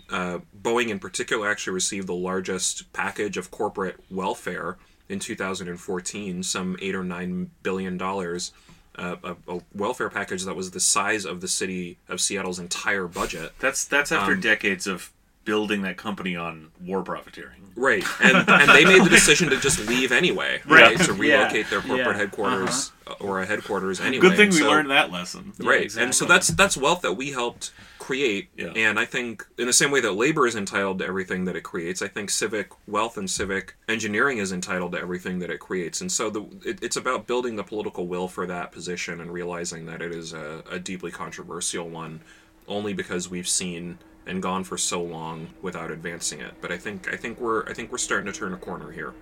Uh, 0.09 0.39
Boeing, 0.59 0.89
in 0.89 0.99
particular, 0.99 1.47
actually 1.49 1.73
received 1.73 2.07
the 2.07 2.15
largest 2.15 2.91
package 2.93 3.37
of 3.37 3.51
corporate 3.51 3.97
welfare 4.09 4.77
in 5.07 5.19
2014, 5.19 6.43
some 6.43 6.77
eight 6.81 6.95
or 6.95 7.03
nine 7.03 7.51
billion 7.63 7.97
dollars, 7.97 8.51
uh, 8.95 9.15
a, 9.23 9.35
a 9.47 9.61
welfare 9.73 10.09
package 10.09 10.43
that 10.45 10.55
was 10.55 10.71
the 10.71 10.79
size 10.79 11.25
of 11.25 11.41
the 11.41 11.47
city 11.47 11.97
of 12.07 12.19
Seattle's 12.19 12.59
entire 12.59 13.07
budget. 13.07 13.53
That's 13.59 13.85
that's 13.85 14.11
after 14.11 14.33
Um, 14.33 14.41
decades 14.41 14.87
of 14.87 15.11
building 15.49 15.81
that 15.81 15.97
company 15.97 16.35
on 16.35 16.71
war 16.79 17.01
profiteering. 17.01 17.63
Right, 17.75 18.03
and 18.21 18.35
and 18.49 18.69
they 18.69 18.85
made 18.85 19.03
the 19.03 19.09
decision 19.09 19.49
to 19.49 19.57
just 19.57 19.79
leave 19.87 20.11
anyway, 20.11 20.61
right? 20.67 20.97
To 20.99 21.13
Yeah. 21.13 21.19
relocate 21.19 21.69
their 21.69 21.81
corporate 21.81 22.15
Yeah. 22.17 22.21
headquarters 22.23 22.91
uh, 23.07 23.13
or 23.19 23.41
a 23.41 23.45
headquarters 23.45 23.99
anyway. 23.99 24.21
Good 24.27 24.37
thing 24.37 24.49
And 24.49 24.55
we 24.59 24.63
learned 24.63 24.89
that 24.91 25.11
lesson. 25.11 25.53
right 25.59 25.75
and 25.77 25.83
exactly. 25.85 26.11
so 26.13 26.25
that's 26.25 26.47
that's 26.49 26.75
wealth 26.77 27.01
that 27.01 27.13
we 27.13 27.31
helped 27.31 27.71
create 27.97 28.49
Yeah. 28.57 28.71
and 28.75 28.97
i 28.99 29.05
think 29.05 29.45
in 29.57 29.67
the 29.67 29.73
same 29.81 29.91
way 29.91 30.01
that 30.01 30.13
labor 30.13 30.47
is 30.47 30.55
entitled 30.55 30.97
to 30.99 31.05
everything 31.05 31.45
that 31.45 31.55
it 31.55 31.61
creates 31.61 32.01
i 32.01 32.07
think 32.07 32.29
civic 32.31 32.67
wealth 32.87 33.17
and 33.17 33.29
civic 33.29 33.75
engineering 33.87 34.37
is 34.39 34.51
entitled 34.51 34.91
to 34.93 34.99
everything 34.99 35.39
that 35.39 35.51
it 35.51 35.59
creates 35.59 36.01
and 36.01 36.11
so 36.11 36.29
the 36.35 36.41
it, 36.65 36.79
it's 36.81 36.97
about 36.97 37.27
building 37.27 37.55
the 37.55 37.63
political 37.63 38.07
will 38.07 38.27
for 38.27 38.45
that 38.47 38.71
position 38.71 39.21
and 39.21 39.31
realizing 39.31 39.85
that 39.85 40.01
it 40.01 40.11
is 40.21 40.33
a, 40.33 40.63
a 40.71 40.79
deeply 40.79 41.11
controversial 41.11 41.87
one 41.87 42.19
only 42.67 42.93
because 42.93 43.29
we've 43.29 43.47
seen 43.61 43.99
and 44.29 44.41
gone 44.41 44.63
for 44.63 44.77
so 44.77 45.01
long 45.01 45.47
without 45.61 45.91
advancing 45.91 46.39
it 46.39 46.53
but 46.61 46.71
i 46.71 46.77
think 46.77 47.11
i 47.11 47.15
think 47.17 47.39
we're 47.39 47.63
i 47.67 47.73
think 47.73 47.91
we're 47.91 47.97
starting 47.97 48.31
to 48.31 48.37
turn 48.39 48.53
a 48.53 48.57
corner 48.57 48.91
here 48.91 49.13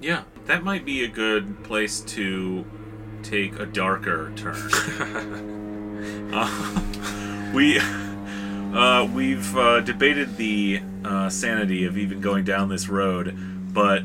Yeah, 0.00 0.24
that 0.46 0.64
might 0.64 0.84
be 0.84 1.04
a 1.04 1.08
good 1.08 1.62
place 1.64 2.00
to 2.16 2.64
take 3.22 3.58
a 3.60 3.66
darker 3.66 4.32
turn. 4.34 4.56
uh, 6.34 7.50
we 7.54 7.78
uh, 7.78 9.08
we've 9.14 9.56
uh, 9.56 9.80
debated 9.80 10.36
the 10.36 10.80
uh, 11.04 11.28
sanity 11.30 11.84
of 11.84 11.96
even 11.96 12.20
going 12.20 12.44
down 12.44 12.68
this 12.68 12.88
road, 12.88 13.36
but 13.72 14.02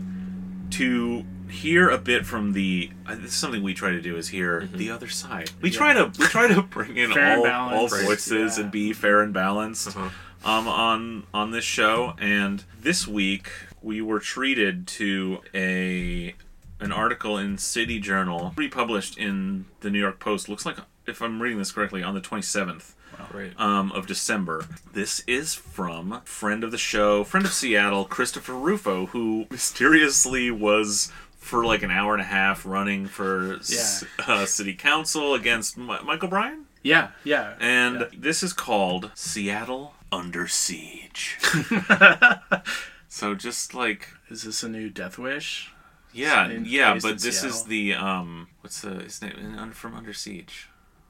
to 0.72 1.24
hear 1.50 1.90
a 1.90 1.98
bit 1.98 2.26
from 2.26 2.52
the 2.54 2.92
uh, 3.08 3.16
this 3.16 3.32
is 3.32 3.34
something 3.34 3.64
we 3.64 3.74
try 3.74 3.90
to 3.92 4.02
do 4.02 4.18
is 4.18 4.28
hear 4.30 4.68
the 4.74 4.92
other 4.92 5.08
side. 5.08 5.50
We 5.62 5.72
try 5.72 5.94
to 5.94 6.12
we 6.20 6.26
try 6.26 6.48
to 6.48 6.62
bring 6.62 6.98
in 6.98 7.12
all, 7.12 7.18
and 7.18 7.38
all, 7.38 7.44
balanced, 7.44 8.04
voices 8.06 8.58
Yeah. 8.58 8.64
and 8.64 8.72
be 8.72 8.94
fair 8.94 9.22
and 9.22 9.34
balanced 9.34 9.88
Uh-huh. 9.96 10.10
Um, 10.46 10.68
on 10.68 11.24
on 11.34 11.52
this 11.52 11.66
show. 11.66 12.14
And 12.20 12.64
this 12.82 13.08
week 13.08 13.50
we 13.82 14.02
were 14.02 14.20
treated 14.20 14.88
to 14.88 15.40
a 15.54 16.36
an 16.80 16.92
article 16.92 17.38
in 17.38 17.58
City 17.58 18.00
Journal, 18.00 18.54
republished 18.56 19.18
in 19.18 19.66
the 19.82 19.90
New 19.90 20.00
York 20.00 20.20
Post. 20.20 20.48
Looks 20.48 20.66
like, 20.66 20.78
if 21.08 21.22
I'm 21.22 21.42
reading 21.42 21.58
this 21.58 21.72
correctly, 21.72 22.04
on 22.04 22.14
the 22.14 22.22
27th 22.22 22.94
right 23.34 23.52
um, 23.60 23.92
of 23.94 24.06
December. 24.06 24.66
This 24.94 25.24
is 25.26 25.56
from 25.56 26.22
friend 26.24 26.64
of 26.64 26.70
the 26.72 26.78
show, 26.78 27.24
friend 27.24 27.46
of 27.48 27.52
Seattle, 27.54 28.06
Christopher 28.06 28.54
Rufo, 28.54 29.08
who 29.08 29.48
mysteriously 29.50 30.52
was 30.52 31.12
for 31.40 31.66
like 31.66 31.82
an 31.82 31.90
hour 31.92 32.14
and 32.14 32.22
a 32.22 32.26
half 32.26 32.64
running 32.66 33.08
for 33.08 33.56
s- 33.56 34.04
uh, 34.28 34.46
city 34.46 34.76
council 34.76 35.34
against 35.34 35.78
Mi- 35.78 35.98
Michael 36.06 36.28
O'Brien. 36.28 36.66
Yeah, 36.84 37.10
yeah. 37.24 37.56
And 37.60 38.02
Yeah. 38.02 38.06
this 38.18 38.44
is 38.44 38.54
called 38.54 39.12
Seattle 39.16 39.94
Under 40.12 40.48
Siege. 40.48 41.38
so 43.10 43.36
just 43.36 43.74
like 43.74 44.10
Is 44.30 44.44
this 44.44 44.64
a 44.64 44.70
new 44.70 44.90
Death 44.90 45.18
Wish? 45.18 45.72
yeah, 46.14 46.48
yeah, 46.50 46.94
based 46.94 47.06
but 47.06 47.20
this 47.20 47.44
is 47.44 47.56
Seattle? 47.62 47.68
the 47.68 47.94
um 47.94 48.48
what's 48.62 48.82
the 48.82 48.92
his 49.04 49.22
name 49.22 49.34
in- 49.38 49.72
from 49.72 49.96
Under 49.96 50.14
Siege. 50.14 50.70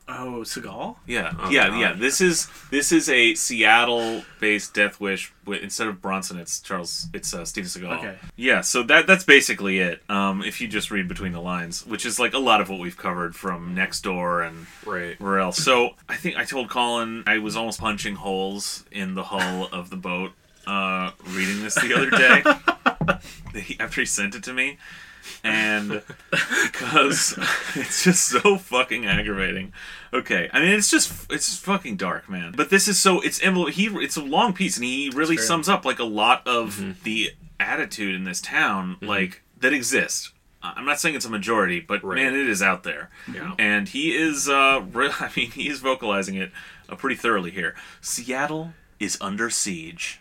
Oh, 0.09 0.41
Seagal? 0.43 0.95
Yeah, 1.05 1.33
Oh, 1.37 1.49
yeah, 1.49 1.67
God. 1.67 1.79
yeah. 1.79 1.93
This 1.93 2.21
is 2.21 2.47
this 2.71 2.91
is 2.93 3.09
a 3.09 3.35
Seattle-based 3.35 4.73
Death 4.73 4.99
Wish. 5.01 5.33
With, 5.45 5.61
instead 5.61 5.87
of 5.87 6.01
Bronson, 6.01 6.37
it's 6.39 6.59
Charles. 6.59 7.07
It's 7.13 7.33
uh, 7.33 7.43
Steven 7.45 7.67
Seagal. 7.69 7.97
Okay. 7.99 8.15
Yeah, 8.35 8.61
so 8.61 8.83
that 8.83 9.05
that's 9.07 9.23
basically 9.23 9.79
it. 9.79 10.01
Um, 10.09 10.43
if 10.43 10.61
you 10.61 10.67
just 10.67 10.91
read 10.91 11.07
between 11.07 11.33
the 11.33 11.41
lines, 11.41 11.85
which 11.85 12.05
is 12.05 12.19
like 12.19 12.33
a 12.33 12.37
lot 12.39 12.61
of 12.61 12.69
what 12.69 12.79
we've 12.79 12.97
covered 12.97 13.35
from 13.35 13.73
Next 13.75 14.01
Door 14.01 14.43
and 14.43 14.67
right 14.85 15.19
where 15.19 15.39
else. 15.39 15.57
So 15.57 15.91
I 16.07 16.15
think 16.15 16.37
I 16.37 16.45
told 16.45 16.69
Colin 16.69 17.23
I 17.27 17.39
was 17.39 17.55
almost 17.57 17.79
punching 17.81 18.15
holes 18.15 18.85
in 18.91 19.13
the 19.13 19.23
hull 19.23 19.67
of 19.73 19.89
the 19.89 19.97
boat 19.97 20.31
uh, 20.65 21.11
reading 21.29 21.61
this 21.63 21.75
the 21.75 21.93
other 21.93 22.09
day. 22.09 22.43
After 23.79 24.01
he 24.01 24.05
sent 24.05 24.35
it 24.35 24.43
to 24.43 24.53
me, 24.53 24.77
and 25.43 26.01
because 26.63 27.37
it's 27.75 28.03
just 28.03 28.25
so 28.27 28.57
fucking 28.57 29.05
aggravating. 29.05 29.73
Okay, 30.13 30.49
I 30.53 30.59
mean 30.59 30.71
it's 30.73 30.89
just 30.89 31.31
it's 31.31 31.49
just 31.49 31.63
fucking 31.63 31.97
dark, 31.97 32.29
man. 32.29 32.53
But 32.55 32.69
this 32.69 32.87
is 32.87 32.99
so 32.99 33.21
it's 33.21 33.39
he 33.39 33.87
it's 33.87 34.17
a 34.17 34.23
long 34.23 34.53
piece, 34.53 34.77
and 34.77 34.85
he 34.85 35.11
really 35.13 35.37
sums 35.37 35.69
up 35.69 35.85
like 35.85 35.99
a 35.99 36.03
lot 36.05 36.45
of 36.47 37.03
the 37.03 37.31
attitude 37.59 38.15
in 38.15 38.23
this 38.23 38.41
town, 38.41 38.97
like 39.01 39.41
that 39.59 39.73
exists. 39.73 40.31
I'm 40.61 40.85
not 40.85 40.99
saying 40.99 41.15
it's 41.15 41.25
a 41.25 41.29
majority, 41.29 41.79
but 41.79 42.03
Right. 42.03 42.15
man, 42.15 42.33
it 42.33 42.49
is 42.49 42.61
out 42.61 42.83
there. 42.83 43.09
Yeah. 43.31 43.53
And 43.59 43.87
he 43.87 44.15
is, 44.15 44.49
uh, 44.49 44.83
re- 44.91 45.11
I 45.19 45.29
mean, 45.35 45.51
he 45.51 45.69
is 45.69 45.79
vocalizing 45.79 46.35
it 46.35 46.51
uh, 46.89 46.95
pretty 46.95 47.15
thoroughly 47.15 47.51
here. 47.51 47.75
Seattle 48.01 48.73
is 48.99 49.17
under 49.21 49.49
siege. 49.49 50.19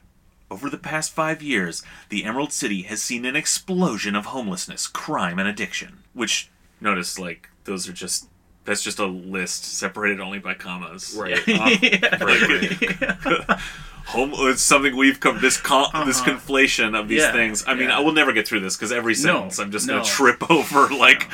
Over 0.51 0.71
the 0.71 0.79
past 0.79 1.13
five 1.13 1.43
years, 1.43 1.83
the 2.09 2.25
Emerald 2.25 2.53
City 2.53 2.83
has 2.83 3.03
seen 3.03 3.25
an 3.25 3.35
explosion 3.35 4.15
of 4.15 4.27
homelessness, 4.27 4.87
crime, 4.87 5.39
and 5.39 5.49
addiction. 5.49 6.05
Which, 6.13 6.51
notice, 6.81 7.19
like, 7.19 7.49
those 7.65 7.89
are 7.89 7.93
just. 7.93 8.29
That's 8.65 8.83
just 8.83 8.99
a 8.99 9.07
list 9.07 9.65
separated 9.65 10.21
only 10.21 10.41
by 10.41 10.55
commas. 10.55 11.17
right 11.17 11.39
Uh, 11.49 11.77
like, 12.21 13.61
home, 14.07 14.33
it's 14.35 14.63
something 14.63 14.97
we've 14.97 15.21
come 15.21 15.41
this 15.41 15.57
con, 15.61 15.87
this 16.07 16.21
conflation 16.21 16.99
of 16.99 17.09
these 17.09 17.23
Yeah, 17.23 17.33
things. 17.33 17.65
I 17.67 17.75
mean, 17.75 17.89
yeah. 17.89 17.99
I 17.99 18.01
will 18.01 18.13
never 18.13 18.33
get 18.33 18.47
through 18.47 18.61
this 18.61 18.77
because 18.77 18.93
every 18.93 19.15
sentence 19.15 19.59
I'm 19.59 19.71
just 19.71 19.87
no. 19.87 19.95
gonna 19.95 20.05
trip 20.05 20.49
over. 20.51 20.89
Like, 20.95 21.29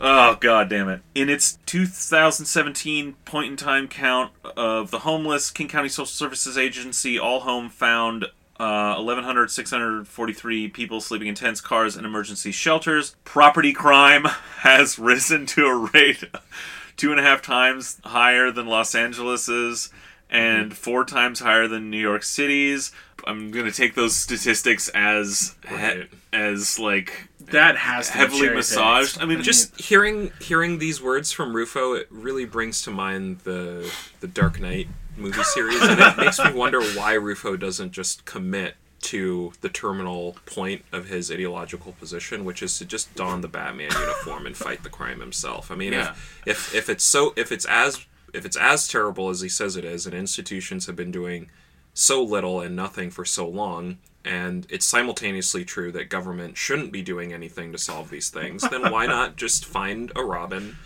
oh 0.00 0.36
god 0.40 0.68
damn 0.68 0.88
it! 0.88 1.00
In 1.14 1.28
its 1.28 1.58
2017 1.66 3.14
point 3.24 3.50
in 3.50 3.56
time 3.56 3.88
count 3.88 4.32
of 4.56 4.90
the 4.90 5.00
homeless, 5.00 5.50
King 5.50 5.68
County 5.68 5.88
Social 5.88 6.06
Services 6.06 6.56
Agency 6.58 7.18
All 7.18 7.40
Home 7.40 7.68
found. 7.68 8.26
Uh, 8.62 8.94
1,100,643 8.98 10.72
people 10.72 11.00
sleeping 11.00 11.26
in 11.26 11.34
tents, 11.34 11.60
cars, 11.60 11.96
and 11.96 12.06
emergency 12.06 12.52
shelters. 12.52 13.16
Property 13.24 13.72
crime 13.72 14.24
has 14.58 15.00
risen 15.00 15.46
to 15.46 15.66
a 15.66 15.76
rate 15.92 16.22
two 16.96 17.10
and 17.10 17.18
a 17.18 17.24
half 17.24 17.42
times 17.42 17.98
higher 18.04 18.52
than 18.52 18.66
Los 18.68 18.94
Angeles's 18.94 19.90
and 20.30 20.76
four 20.76 21.04
times 21.04 21.40
higher 21.40 21.66
than 21.66 21.90
New 21.90 21.98
York 21.98 22.22
City's. 22.22 22.92
I'm 23.26 23.50
gonna 23.50 23.72
take 23.72 23.94
those 23.96 24.16
statistics 24.16 24.88
as 24.90 25.56
Right. 25.68 26.08
as 26.32 26.78
like 26.78 27.28
That 27.52 27.76
has 27.76 28.08
to 28.08 28.12
heavily 28.14 28.48
massaged. 28.50 29.20
I 29.20 29.24
mean, 29.24 29.42
just 29.42 29.74
just 29.76 29.88
hearing 29.88 30.32
hearing 30.40 30.78
these 30.78 31.00
words 31.00 31.32
from 31.32 31.54
Rufo, 31.54 31.94
it 31.94 32.08
really 32.10 32.44
brings 32.44 32.82
to 32.82 32.90
mind 32.90 33.40
the 33.40 33.90
the 34.20 34.26
Dark 34.28 34.60
Knight 34.60 34.88
movie 35.16 35.42
series, 35.44 35.80
and 35.82 36.00
it 36.00 36.16
makes 36.16 36.38
me 36.42 36.52
wonder 36.54 36.82
why 36.82 37.14
Rufo 37.14 37.56
doesn't 37.56 37.92
just 37.92 38.24
commit 38.24 38.74
to 39.02 39.52
the 39.62 39.68
terminal 39.68 40.36
point 40.46 40.84
of 40.92 41.08
his 41.08 41.30
ideological 41.30 41.92
position, 41.92 42.44
which 42.44 42.62
is 42.62 42.78
to 42.78 42.84
just 42.84 43.12
don 43.16 43.40
the 43.40 43.48
Batman 43.48 43.90
uniform 43.92 44.46
and 44.46 44.56
fight 44.56 44.82
the 44.84 44.88
crime 44.90 45.20
himself. 45.20 45.70
I 45.70 45.74
mean, 45.74 45.92
Yeah. 45.92 46.12
if, 46.46 46.72
if 46.72 46.74
if 46.74 46.88
it's 46.88 47.04
so 47.04 47.32
if 47.36 47.50
it's 47.52 47.64
as 47.66 48.06
if 48.32 48.44
it's 48.46 48.56
as 48.56 48.88
terrible 48.88 49.28
as 49.28 49.40
he 49.42 49.48
says 49.48 49.76
it 49.76 49.84
is, 49.84 50.06
and 50.06 50.14
institutions 50.14 50.86
have 50.86 50.96
been 50.96 51.10
doing 51.10 51.50
so 51.94 52.22
little 52.22 52.60
and 52.60 52.74
nothing 52.74 53.10
for 53.10 53.24
so 53.24 53.46
long, 53.46 53.98
and 54.24 54.66
it's 54.70 54.86
simultaneously 54.86 55.64
true 55.64 55.92
that 55.92 56.08
government 56.08 56.56
shouldn't 56.56 56.92
be 56.92 57.02
doing 57.02 57.32
anything 57.32 57.72
to 57.72 57.78
solve 57.78 58.10
these 58.10 58.30
things, 58.30 58.68
then 58.68 58.90
why 58.92 59.06
not 59.06 59.36
just 59.44 59.64
find 59.64 60.12
a 60.14 60.24
Robin, 60.24 60.76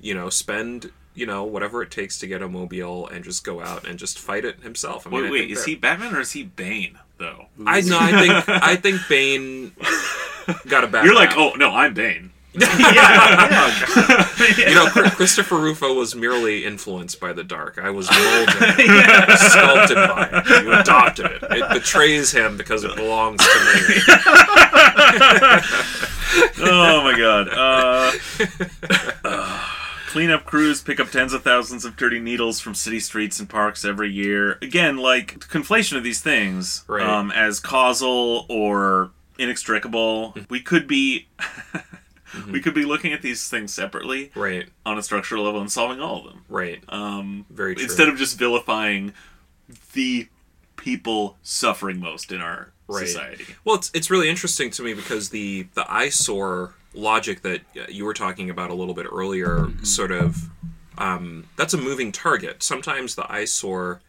you 0.00 0.14
know, 0.14 0.30
spend, 0.30 0.90
you 1.14 1.26
know, 1.26 1.44
whatever 1.44 1.82
it 1.82 1.90
takes 1.90 2.18
to 2.18 2.26
get 2.26 2.42
a 2.42 2.48
mobile 2.48 3.08
and 3.08 3.24
just 3.24 3.44
go 3.44 3.60
out 3.60 3.86
and 3.86 3.98
just 3.98 4.18
fight 4.18 4.44
it 4.44 4.62
himself? 4.62 5.06
I 5.06 5.10
mean, 5.10 5.22
wait, 5.22 5.30
wait, 5.30 5.50
is 5.50 5.64
he 5.64 5.74
Batman 5.74 6.14
or 6.14 6.20
is 6.20 6.32
he 6.32 6.44
Bane 6.44 6.98
though? 7.18 7.46
I 7.66 7.80
no, 7.80 7.98
I 8.00 8.10
think 8.10 8.48
I 8.48 8.76
think 8.82 9.00
Bane 9.08 9.72
got 10.68 10.84
a 10.84 10.86
bad. 10.86 11.04
You're 11.04 11.14
like, 11.14 11.36
oh 11.36 11.54
no, 11.54 11.70
I'm 11.70 11.94
Bane. 11.94 12.32
Yeah, 12.56 13.84
You 14.58 14.74
know, 14.74 14.86
Christopher 15.10 15.58
Rufo 15.58 15.94
was 15.94 16.14
merely 16.14 16.64
influenced 16.64 17.20
by 17.20 17.32
the 17.32 17.44
dark. 17.44 17.78
I 17.78 17.90
was 17.90 18.10
molded, 18.10 18.48
sculpted 19.38 19.96
by 19.96 20.28
it. 20.32 20.64
You 20.64 20.72
adopted 20.72 21.26
it. 21.26 21.42
It 21.50 21.70
betrays 21.72 22.32
him 22.32 22.56
because 22.56 22.84
it 22.84 22.94
belongs 22.96 23.40
to 23.40 23.84
me. 23.88 23.94
oh 26.60 27.00
my 27.02 27.14
god. 27.16 27.48
Uh, 27.48 28.12
uh, 29.28 29.68
cleanup 30.08 30.44
crews 30.44 30.82
pick 30.82 31.00
up 31.00 31.10
tens 31.10 31.32
of 31.32 31.42
thousands 31.42 31.84
of 31.84 31.96
dirty 31.96 32.20
needles 32.20 32.60
from 32.60 32.74
city 32.74 33.00
streets 33.00 33.40
and 33.40 33.48
parks 33.48 33.84
every 33.84 34.10
year. 34.10 34.58
Again, 34.62 34.96
like 34.96 35.38
conflation 35.40 35.96
of 35.96 36.04
these 36.04 36.20
things 36.20 36.84
Right. 36.86 37.02
um, 37.06 37.30
as 37.32 37.60
causal 37.60 38.46
or 38.48 39.10
inextricable. 39.38 40.34
We 40.48 40.60
could 40.60 40.86
be. 40.86 41.28
We 42.50 42.60
could 42.60 42.74
be 42.74 42.84
looking 42.84 43.12
at 43.12 43.22
these 43.22 43.48
things 43.48 43.72
separately 43.74 44.30
Right, 44.34 44.68
on 44.84 44.98
a 44.98 45.02
structural 45.02 45.44
level 45.44 45.60
and 45.60 45.70
solving 45.70 46.00
all 46.00 46.18
of 46.18 46.24
them. 46.24 46.44
right. 46.48 46.82
Um, 46.88 47.46
Very 47.50 47.74
true. 47.74 47.84
Instead 47.84 48.08
of 48.08 48.16
just 48.16 48.38
vilifying 48.38 49.12
the 49.94 50.28
people 50.76 51.36
suffering 51.42 52.00
most 52.00 52.32
in 52.32 52.40
our 52.40 52.70
Right. 52.86 53.06
society. 53.08 53.46
Well, 53.64 53.76
it's 53.76 53.90
it's 53.94 54.10
really 54.10 54.28
interesting 54.28 54.70
to 54.72 54.82
me 54.82 54.92
because 54.92 55.30
the 55.30 55.66
the 55.72 55.90
eyesore 55.90 56.74
logic 56.92 57.40
that 57.40 57.62
uh, 57.76 57.86
you 57.88 58.04
were 58.04 58.12
talking 58.12 58.50
about 58.50 58.68
a 58.70 58.74
little 58.74 58.92
bit 58.92 59.06
earlier, 59.10 59.70
sort 59.82 60.10
of, 60.12 60.50
um, 60.98 61.46
that's 61.56 61.72
a 61.72 61.78
moving 61.78 62.12
target. 62.12 62.62
Sometimes 62.62 63.14
the 63.14 63.24
eyesore 63.32 64.02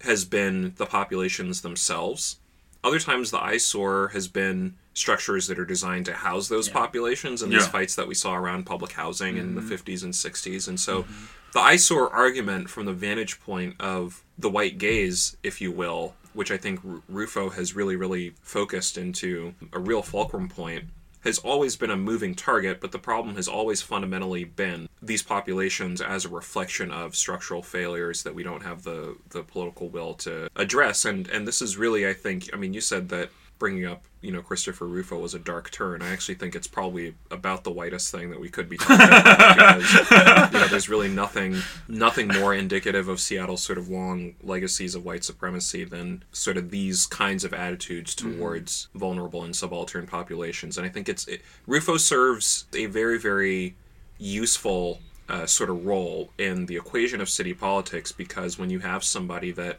has 0.00 0.24
been 0.24 0.74
the 0.76 0.86
populations 0.86 1.60
themselves. 1.62 2.39
Other 2.82 2.98
times 2.98 3.30
the 3.30 3.42
eyesore 3.42 4.08
has 4.08 4.26
been 4.28 4.76
structures 4.94 5.46
that 5.46 5.58
are 5.58 5.64
designed 5.64 6.06
to 6.06 6.12
house 6.12 6.48
those 6.48 6.68
populations 6.68 7.42
and 7.42 7.52
these 7.52 7.66
fights 7.66 7.94
that 7.94 8.08
we 8.08 8.14
saw 8.14 8.34
around 8.34 8.64
public 8.64 8.92
housing 8.92 9.36
in 9.36 9.54
the 9.54 9.60
mm-hmm. 9.60 9.72
50s 9.72 10.02
and 10.02 10.12
60s. 10.12 10.66
And 10.68 10.80
so 10.80 11.02
mm-hmm. 11.02 11.24
the 11.52 11.60
eyesore 11.60 12.10
argument 12.10 12.70
from 12.70 12.86
the 12.86 12.92
vantage 12.92 13.40
point 13.40 13.76
of 13.80 14.24
the 14.38 14.50
white 14.50 14.78
gaze, 14.78 15.36
if 15.42 15.60
you 15.60 15.70
will, 15.72 16.14
which 16.32 16.50
I 16.50 16.56
think 16.56 16.80
Ru- 16.82 17.02
Rufo 17.08 17.50
has 17.50 17.76
really, 17.76 17.96
really 17.96 18.34
focused 18.42 18.96
into 18.96 19.54
a 19.72 19.78
real 19.78 20.02
fulcrum 20.02 20.48
point, 20.48 20.84
has 21.20 21.38
always 21.38 21.76
been 21.76 21.90
a 21.90 21.96
moving 21.96 22.34
target, 22.34 22.80
but 22.80 22.92
the 22.92 22.98
problem 22.98 23.36
has 23.36 23.48
always 23.48 23.82
fundamentally 23.82 24.44
been 24.44 24.88
these 25.02 25.22
populations 25.22 26.00
as 26.00 26.24
a 26.24 26.28
reflection 26.28 26.90
of 26.90 27.14
structural 27.14 27.62
failures 27.62 28.22
that 28.22 28.34
we 28.34 28.42
don't 28.42 28.62
have 28.62 28.82
the, 28.82 29.16
the 29.30 29.42
political 29.42 29.88
will 29.88 30.14
to 30.14 30.48
address. 30.56 31.04
And 31.04 31.28
and 31.28 31.46
this 31.46 31.62
is 31.62 31.76
really, 31.76 32.08
I 32.08 32.14
think, 32.14 32.50
I 32.52 32.56
mean, 32.56 32.72
you 32.72 32.80
said 32.80 33.08
that 33.10 33.30
bringing 33.60 33.86
up, 33.86 34.02
you 34.22 34.32
know, 34.32 34.42
Christopher 34.42 34.86
Rufo 34.86 35.16
was 35.18 35.34
a 35.34 35.38
dark 35.38 35.70
turn. 35.70 36.02
I 36.02 36.10
actually 36.10 36.34
think 36.34 36.56
it's 36.56 36.66
probably 36.66 37.14
about 37.30 37.62
the 37.62 37.70
whitest 37.70 38.10
thing 38.10 38.30
that 38.30 38.40
we 38.40 38.48
could 38.48 38.68
be 38.68 38.76
talking 38.76 39.06
about 39.06 39.78
because 39.78 40.10
you 40.10 40.58
know, 40.58 40.66
there's 40.66 40.88
really 40.88 41.08
nothing 41.08 41.56
nothing 41.86 42.26
more 42.26 42.52
indicative 42.52 43.06
of 43.06 43.20
Seattle's 43.20 43.62
sort 43.62 43.78
of 43.78 43.88
long 43.88 44.34
legacies 44.42 44.96
of 44.96 45.04
white 45.04 45.22
supremacy 45.22 45.84
than 45.84 46.24
sort 46.32 46.56
of 46.56 46.70
these 46.70 47.06
kinds 47.06 47.44
of 47.44 47.54
attitudes 47.54 48.16
towards 48.16 48.88
vulnerable 48.96 49.44
and 49.44 49.54
subaltern 49.54 50.08
populations. 50.08 50.76
And 50.76 50.84
I 50.84 50.90
think 50.90 51.08
it's 51.08 51.28
it, 51.28 51.42
Rufo 51.68 51.98
serves 51.98 52.64
a 52.74 52.86
very 52.86 53.18
very 53.18 53.76
useful 54.18 55.00
uh, 55.28 55.46
sort 55.46 55.70
of 55.70 55.86
role 55.86 56.30
in 56.38 56.66
the 56.66 56.76
equation 56.76 57.20
of 57.20 57.28
city 57.28 57.54
politics 57.54 58.10
because 58.10 58.58
when 58.58 58.70
you 58.70 58.80
have 58.80 59.04
somebody 59.04 59.52
that 59.52 59.78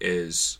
is 0.00 0.58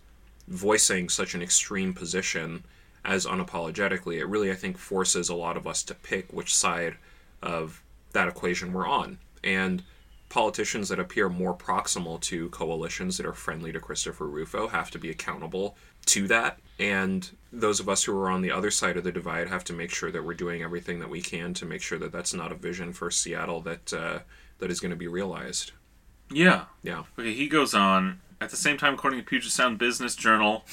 voicing 0.49 1.09
such 1.09 1.35
an 1.35 1.43
extreme 1.43 1.93
position 1.95 2.65
as 3.05 3.25
unapologetically, 3.27 4.19
it 4.19 4.27
really 4.27 4.51
I 4.51 4.55
think 4.55 4.79
forces 4.79 5.29
a 5.29 5.35
lot 5.35 5.57
of 5.57 5.67
us 5.67 5.83
to 5.85 5.95
pick 5.95 6.33
which 6.33 6.55
side 6.55 6.97
of 7.43 7.83
that 8.13 8.29
equation 8.29 8.73
we're 8.73 8.89
on. 8.89 9.19
And 9.45 9.83
politicians 10.29 10.89
that 10.89 10.99
appear 10.99 11.29
more 11.29 11.55
proximal 11.55 12.21
to 12.21 12.49
coalitions 12.49 13.17
that 13.17 13.27
are 13.27 13.33
friendly 13.33 13.73
to 13.73 13.81
Christopher 13.81 14.27
Rufo 14.27 14.69
have 14.69 14.91
to 14.91 14.99
be 14.99 15.11
accountable 15.11 15.77
to 16.07 16.27
that. 16.29 16.59
And 16.79 17.31
those 17.53 17.79
of 17.79 17.89
us 17.89 18.05
who 18.05 18.19
are 18.19 18.29
on 18.29 18.43
the 18.43 18.51
other 18.51 18.71
side 18.71 18.97
of 18.97 19.05
the 19.05 19.13
divide 19.13 19.49
have 19.49 19.65
to 19.65 19.73
make 19.73 19.91
sure 19.91 20.11
that 20.11 20.25
we're 20.25 20.35
doing 20.35 20.63
everything 20.63 20.99
that 20.99 21.09
we 21.09 21.23
can 21.23 21.55
to 21.55 21.65
make 21.65 21.83
sure 21.83 21.99
that 21.99 22.13
that's 22.13 22.35
not 22.35 22.53
a 22.53 22.57
vision 22.57 22.93
for 22.93 23.11
Seattle 23.11 23.61
that 23.63 23.93
uh, 23.93 24.19
that 24.59 24.71
is 24.71 24.81
going 24.81 24.91
to 24.91 24.97
be 24.97 25.09
realized. 25.09 25.73
Yeah. 26.31 26.65
Yeah. 26.83 27.05
Okay, 27.19 27.33
he 27.35 27.49
goes 27.49 27.75
on. 27.75 28.21
At 28.41 28.51
the 28.51 28.57
same 28.57 28.77
time, 28.77 28.95
according 28.95 29.19
to 29.21 29.25
Puget 29.25 29.51
Sound 29.51 29.79
Business 29.79 30.15
Journal, 30.15 30.65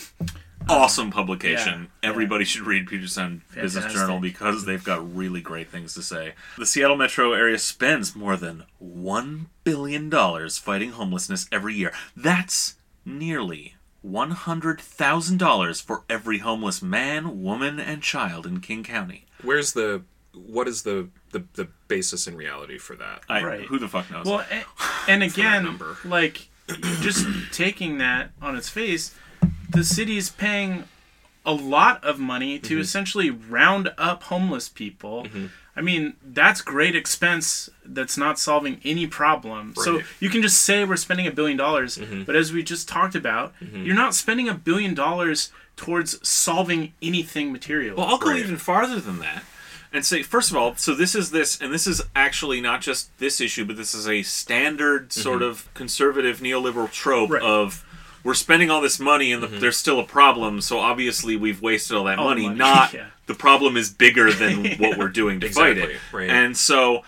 awesome 0.67 1.11
publication. 1.11 1.87
yeah, 2.03 2.09
Everybody 2.09 2.43
should 2.43 2.63
read 2.67 2.87
Puget 2.87 3.09
Sound 3.09 3.41
Business 3.55 3.93
Journal 3.93 4.19
because 4.19 4.65
they've 4.65 4.83
got 4.83 5.15
really 5.15 5.39
great 5.39 5.69
things 5.69 5.93
to 5.93 6.01
say. 6.01 6.33
The 6.57 6.65
Seattle 6.65 6.97
metro 6.97 7.31
area 7.31 7.57
spends 7.57 8.15
more 8.15 8.35
than 8.35 8.65
$1 8.83 9.45
billion 9.63 10.11
fighting 10.49 10.91
homelessness 10.91 11.47
every 11.53 11.73
year. 11.75 11.93
That's 12.17 12.75
nearly 13.05 13.75
$100,000 14.05 15.81
for 15.81 16.03
every 16.09 16.39
homeless 16.39 16.81
man, 16.81 17.41
woman, 17.41 17.79
and 17.79 18.01
child 18.01 18.45
in 18.45 18.59
King 18.59 18.83
County. 18.83 19.25
Where's 19.41 19.73
the 19.73 20.03
what 20.33 20.67
is 20.67 20.81
the 20.81 21.09
the, 21.33 21.43
the 21.53 21.67
basis 21.87 22.27
in 22.27 22.35
reality 22.37 22.77
for 22.77 22.95
that? 22.95 23.21
I, 23.27 23.43
Right. 23.43 23.65
Who 23.65 23.77
the 23.77 23.87
fuck 23.87 24.09
knows? 24.09 24.25
Well, 24.25 24.45
a- 24.49 25.09
and 25.09 25.21
again, 25.21 25.63
number. 25.65 25.97
like 26.05 26.47
just 27.01 27.27
taking 27.51 27.97
that 27.97 28.31
on 28.41 28.55
its 28.55 28.69
face, 28.69 29.13
the 29.69 29.83
city's 29.83 30.29
paying 30.29 30.85
a 31.45 31.51
lot 31.51 32.03
of 32.03 32.19
money 32.19 32.57
to 32.57 32.75
mm-hmm. 32.75 32.81
essentially 32.81 33.29
round 33.29 33.91
up 33.97 34.23
homeless 34.23 34.69
people. 34.69 35.23
Mm-hmm. 35.25 35.47
I 35.75 35.81
mean, 35.81 36.13
that's 36.23 36.61
great 36.61 36.95
expense 36.95 37.69
that's 37.83 38.15
not 38.15 38.37
solving 38.37 38.79
any 38.85 39.07
problem. 39.07 39.73
So 39.75 40.01
you 40.19 40.29
can 40.29 40.43
just 40.43 40.61
say 40.61 40.85
we're 40.85 40.95
spending 40.97 41.25
a 41.25 41.31
billion 41.31 41.57
dollars, 41.57 41.97
mm-hmm. 41.97 42.23
but 42.23 42.35
as 42.35 42.53
we 42.53 42.61
just 42.61 42.87
talked 42.87 43.15
about, 43.15 43.53
you're 43.59 43.95
not 43.95 44.13
spending 44.13 44.47
a 44.47 44.53
billion 44.53 44.93
dollars 44.93 45.51
towards 45.75 46.25
solving 46.27 46.93
anything 47.01 47.51
material. 47.51 47.97
Well, 47.97 48.05
I'll 48.05 48.19
go 48.19 48.29
Right. 48.29 48.39
even 48.39 48.57
farther 48.57 48.99
than 48.99 49.17
that 49.19 49.43
and 49.93 50.05
say, 50.05 50.23
first 50.23 50.49
of 50.51 50.57
all, 50.57 50.75
so 50.75 50.93
this 50.95 51.13
is 51.15 51.31
this, 51.31 51.61
and 51.61 51.71
this 51.73 51.85
is 51.87 52.01
actually 52.15 52.59
not 52.59 52.81
just 52.81 53.15
this 53.19 53.39
issue, 53.39 53.63
but 53.63 53.77
this 53.77 53.93
is 53.93 54.07
a 54.07 54.23
standard 54.23 55.13
sort 55.13 55.41
of 55.41 55.71
conservative 55.73 56.39
neoliberal 56.39 56.91
trope 56.91 57.29
Right. 57.31 57.41
of 57.43 57.85
we're 58.23 58.33
spending 58.33 58.71
all 58.71 58.81
this 58.81 58.99
money 58.99 59.31
and 59.31 59.43
the, 59.43 59.47
there's 59.47 59.77
still 59.77 59.99
a 59.99 60.03
problem, 60.05 60.61
so 60.61 60.79
obviously 60.79 61.35
we've 61.35 61.61
wasted 61.61 61.95
all 61.97 62.05
that 62.05 62.17
All 62.17 62.25
money. 62.29 62.43
money, 62.43 62.57
Not 62.57 62.93
yeah. 62.93 63.07
the 63.27 63.33
problem 63.35 63.77
is 63.77 63.89
bigger 63.91 64.31
than 64.33 64.65
what 64.79 64.97
we're 64.97 65.09
doing 65.09 65.39
to 65.41 65.49
fight 65.49 65.77
it. 65.77 65.97
right. 66.11 66.29
And 66.29 66.55
so, 66.57 67.03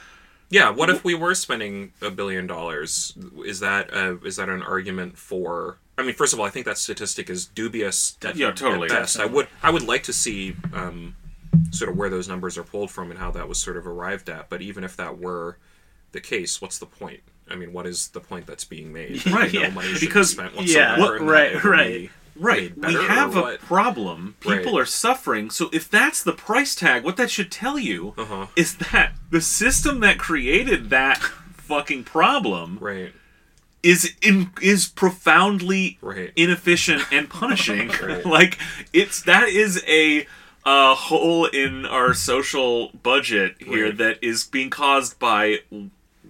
Yeah, 0.50 0.70
what 0.70 0.90
if 0.90 1.04
we 1.04 1.16
were 1.16 1.34
spending 1.34 1.94
a 2.02 2.12
billion 2.12 2.46
dollars? 2.48 3.14
Is 3.46 3.62
that 3.62 3.92
uh, 3.94 4.18
is 4.24 4.36
that 4.36 4.48
an 4.50 4.62
argument 4.62 5.18
for? 5.18 5.78
I 5.98 6.04
mean, 6.04 6.14
first 6.14 6.34
of 6.34 6.40
all, 6.42 6.46
I 6.46 6.50
think 6.50 6.66
that 6.66 6.78
statistic 6.78 7.30
is 7.30 7.46
dubious. 7.46 8.18
At, 8.24 8.36
Yeah, 8.36 8.52
totally. 8.52 8.90
At 8.90 9.00
best, 9.02 9.18
I 9.20 9.26
would 9.26 9.48
I 9.64 9.70
would 9.72 9.84
like 9.88 10.04
to 10.04 10.14
see 10.14 10.56
um, 10.74 11.16
sort 11.72 11.89
of 11.91 11.97
where 11.97 12.10
those 12.10 12.28
numbers 12.28 12.58
are 12.58 12.64
pulled 12.64 12.91
from 12.91 13.10
and 13.12 13.20
how 13.20 13.32
that 13.32 13.47
was 13.47 13.58
sort 13.58 13.78
of 13.78 13.86
arrived 13.88 14.30
at. 14.30 14.49
But 14.49 14.62
even 14.62 14.84
if 14.84 14.95
that 14.97 15.18
were 15.18 15.58
the 16.12 16.22
case, 16.22 16.62
what's 16.62 16.78
the 16.80 16.86
point? 16.86 17.22
I 17.49 17.56
mean, 17.56 17.74
what 17.74 17.86
is 17.86 18.08
the 18.10 18.20
point 18.22 18.45
that's 18.47 18.64
being 18.66 18.91
made? 18.93 19.26
Right, 19.32 19.53
no 19.53 19.62
yeah. 19.62 19.70
money 19.70 19.89
should 19.89 19.99
Because- 19.99 20.34
be 20.34 20.41
spent 20.43 20.53
yeah, 20.68 20.97
whatsoever. 20.99 21.16
and 21.18 21.28
that 21.30 21.32
right, 21.34 21.64
right. 21.64 22.10
right, 22.36 22.78
we 22.78 22.93
have 22.93 23.36
a 23.36 23.41
what? 23.41 23.60
problem. 23.62 24.36
People 24.39 24.74
Right. 24.74 24.82
are 24.82 24.86
suffering. 24.86 25.49
So 25.49 25.70
if 25.72 25.89
that's 25.89 26.24
the 26.24 26.34
price 26.34 26.74
tag, 26.76 27.03
what 27.03 27.18
that 27.18 27.30
should 27.30 27.51
tell 27.51 27.78
you 27.78 28.14
Uh-huh. 28.18 28.47
is 28.56 28.76
that 28.91 29.14
the 29.30 29.41
system 29.41 29.99
that 30.01 30.18
created 30.18 30.89
that 30.89 31.20
fucking 31.58 32.03
problem 32.06 32.78
Right, 32.82 33.14
is 33.84 34.14
in, 34.22 34.49
is 34.62 34.88
profoundly 34.88 35.97
Right. 36.01 36.32
inefficient 36.36 37.03
and 37.12 37.30
punishing. 37.30 37.91
Like 38.26 38.58
it's 38.93 39.22
that 39.24 39.49
is 39.49 39.84
a 39.88 40.26
uh, 40.66 40.95
hole 40.95 41.45
in 41.45 41.86
our 41.86 42.13
social 42.13 42.89
budget 43.03 43.55
here 43.59 43.86
Right. 43.86 43.97
that 43.97 44.24
is 44.24 44.43
being 44.45 44.70
caused 44.70 45.20
by 45.20 45.59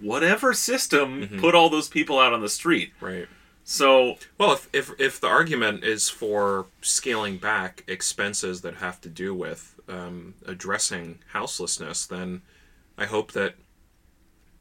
whatever 0.00 0.52
system 0.52 1.22
Mm-hmm. 1.22 1.40
put 1.40 1.54
all 1.54 1.70
those 1.70 1.88
people 1.88 2.18
out 2.18 2.32
on 2.34 2.40
the 2.42 2.48
street. 2.48 2.92
right. 3.00 3.26
So 3.64 4.18
Well, 4.38 4.52
if, 4.52 4.68
if 4.72 4.92
if 5.00 5.20
the 5.20 5.26
argument 5.26 5.82
is 5.84 6.08
for 6.08 6.66
scaling 6.82 7.38
back 7.38 7.82
expenses 7.88 8.60
that 8.60 8.76
have 8.76 9.00
to 9.00 9.08
do 9.08 9.34
with 9.34 9.74
um, 9.88 10.34
addressing 10.46 11.18
houselessness, 11.32 12.06
then 12.06 12.42
I 12.98 13.06
hope 13.06 13.32
that 13.32 13.54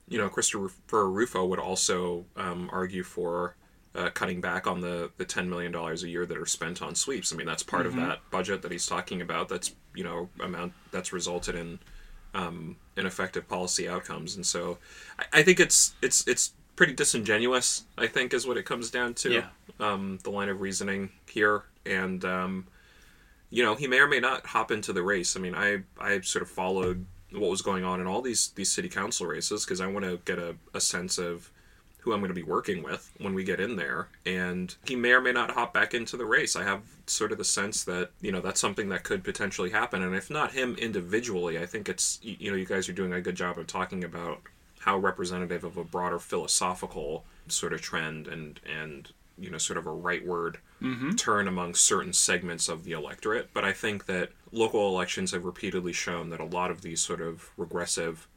you 0.07 0.17
know 0.17 0.29
Christopher 0.29 1.07
Rufo 1.09 1.45
would 1.45 1.59
also 1.59 2.25
um, 2.35 2.69
argue 2.71 3.03
for 3.03 3.55
uh, 3.95 4.09
cutting 4.09 4.41
back 4.41 4.67
on 4.67 4.81
the 4.81 5.11
the 5.17 5.25
ten 5.25 5.49
million 5.49 5.71
dollars 5.71 6.03
a 6.03 6.09
year 6.09 6.25
that 6.25 6.37
are 6.37 6.45
spent 6.45 6.81
on 6.81 6.95
sweeps. 6.95 7.33
I 7.33 7.35
mean, 7.35 7.47
that's 7.47 7.63
part 7.63 7.85
of 7.85 7.95
that 7.95 8.19
budget 8.31 8.61
that 8.61 8.71
he's 8.71 8.85
talking 8.85 9.21
about. 9.21 9.49
That's 9.49 9.73
you 9.93 10.03
know 10.03 10.29
amount 10.39 10.73
that's 10.91 11.13
resulted 11.13 11.55
in 11.55 11.79
um, 12.33 12.75
ineffective 12.97 13.47
policy 13.47 13.87
outcomes, 13.87 14.35
and 14.35 14.45
so 14.45 14.77
I, 15.17 15.39
I 15.39 15.43
think 15.43 15.59
it's 15.59 15.95
it's 16.01 16.27
it's 16.27 16.53
pretty 16.75 16.93
disingenuous. 16.93 17.85
I 17.97 18.07
think 18.07 18.33
is 18.33 18.45
what 18.45 18.57
it 18.57 18.65
comes 18.65 18.91
down 18.91 19.13
to. 19.15 19.31
Yeah. 19.31 19.47
Um, 19.79 20.19
the 20.23 20.29
line 20.29 20.49
of 20.49 20.61
reasoning 20.61 21.09
here, 21.27 21.63
and 21.85 22.23
um, 22.23 22.67
you 23.49 23.63
know, 23.63 23.75
he 23.75 23.87
may 23.87 23.99
or 23.99 24.07
may 24.07 24.19
not 24.19 24.45
hop 24.47 24.71
into 24.71 24.93
the 24.93 25.03
race. 25.03 25.37
I 25.37 25.39
mean, 25.39 25.55
I 25.55 25.83
I 25.99 26.21
sort 26.21 26.43
of 26.43 26.49
followed 26.49 27.05
what 27.31 27.49
was 27.49 27.61
going 27.61 27.83
on 27.83 28.01
in 28.01 28.07
all 28.07 28.21
these 28.21 28.49
these 28.49 28.71
city 28.71 28.89
council 28.89 29.25
races 29.25 29.65
because 29.65 29.81
I 29.81 29.87
want 29.87 30.05
to 30.05 30.19
get 30.25 30.39
a, 30.39 30.55
a 30.73 30.81
sense 30.81 31.17
of 31.17 31.51
who 32.05 32.13
I'm 32.13 32.19
going 32.19 32.29
to 32.29 32.35
be 32.35 32.43
working 32.43 32.83
with 32.83 33.11
when 33.17 33.33
we 33.33 33.43
get 33.43 33.59
in 33.59 33.75
there. 33.75 34.07
And 34.27 34.73
he 34.85 34.95
may 34.95 35.11
or 35.11 35.21
may 35.21 35.31
not 35.31 35.51
hop 35.51 35.73
back 35.73 35.95
into 35.95 36.15
the 36.15 36.25
race. 36.25 36.55
I 36.55 36.63
have 36.63 36.81
sort 37.07 37.31
of 37.31 37.39
the 37.39 37.43
sense 37.43 37.83
that, 37.85 38.11
you 38.21 38.31
know, 38.31 38.41
that's 38.41 38.59
something 38.59 38.89
that 38.89 39.03
could 39.03 39.23
potentially 39.23 39.71
happen. 39.71 40.03
And 40.03 40.15
if 40.15 40.29
not 40.29 40.51
him 40.51 40.75
individually, 40.75 41.57
I 41.57 41.65
think 41.65 41.89
it's, 41.89 42.19
you 42.21 42.51
know, 42.51 42.57
you 42.57 42.65
guys 42.65 42.87
are 42.87 42.93
doing 42.93 43.11
a 43.11 43.21
good 43.21 43.35
job 43.35 43.57
of 43.57 43.65
talking 43.65 44.03
about 44.03 44.41
how 44.79 44.97
representative 44.97 45.63
of 45.63 45.77
a 45.77 45.83
broader 45.83 46.19
philosophical 46.19 47.25
sort 47.47 47.73
of 47.73 47.81
trend 47.81 48.27
and, 48.27 48.59
and, 48.71 49.11
you 49.39 49.49
know, 49.49 49.57
sort 49.57 49.77
of 49.77 49.87
a 49.87 49.89
rightward 49.89 50.57
mm-hmm. 50.79 51.11
turn 51.11 51.47
among 51.47 51.73
certain 51.73 52.13
segments 52.13 52.69
of 52.69 52.83
the 52.83 52.91
electorate. 52.91 53.49
But 53.51 53.65
I 53.65 53.73
think 53.73 54.05
that 54.05 54.29
local 54.51 54.87
elections 54.87 55.31
have 55.31 55.43
repeatedly 55.43 55.91
shown 55.91 56.29
that 56.29 56.39
a 56.39 56.45
lot 56.45 56.69
of 56.69 56.83
these 56.83 57.01
sort 57.01 57.19
of 57.19 57.49
regressive 57.57 58.27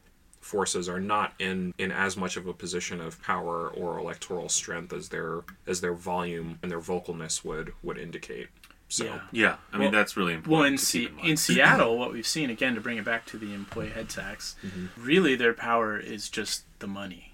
forces 0.49 0.89
are 0.89 1.01
not 1.01 1.35
in 1.39 1.75
in 1.79 1.93
as 1.93 2.17
much 2.17 2.37
of 2.37 2.47
a 2.47 2.53
position 2.53 3.01
of 3.01 3.23
power 3.23 3.69
or 3.69 3.99
electoral 3.99 4.49
strength 4.49 4.93
as 4.93 5.11
their 5.11 5.43
as 5.67 5.81
their 5.81 5.93
volume 5.93 6.59
and 6.63 6.73
their 6.73 6.81
vocalness 6.81 7.45
would 7.45 7.73
would 7.83 7.99
indicate. 7.99 8.49
So 8.89 9.05
Yeah. 9.05 9.21
Yeah, 9.31 9.57
I 9.73 9.79
mean 9.79 9.93
that's 9.93 10.17
really 10.17 10.33
important. 10.33 10.59
Well, 10.59 10.65
in, 10.65 10.79
to 10.79 10.87
keep 10.87 11.11
in 11.11 11.17
mind. 11.17 11.29
in 11.29 11.37
Seattle, 11.37 11.99
what 11.99 12.13
we've 12.13 12.27
seen 12.27 12.49
again 12.49 12.75
to 12.75 12.81
bring 12.81 12.97
it 12.97 13.05
back 13.05 13.27
to 13.27 13.37
the 13.37 13.53
employee 13.53 13.91
head 13.91 14.09
tax, 14.09 14.57
mm-hmm. 14.65 14.87
really 14.97 15.37
their 15.37 15.53
power 15.53 15.99
is 15.99 16.31
just 16.31 16.65
the 16.79 16.87
money. 16.87 17.28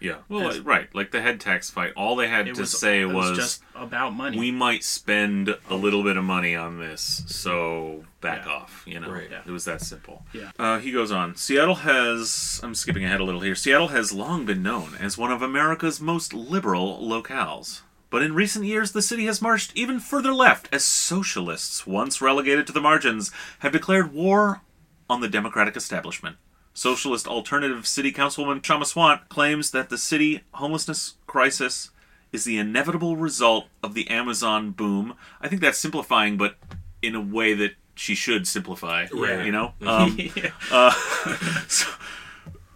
Yeah, 0.00 0.16
well, 0.28 0.48
uh, 0.50 0.60
right, 0.62 0.92
like 0.94 1.10
the 1.10 1.20
head 1.20 1.40
tax 1.40 1.68
fight, 1.70 1.92
all 1.96 2.16
they 2.16 2.28
had 2.28 2.46
to 2.46 2.52
was 2.60 2.78
say 2.78 3.00
it 3.02 3.06
was, 3.06 3.36
just 3.36 3.62
about 3.74 4.14
money. 4.14 4.38
we 4.38 4.50
might 4.50 4.82
spend 4.82 5.54
a 5.68 5.74
little 5.74 6.02
bit 6.02 6.16
of 6.16 6.24
money 6.24 6.56
on 6.56 6.78
this, 6.78 7.22
so 7.26 8.04
back 8.20 8.46
Yeah. 8.46 8.52
off. 8.52 8.82
You 8.86 9.00
know, 9.00 9.10
Right. 9.10 9.28
Yeah. 9.30 9.42
it 9.46 9.50
was 9.50 9.64
that 9.66 9.80
simple. 9.82 10.24
Yeah. 10.32 10.50
Uh, 10.58 10.78
he 10.78 10.90
goes 10.90 11.12
on. 11.12 11.36
Seattle 11.36 11.76
has. 11.76 12.60
I'm 12.62 12.74
skipping 12.74 13.04
ahead 13.04 13.20
a 13.20 13.24
little 13.24 13.40
here. 13.42 13.54
Seattle 13.54 13.88
has 13.88 14.12
long 14.12 14.44
been 14.46 14.62
known 14.62 14.94
as 14.98 15.18
one 15.18 15.30
of 15.32 15.42
America's 15.42 16.00
most 16.00 16.32
liberal 16.34 16.98
locales. 17.00 17.82
But 18.10 18.22
in 18.22 18.34
recent 18.34 18.66
years, 18.66 18.92
the 18.92 19.00
city 19.00 19.24
has 19.26 19.40
marched 19.40 19.72
even 19.74 19.98
further 19.98 20.34
left 20.34 20.68
as 20.70 20.84
socialists, 20.84 21.86
once 21.86 22.20
relegated 22.20 22.66
to 22.66 22.72
the 22.72 22.80
margins, 22.80 23.30
have 23.60 23.72
declared 23.72 24.12
war 24.12 24.60
on 25.08 25.20
the 25.22 25.28
Democratic 25.28 25.76
establishment. 25.76 26.36
Socialist 26.74 27.26
Alternative 27.26 27.86
City 27.86 28.12
Councilwoman 28.12 28.60
Kshama 28.60 28.84
Sawant 28.84 29.28
claims 29.28 29.70
that 29.72 29.90
the 29.90 29.98
city 29.98 30.42
homelessness 30.54 31.14
crisis 31.26 31.90
is 32.32 32.44
the 32.44 32.58
inevitable 32.58 33.16
result 33.16 33.66
of 33.82 33.94
the 33.94 34.08
Amazon 34.08 34.70
boom. 34.70 35.14
I 35.40 35.48
think 35.48 35.60
that's 35.60 35.78
simplifying, 35.78 36.38
but 36.38 36.56
in 37.02 37.14
a 37.14 37.20
way 37.20 37.52
that 37.54 37.72
she 37.94 38.14
should 38.14 38.46
simplify. 38.46 39.06
Right. 39.12 39.44
You 39.44 39.52
know? 39.52 39.74
Mm-hmm. 39.80 40.40
Um, 40.40 40.52
uh, 40.70 41.64
so, 41.68 41.90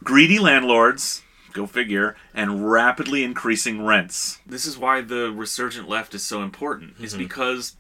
greedy 0.05 0.39
landlords, 0.39 1.23
go 1.53 1.67
figure, 1.67 2.17
and 2.35 2.71
rapidly 2.71 3.25
increasing 3.25 3.85
rents. 3.85 4.41
This 4.47 4.67
is 4.67 4.77
why 4.77 5.01
the 5.01 5.33
resurgent 5.33 5.89
left 5.89 6.15
is 6.15 6.23
so 6.23 6.43
important. 6.43 6.95
Is 7.01 7.13
mm-hmm. 7.13 7.23
because 7.23 7.77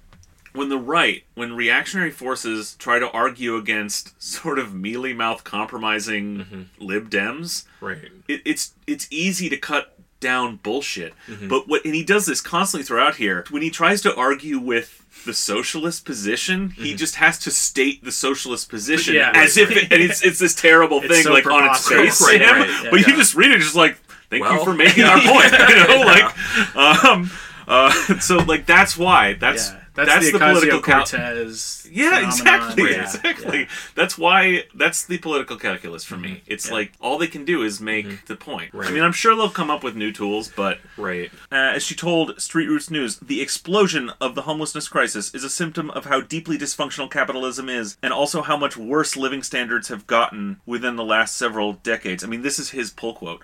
when 0.56 0.68
the 0.68 0.78
right, 0.78 1.24
when 1.34 1.54
reactionary 1.54 2.10
forces 2.10 2.74
try 2.78 2.98
to 2.98 3.10
argue 3.10 3.56
against 3.56 4.20
sort 4.22 4.58
of 4.58 4.74
mealy 4.74 5.12
mouth 5.12 5.44
compromising 5.44 6.68
lib 6.78 7.10
dems, 7.10 7.64
right. 7.80 7.98
it, 8.28 8.42
it's 8.44 8.74
it's 8.86 9.06
easy 9.10 9.48
to 9.48 9.56
cut 9.56 9.92
down 10.18 10.56
bullshit. 10.62 11.12
But 11.48 11.68
what 11.68 11.84
and 11.84 11.94
he 11.94 12.02
does 12.02 12.26
this 12.26 12.40
constantly 12.40 12.84
throughout 12.84 13.16
here. 13.16 13.44
When 13.50 13.62
he 13.62 13.70
tries 13.70 14.00
to 14.02 14.14
argue 14.16 14.58
with 14.58 15.02
the 15.26 15.34
socialist 15.34 16.04
position, 16.04 16.70
he 16.70 16.94
just 16.94 17.16
has 17.16 17.38
to 17.40 17.50
state 17.50 18.02
the 18.04 18.12
socialist 18.12 18.68
position 18.70 19.14
Yeah. 19.14 19.32
as 19.34 19.56
if 19.56 19.70
it, 19.70 19.92
and 19.92 20.02
it's 20.02 20.24
it's 20.24 20.38
this 20.38 20.54
terrible 20.54 20.98
It's 21.02 21.08
thing 21.08 21.22
so 21.24 21.32
like 21.32 21.46
on 21.46 21.64
its 21.70 21.86
face, 21.88 22.20
Right, 22.22 22.40
right, 22.40 22.68
yeah, 22.84 22.90
but 22.90 23.00
you 23.06 23.14
just 23.16 23.34
read 23.34 23.50
it 23.50 23.58
just 23.60 23.74
like 23.76 23.98
thank 24.30 24.44
you 24.44 24.64
for 24.64 24.72
making 24.74 25.04
our 25.04 25.18
point. 25.32 25.52
You 25.52 25.76
know, 25.86 26.02
like 26.06 26.76
um 26.76 27.30
uh 27.68 27.90
so 28.20 28.38
like 28.38 28.64
that's 28.66 28.96
why 28.96 29.34
that's 29.34 29.72
yeah. 29.96 30.04
That's, 30.04 30.32
the, 30.32 30.38
political 30.38 30.80
cal- 30.80 30.98
Cortez. 31.00 31.88
yeah, 31.90 32.26
exactly, 32.26 32.90
Yeah, 32.90 33.02
exactly. 33.02 33.58
yeah. 33.60 33.68
That's 33.94 34.18
why 34.18 34.64
that's 34.74 35.04
the 35.06 35.18
political 35.18 35.56
calculus 35.56 36.04
for 36.04 36.16
me. 36.16 36.42
It's 36.46 36.68
Yeah. 36.68 36.74
like 36.74 36.92
all 37.00 37.18
they 37.18 37.26
can 37.26 37.44
do 37.44 37.62
is 37.62 37.80
make 37.80 38.26
the 38.26 38.36
point. 38.36 38.74
Right. 38.74 38.88
I 38.88 38.92
mean, 38.92 39.02
I'm 39.02 39.12
sure 39.12 39.34
they'll 39.34 39.48
come 39.50 39.70
up 39.70 39.82
with 39.82 39.96
new 39.96 40.12
tools, 40.12 40.52
but 40.54 40.78
Right. 40.96 41.30
uh, 41.50 41.54
as 41.76 41.82
she 41.82 41.94
told 41.94 42.40
Street 42.40 42.66
Roots 42.68 42.90
News, 42.90 43.16
the 43.20 43.40
explosion 43.40 44.10
of 44.20 44.34
the 44.34 44.42
homelessness 44.42 44.88
crisis 44.88 45.34
is 45.34 45.44
a 45.44 45.50
symptom 45.50 45.90
of 45.90 46.04
how 46.06 46.20
deeply 46.20 46.58
dysfunctional 46.58 47.10
capitalism 47.10 47.68
is, 47.68 47.96
and 48.02 48.12
also 48.12 48.42
how 48.42 48.56
much 48.56 48.76
worse 48.76 49.16
living 49.16 49.42
standards 49.42 49.88
have 49.88 50.06
gotten 50.06 50.60
within 50.66 50.96
the 50.96 51.04
last 51.04 51.36
several 51.36 51.74
decades. 51.74 52.22
I 52.22 52.26
mean, 52.26 52.42
this 52.42 52.58
is 52.58 52.70
his 52.70 52.90
pull 52.90 53.14
quote. 53.14 53.42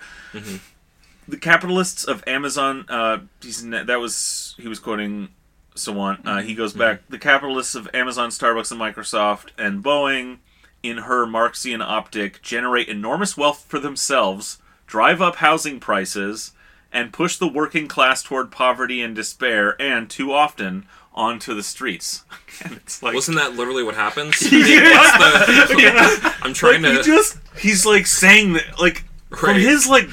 The 1.28 1.36
capitalists 1.36 2.02
of 2.04 2.24
Amazon, 2.26 2.84
uh, 2.88 3.18
he's, 3.40 3.64
that 3.68 4.00
was 4.00 4.56
he 4.58 4.66
was 4.66 4.80
quoting 4.80 5.28
Sawant. 5.74 6.26
Uh, 6.26 6.42
he 6.42 6.54
goes 6.54 6.72
back. 6.72 7.02
The 7.08 7.18
capitalists 7.18 7.74
of 7.74 7.88
Amazon, 7.94 8.30
Starbucks, 8.30 8.70
and 8.70 8.80
Microsoft, 8.80 9.48
and 9.58 9.82
Boeing, 9.82 10.38
in 10.82 10.98
her 10.98 11.26
Marxian 11.26 11.80
optic, 11.82 12.42
generate 12.42 12.88
enormous 12.88 13.36
wealth 13.36 13.64
for 13.68 13.78
themselves, 13.78 14.58
drive 14.86 15.22
up 15.22 15.36
housing 15.36 15.80
prices, 15.80 16.52
and 16.92 17.12
push 17.12 17.36
the 17.38 17.48
working 17.48 17.88
class 17.88 18.22
toward 18.22 18.50
poverty 18.50 19.00
and 19.00 19.14
despair, 19.16 19.80
and 19.80 20.10
too 20.10 20.32
often 20.32 20.84
onto 21.14 21.54
the 21.54 21.62
streets. 21.62 22.24
And 22.64 22.74
it's 22.74 23.02
like 23.02 23.14
Wasn't 23.14 23.38
that 23.38 23.54
literally 23.56 23.82
what 23.82 23.94
happens? 23.94 24.36
I 24.42 24.50
mean, 24.52 24.82
what's 24.82 25.12
the- 25.18 26.34
I'm 26.42 26.52
trying 26.52 26.82
like, 26.82 26.92
to. 26.92 26.98
he 26.98 27.02
just 27.16 27.38
he's 27.58 27.86
like 27.86 28.06
saying 28.06 28.52
that 28.52 28.78
like 28.78 29.04
from 29.36 29.56
his 29.56 29.88
like 29.88 30.04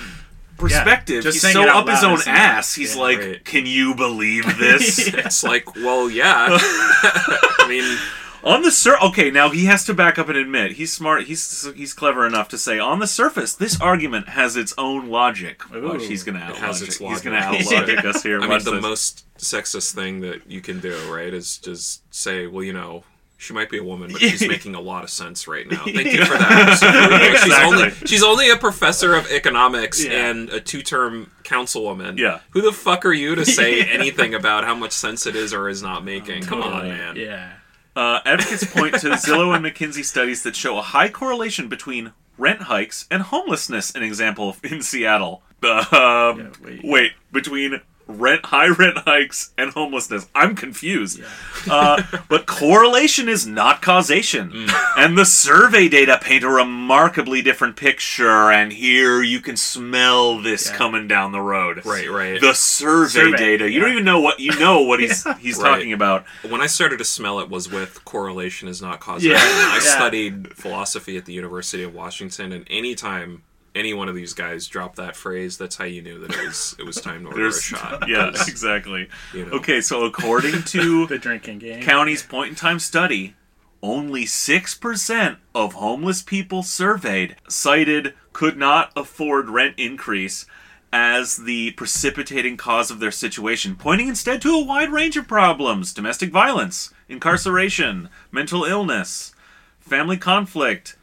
perspective 0.59 1.23
just 1.23 1.35
he's 1.35 1.41
saying 1.41 1.53
so 1.53 1.63
it 1.63 1.69
out 1.69 1.87
up 1.87 1.95
his 1.95 2.03
own 2.03 2.19
ass 2.27 2.75
he's 2.75 2.95
yeah, 2.95 3.01
like 3.01 3.19
right. 3.19 3.45
can 3.45 3.65
you 3.65 3.95
believe 3.95 4.43
this 4.59 5.07
It's 5.13 5.43
like, 5.43 5.75
well, 5.75 6.09
yeah. 6.09 6.47
I 6.51 7.65
mean, 7.67 7.97
on 8.43 8.61
the 8.61 8.71
sur 8.71 8.97
okay 9.03 9.29
now 9.29 9.49
he 9.49 9.65
has 9.65 9.83
to 9.85 9.93
back 9.93 10.17
up 10.17 10.29
and 10.29 10.37
admit 10.37 10.71
he's 10.73 10.93
smart 10.93 11.23
he's 11.23 11.69
he's 11.75 11.93
clever 11.93 12.25
enough 12.25 12.47
to 12.47 12.57
say 12.57 12.79
on 12.79 12.99
the 12.99 13.07
surface 13.07 13.53
this 13.53 13.79
argument 13.81 14.29
has 14.29 14.55
its 14.55 14.73
own 14.77 15.09
logic 15.09 15.61
Watch, 15.69 16.01
Ooh. 16.01 16.07
he's 16.07 16.23
gonna 16.23 16.39
out 16.39 16.55
has 16.55 16.79
logic. 16.81 16.87
its 16.87 16.97
he's 16.99 17.07
logic. 17.09 17.23
gonna 17.25 17.37
out 17.37 17.65
logic 17.65 18.05
us 18.05 18.23
here 18.23 18.39
I 18.41 18.47
mean, 18.47 18.63
the 18.63 18.71
this. 18.71 18.81
most 18.81 19.25
sexist 19.37 19.93
thing 19.93 20.21
that 20.21 20.49
you 20.49 20.61
can 20.61 20.79
do, 20.79 20.95
right, 21.13 21.33
is 21.33 21.57
just 21.57 22.01
say, 22.13 22.47
well, 22.47 22.63
you 22.63 22.73
know, 22.73 23.03
she 23.41 23.53
might 23.53 23.69
be 23.69 23.77
a 23.77 23.83
woman, 23.83 24.11
but 24.11 24.21
she's 24.21 24.47
making 24.55 24.75
a 24.75 24.81
lot 24.81 25.03
of 25.03 25.09
sense 25.09 25.47
right 25.47 25.65
now. 25.69 25.77
Thank 25.85 26.11
you 26.11 26.25
for 26.25 26.37
that. 26.37 26.77
So, 26.77 26.85
you 26.87 26.93
know, 27.09 27.33
she's 27.35 27.43
Exactly. 27.45 27.77
only 27.77 27.89
she's 28.05 28.23
only 28.23 28.49
a 28.51 28.57
professor 28.57 29.15
of 29.15 29.25
economics 29.31 30.03
Yeah. 30.03 30.29
and 30.29 30.49
a 30.49 30.59
two-term 30.59 31.31
councilwoman. 31.43 32.17
Yeah. 32.19 32.41
Who 32.51 32.61
the 32.61 32.73
fuck 32.73 33.05
are 33.05 33.13
you 33.13 33.35
to 33.35 33.45
say 33.59 33.81
anything 33.81 34.33
about 34.35 34.65
how 34.65 34.75
much 34.75 34.91
sense 34.91 35.25
it 35.25 35.35
is 35.35 35.53
or 35.53 35.69
is 35.69 35.81
not 35.81 36.03
making? 36.03 36.43
Come 36.43 36.61
on, 36.61 36.87
man. 36.87 37.15
Yeah. 37.15 37.53
Uh, 37.95 38.19
advocates 38.25 38.63
point 38.65 38.93
to 38.99 39.07
Zillow 39.11 39.55
and 39.55 39.65
McKinsey 39.65 40.05
studies 40.05 40.43
that 40.43 40.55
show 40.55 40.77
a 40.77 40.81
high 40.81 41.09
correlation 41.09 41.67
between 41.69 42.13
rent 42.37 42.61
hikes 42.63 43.07
and 43.09 43.23
homelessness. 43.23 43.95
An 43.95 44.03
example 44.03 44.55
in 44.63 44.81
Seattle. 44.81 45.41
Um, 45.63 45.79
Yeah, 45.91 46.49
wait. 46.63 46.79
wait. 46.83 47.11
between 47.31 47.81
rent 48.09 48.47
high 48.47 48.67
rent 48.67 48.97
hikes 49.05 49.51
and 49.57 49.71
homelessness. 49.71 50.27
I'm 50.33 50.55
confused. 50.55 51.21
Uh, 51.69 52.01
but 52.27 52.45
correlation 52.47 53.29
is 53.29 53.45
not 53.45 53.81
causation, 53.81 54.49
Mm. 54.51 54.93
and 54.97 55.17
the 55.17 55.25
survey 55.25 55.87
data 55.87 56.17
paint 56.21 56.43
a 56.43 56.49
remarkably 56.49 57.41
different 57.41 57.75
picture. 57.75 58.51
And 58.51 58.73
here 58.73 59.21
you 59.21 59.39
can 59.39 59.55
smell 59.57 60.39
this 60.41 60.67
Yeah. 60.69 60.75
coming 60.77 61.07
down 61.07 61.31
the 61.31 61.41
road. 61.41 61.85
Right, 61.85 62.09
right. 62.09 62.41
The 62.41 62.53
survey, 62.53 63.09
Survey, 63.31 63.37
data. 63.37 63.69
You 63.69 63.75
yeah. 63.75 63.79
don't 63.81 63.91
even 63.91 64.05
know 64.05 64.19
what 64.19 64.39
you 64.39 64.57
know 64.59 64.81
what 64.81 64.99
he's 65.03 65.25
he's 65.39 65.57
Right. 65.57 65.69
talking 65.69 65.93
about. 65.93 66.25
When 66.49 66.61
I 66.61 66.67
started 66.67 66.97
to 66.97 67.05
smell 67.05 67.39
it 67.39 67.49
was 67.49 67.69
with 67.69 68.03
correlation 68.05 68.67
is 68.67 68.81
not 68.81 68.99
causation. 68.99 69.31
Yeah. 69.31 69.37
I 69.43 69.75
Yeah. 69.83 69.95
studied 69.95 70.55
philosophy 70.55 71.15
at 71.17 71.25
the 71.25 71.33
University 71.33 71.83
of 71.83 71.93
Washington, 71.93 72.51
and 72.51 72.65
anytime 72.69 73.43
any 73.75 73.93
one 73.93 74.09
of 74.09 74.15
these 74.15 74.33
guys 74.33 74.67
dropped 74.67 74.95
that 74.97 75.15
phrase, 75.15 75.57
that's 75.57 75.75
how 75.77 75.85
you 75.85 76.01
knew 76.01 76.19
that 76.19 76.31
it 76.31 76.45
was 76.45 76.75
it 76.79 76.85
was 76.85 76.99
time 77.01 77.23
to 77.23 77.29
order 77.29 77.47
a 77.47 77.53
shot. 77.53 78.05
Yeah, 78.09 78.29
exactly. 78.47 79.07
you 79.33 79.45
know. 79.45 79.51
Okay, 79.53 79.81
so 79.81 80.05
according 80.05 80.63
to 80.65 81.07
The 81.07 81.17
drinking 81.19 81.59
game. 81.59 81.81
county's 81.83 82.23
point 82.23 82.49
in 82.49 82.55
time 82.55 82.79
study, 82.79 83.35
only 83.81 84.25
6% 84.25 85.37
of 85.55 85.73
homeless 85.73 86.21
people 86.21 86.63
surveyed 86.63 87.35
cited 87.47 88.13
could 88.33 88.57
not 88.57 88.91
afford 88.95 89.49
rent 89.49 89.75
increase 89.77 90.45
as 90.91 91.37
the 91.37 91.71
precipitating 91.71 92.57
cause 92.57 92.89
of 92.89 92.99
their 92.99 93.11
situation, 93.11 93.75
pointing 93.75 94.07
instead 94.07 94.41
to 94.41 94.49
a 94.55 94.65
wide 94.65 94.89
range 94.91 95.15
of 95.17 95.27
problems 95.27 95.93
domestic 95.93 96.31
violence, 96.31 96.91
incarceration, 97.07 98.09
mental 98.31 98.63
illness, 98.65 99.33
family 99.79 100.17
conflict, 100.17 100.95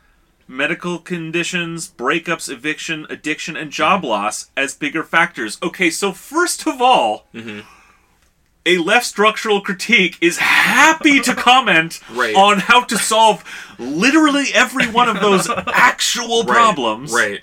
medical 0.49 0.99
conditions, 0.99 1.89
breakups, 1.89 2.53
eviction, 2.53 3.07
addiction, 3.11 3.57
and 3.57 3.71
job 3.71 4.01
mm-hmm. 4.01 4.09
loss 4.09 4.51
as 4.57 4.75
bigger 4.75 5.03
factors. 5.03 5.59
Okay, 5.63 5.91
so 5.91 6.13
first 6.13 6.67
of 6.67 6.81
all, 6.81 7.27
mm-hmm. 7.35 7.61
a 8.65 8.79
left 8.79 9.07
structural 9.07 9.61
critique 9.61 10.17
is 10.21 10.39
happy 10.39 11.21
to 11.21 11.35
comment 11.37 12.01
Right. 12.13 12.35
on 12.35 12.61
how 12.61 12.85
to 12.85 12.97
solve 12.97 13.45
literally 13.79 14.47
every 14.55 14.87
one 14.89 15.09
of 15.09 15.21
those 15.21 15.49
actual 15.67 16.43
Right, 16.45 16.55
problems. 16.55 17.13
Right. 17.13 17.43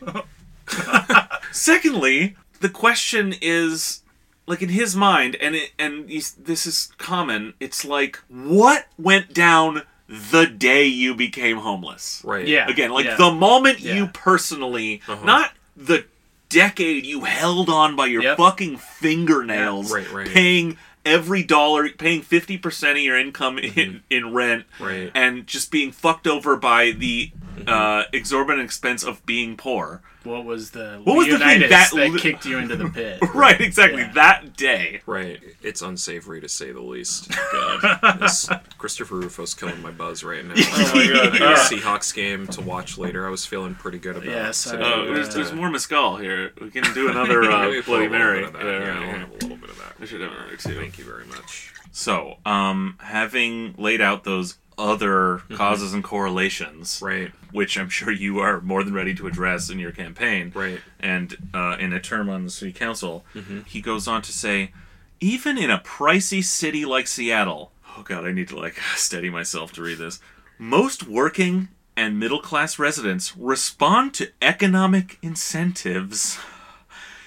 Secondly, 1.51 2.35
the 2.61 2.69
question 2.69 3.35
is 3.41 4.01
like 4.45 4.61
in 4.61 4.69
his 4.69 4.95
mind, 4.95 5.35
and 5.35 5.55
it, 5.55 5.71
and 5.79 6.09
this 6.09 6.65
is 6.65 6.91
common. 6.97 7.53
It's 7.59 7.85
like 7.85 8.17
what 8.27 8.87
went 8.97 9.33
down 9.33 9.83
the 10.31 10.45
day 10.45 10.85
you 10.85 11.15
became 11.15 11.57
homeless. 11.57 12.21
Right. 12.23 12.47
Yeah. 12.47 12.67
Again, 12.69 12.91
like 12.91 13.05
yeah. 13.05 13.15
the 13.15 13.31
moment 13.31 13.79
you 13.79 14.07
personally, 14.07 15.01
Uh-huh. 15.07 15.25
not 15.25 15.51
the 15.75 16.05
decade 16.49 17.05
you 17.05 17.21
held 17.21 17.67
on 17.69 17.95
by 17.95 18.05
your 18.05 18.21
Yep. 18.21 18.37
fucking 18.37 18.77
fingernails, 18.77 19.89
Yeah, 19.89 19.97
right, 19.97 20.11
right. 20.11 20.27
paying 20.29 20.77
every 21.05 21.41
dollar, 21.43 21.89
paying 21.89 22.21
fifty 22.21 22.57
percent 22.57 22.97
of 22.97 23.03
your 23.03 23.17
income 23.17 23.57
in, 23.57 23.71
Mm-hmm. 23.71 23.97
in 24.09 24.33
rent, 24.33 24.65
Right. 24.79 25.11
and 25.15 25.47
just 25.47 25.71
being 25.71 25.91
fucked 25.91 26.27
over 26.27 26.55
by 26.55 26.91
the 26.91 27.31
Mm-hmm. 27.55 27.69
uh, 27.69 28.03
exorbitant 28.13 28.65
expense 28.65 29.03
of 29.03 29.25
being 29.25 29.55
poor. 29.57 30.01
What 30.23 30.45
was 30.45 30.71
the 30.71 31.01
What 31.03 31.17
was 31.17 31.27
the 31.27 31.37
thing 31.37 31.59
that 31.61 31.69
that, 31.69 31.93
li- 31.93 32.17
kicked 32.17 32.45
you 32.45 32.57
into 32.57 32.75
the 32.77 32.87
pit? 32.93 33.19
Right, 33.33 33.59
exactly. 33.59 34.01
Yeah. 34.03 34.11
That 34.13 34.55
day. 34.55 35.01
Right. 35.05 35.39
It's 35.61 35.81
unsavory 35.81 36.39
to 36.41 36.47
say 36.47 36.71
the 36.71 36.81
least. 36.81 37.29
God. 37.51 38.19
This 38.21 38.49
Christopher 38.77 39.15
Rufo's 39.15 39.53
killing 39.53 39.81
my 39.81 39.91
buzz 39.91 40.23
right 40.23 40.45
now. 40.45 40.53
Oh 40.57 40.91
my 40.95 41.07
God. 41.07 41.35
I 41.35 41.39
got 41.39 41.41
a 41.41 41.55
Ah. 41.59 41.67
Seahawks 41.69 42.13
game 42.15 42.47
to 42.47 42.61
watch 42.61 42.97
later. 42.97 43.27
I 43.27 43.29
was 43.29 43.45
feeling 43.45 43.75
pretty 43.75 43.99
good 43.99 44.15
about 44.15 44.29
Yeah, 44.29 44.49
it. 44.49 44.53
sorry. 44.53 44.77
today, 44.77 44.93
Uh, 44.93 45.13
there's, 45.13 45.35
there's 45.35 45.51
uh, 45.51 45.55
more 45.55 45.69
mescal 45.69 46.15
here. 46.17 46.53
We 46.61 46.71
can 46.71 46.91
do 46.93 47.09
another 47.09 47.43
uh, 47.51 47.67
maybe 47.67 47.81
Bloody 47.81 48.07
pour 48.07 48.15
a 48.15 48.19
Mary. 48.19 48.43
bit 48.45 48.53
that. 48.53 48.63
Yeah, 48.63 48.71
Yeah, 48.71 48.79
yeah, 48.79 48.93
I'll 49.11 49.19
have 49.19 49.29
a 49.29 49.33
little 49.33 49.57
bit 49.57 49.69
of 49.71 49.77
that. 49.79 49.93
I 49.99 50.05
should 50.05 50.21
have 50.21 50.31
another 50.31 50.55
too. 50.55 50.75
Thank 50.79 50.97
you 50.97 51.03
very 51.05 51.25
much. 51.25 51.73
So, 51.91 52.37
um, 52.45 52.97
having 53.01 53.75
laid 53.77 53.99
out 54.01 54.23
those 54.23 54.57
other 54.77 55.41
causes 55.53 55.93
and 55.93 56.03
correlations, 56.03 56.99
Right. 57.01 57.31
which 57.51 57.77
I'm 57.77 57.89
sure 57.89 58.11
you 58.11 58.39
are 58.39 58.61
more 58.61 58.83
than 58.83 58.93
ready 58.93 59.13
to 59.15 59.27
address 59.27 59.69
in 59.69 59.79
your 59.79 59.91
campaign, 59.91 60.51
Right. 60.55 60.79
and 60.99 61.35
uh, 61.53 61.77
in 61.79 61.93
a 61.93 61.99
term 61.99 62.29
on 62.29 62.43
the 62.45 62.51
city 62.51 62.71
council, 62.73 63.25
Mm-hmm. 63.35 63.61
he 63.65 63.81
goes 63.81 64.07
on 64.07 64.21
to 64.23 64.31
say, 64.31 64.71
even 65.19 65.57
in 65.57 65.69
a 65.69 65.79
pricey 65.79 66.43
city 66.43 66.85
like 66.85 67.07
Seattle, 67.07 67.71
oh 67.97 68.01
god, 68.03 68.25
I 68.25 68.31
need 68.31 68.47
to 68.49 68.57
like 68.59 68.77
steady 68.95 69.29
myself 69.29 69.71
to 69.73 69.81
read 69.81 69.97
this. 69.99 70.19
Most 70.59 71.07
working 71.07 71.69
and 71.95 72.19
middle 72.19 72.41
class 72.41 72.79
residents 72.79 73.35
respond 73.37 74.13
to 74.15 74.29
economic 74.41 75.17
incentives 75.21 76.37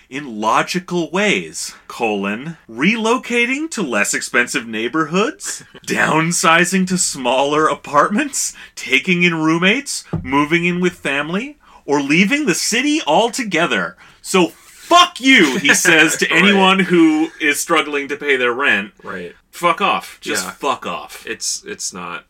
in 0.09 0.40
logical 0.40 1.11
ways 1.11 1.74
colon 1.88 2.57
relocating 2.68 3.70
to 3.70 3.82
less 3.82 4.14
expensive 4.14 4.66
neighborhoods 4.66 5.64
downsizing 5.86 6.86
to 6.86 6.96
smaller 6.98 7.66
apartments 7.68 8.54
taking 8.74 9.22
in 9.22 9.34
roommates 9.34 10.04
moving 10.22 10.64
in 10.64 10.80
with 10.80 10.92
family 10.94 11.59
or 11.84 12.00
leaving 12.00 12.46
the 12.46 12.54
city 12.54 13.00
altogether 13.07 13.96
so 14.22 14.48
fuck 14.48 15.20
you 15.20 15.59
he 15.59 15.74
says 15.88 16.16
to 16.16 16.26
Right. 16.30 16.42
anyone 16.44 16.78
who 16.78 17.28
is 17.40 17.59
struggling 17.61 18.09
to 18.09 18.16
pay 18.16 18.36
their 18.36 18.52
rent 18.52 18.92
Right. 19.02 19.34
fuck 19.50 19.80
off 19.80 20.18
just 20.20 20.44
Yeah. 20.44 20.50
fuck 20.52 20.86
off 20.86 21.26
It's 21.26 21.64
it's 21.64 21.92
not. 21.92 22.24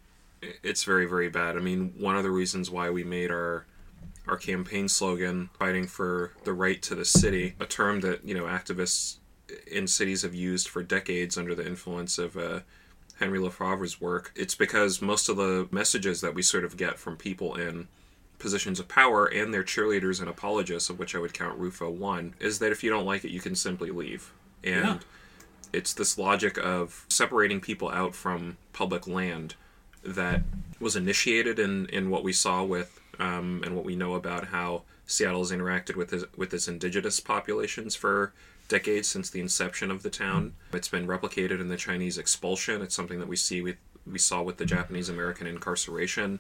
It's 0.63 0.85
very 0.85 1.07
very 1.07 1.29
bad. 1.29 1.57
I 1.57 1.61
mean, 1.61 1.93
one 1.99 2.17
of 2.17 2.23
the 2.23 2.31
reasons 2.31 2.71
why 2.71 2.89
we 2.91 3.03
made 3.03 3.31
our 3.33 3.65
our 4.29 4.37
campaign 4.37 4.89
slogan 4.89 5.51
"Fighting 5.59 5.87
for 5.87 6.33
the 6.45 6.53
Right 6.53 6.81
to 6.83 6.95
the 6.95 7.05
City," 7.05 7.55
a 7.61 7.67
term 7.67 8.01
that 8.01 8.25
you 8.25 8.35
know 8.35 8.45
activists 8.45 9.19
in 9.71 9.87
cities 9.87 10.23
have 10.23 10.35
used 10.35 10.69
for 10.69 10.83
decades 10.83 11.39
under 11.39 11.55
the 11.55 11.67
influence 11.67 12.19
of 12.19 12.37
uh, 12.37 12.61
Henry 13.19 13.39
Lefebvre's 13.39 14.01
work. 14.01 14.33
It's 14.35 14.55
because 14.55 15.01
most 15.01 15.29
of 15.29 15.37
the 15.37 15.69
messages 15.71 16.21
that 16.21 16.35
we 16.35 16.43
sort 16.43 16.65
of 16.65 16.77
get 16.77 16.99
from 16.99 17.17
people 17.17 17.55
in 17.55 17.89
positions 18.39 18.79
of 18.79 18.89
power 18.89 19.25
and 19.27 19.55
their 19.55 19.63
cheerleaders 19.63 20.21
and 20.21 20.29
apologists, 20.29 20.91
of 20.91 20.99
which 20.99 21.15
I 21.15 21.19
would 21.19 21.33
count 21.33 21.59
Rufo 21.59 21.89
one, 21.89 22.35
is 22.41 22.59
that 22.59 22.73
if 22.73 22.85
you 22.85 22.91
don't 22.91 23.07
like 23.07 23.25
it, 23.25 23.31
you 23.31 23.41
can 23.41 23.55
simply 23.55 23.91
leave. 23.91 24.33
And 24.63 24.85
Yeah. 24.85 24.99
it's 25.73 25.95
this 25.95 26.19
logic 26.19 26.59
of 26.59 27.07
separating 27.09 27.61
people 27.61 27.89
out 27.89 28.15
from 28.15 28.59
public 28.73 29.07
land 29.07 29.55
that 30.05 30.43
was 30.81 30.97
initiated 30.97 31.59
in, 31.59 31.87
in 31.87 32.11
what 32.11 32.23
we 32.25 32.33
saw 32.33 32.63
with 32.63 33.01
um, 33.19 33.63
and 33.65 33.75
what 33.75 33.85
we 33.85 33.97
know 33.97 34.15
about 34.15 34.47
how 34.47 34.83
Seattle's 35.07 35.53
interacted 35.53 35.97
with 35.97 36.13
its, 36.13 36.25
with 36.37 36.53
its 36.53 36.69
indigenous 36.69 37.21
populations 37.21 37.95
for 37.95 38.33
decades 38.69 39.09
since 39.09 39.31
the 39.31 39.41
inception 39.41 39.91
of 39.91 40.03
the 40.03 40.11
town. 40.11 40.55
It's 40.73 40.89
been 40.89 41.07
replicated 41.07 41.61
in 41.61 41.69
the 41.69 41.77
Chinese 41.77 42.19
expulsion. 42.19 42.83
It's 42.83 42.95
something 42.95 43.19
that 43.21 43.29
we 43.29 43.37
see 43.37 43.63
with 43.63 43.77
we 44.11 44.19
saw 44.19 44.41
with 44.41 44.57
the 44.57 44.65
Japanese 44.65 45.09
American 45.09 45.47
incarceration, 45.47 46.39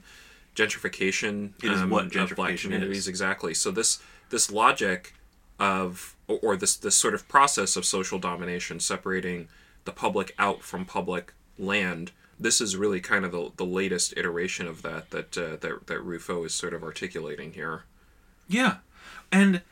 gentrification. 0.55 1.53
It 1.62 1.72
is 1.72 1.81
um, 1.81 1.91
what 1.91 2.14
of 2.14 2.37
black 2.37 2.57
communities 2.59 2.99
is. 2.99 3.09
exactly. 3.09 3.55
So 3.55 3.70
this 3.70 4.03
this 4.31 4.51
logic 4.51 5.14
of 5.59 6.16
or, 6.29 6.39
or 6.43 6.57
this 6.57 6.77
this 6.77 6.95
sort 6.95 7.14
of 7.14 7.27
process 7.29 7.77
of 7.77 7.85
social 7.85 8.18
domination, 8.18 8.81
separating 8.81 9.49
the 9.85 9.93
public 9.93 10.35
out 10.39 10.62
from 10.62 10.85
public 10.85 11.33
land. 11.59 12.12
This 12.39 12.61
is 12.61 12.76
really 12.76 13.01
kind 13.01 13.24
of 13.24 13.32
the, 13.32 13.51
the 13.57 13.64
latest 13.64 14.14
iteration 14.16 14.66
of 14.66 14.82
that 14.82 15.11
that 15.11 15.39
uh, 15.39 15.57
that 15.61 15.87
that 15.87 16.01
Rufo 16.01 16.45
is 16.45 16.55
sort 16.55 16.74
of 16.74 16.82
articulating 16.82 17.53
here. 17.53 17.84
Yeah, 18.49 18.76
and 19.32 19.62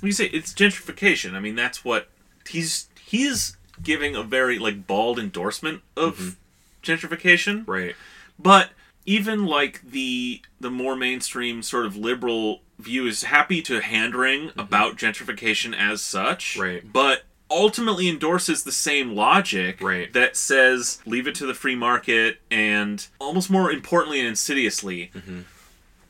when 0.00 0.08
you 0.08 0.12
say 0.12 0.26
it's 0.26 0.52
gentrification, 0.52 1.34
I 1.34 1.40
mean 1.40 1.54
that's 1.54 1.84
what 1.84 2.08
he's 2.48 2.88
he's 3.04 3.56
giving 3.82 4.14
a 4.14 4.22
very 4.22 4.58
like 4.58 4.86
bald 4.86 5.18
endorsement 5.18 5.82
of 5.96 6.36
gentrification. 6.82 7.64
Right. 7.66 7.94
But 8.38 8.70
even 9.04 9.46
like 9.46 9.82
the 9.82 10.42
the 10.60 10.70
more 10.70 10.96
mainstream 10.96 11.62
sort 11.62 11.86
of 11.86 11.96
liberal 11.96 12.60
view 12.78 13.06
is 13.06 13.24
happy 13.24 13.62
to 13.62 13.80
hand 13.80 14.14
wring 14.14 14.50
about 14.56 14.96
gentrification 14.96 15.74
as 15.76 16.02
such. 16.02 16.56
Right. 16.56 16.90
But 16.90 17.22
ultimately 17.50 18.08
endorses 18.08 18.64
the 18.64 18.72
same 18.72 19.14
logic 19.14 19.80
Right. 19.80 20.12
that 20.12 20.36
says 20.36 21.00
leave 21.06 21.26
it 21.28 21.34
to 21.36 21.46
the 21.46 21.54
free 21.54 21.76
market 21.76 22.38
and 22.50 23.06
almost 23.20 23.50
more 23.50 23.70
importantly 23.70 24.18
and 24.20 24.28
insidiously 24.28 25.10
Mm-hmm. 25.14 25.40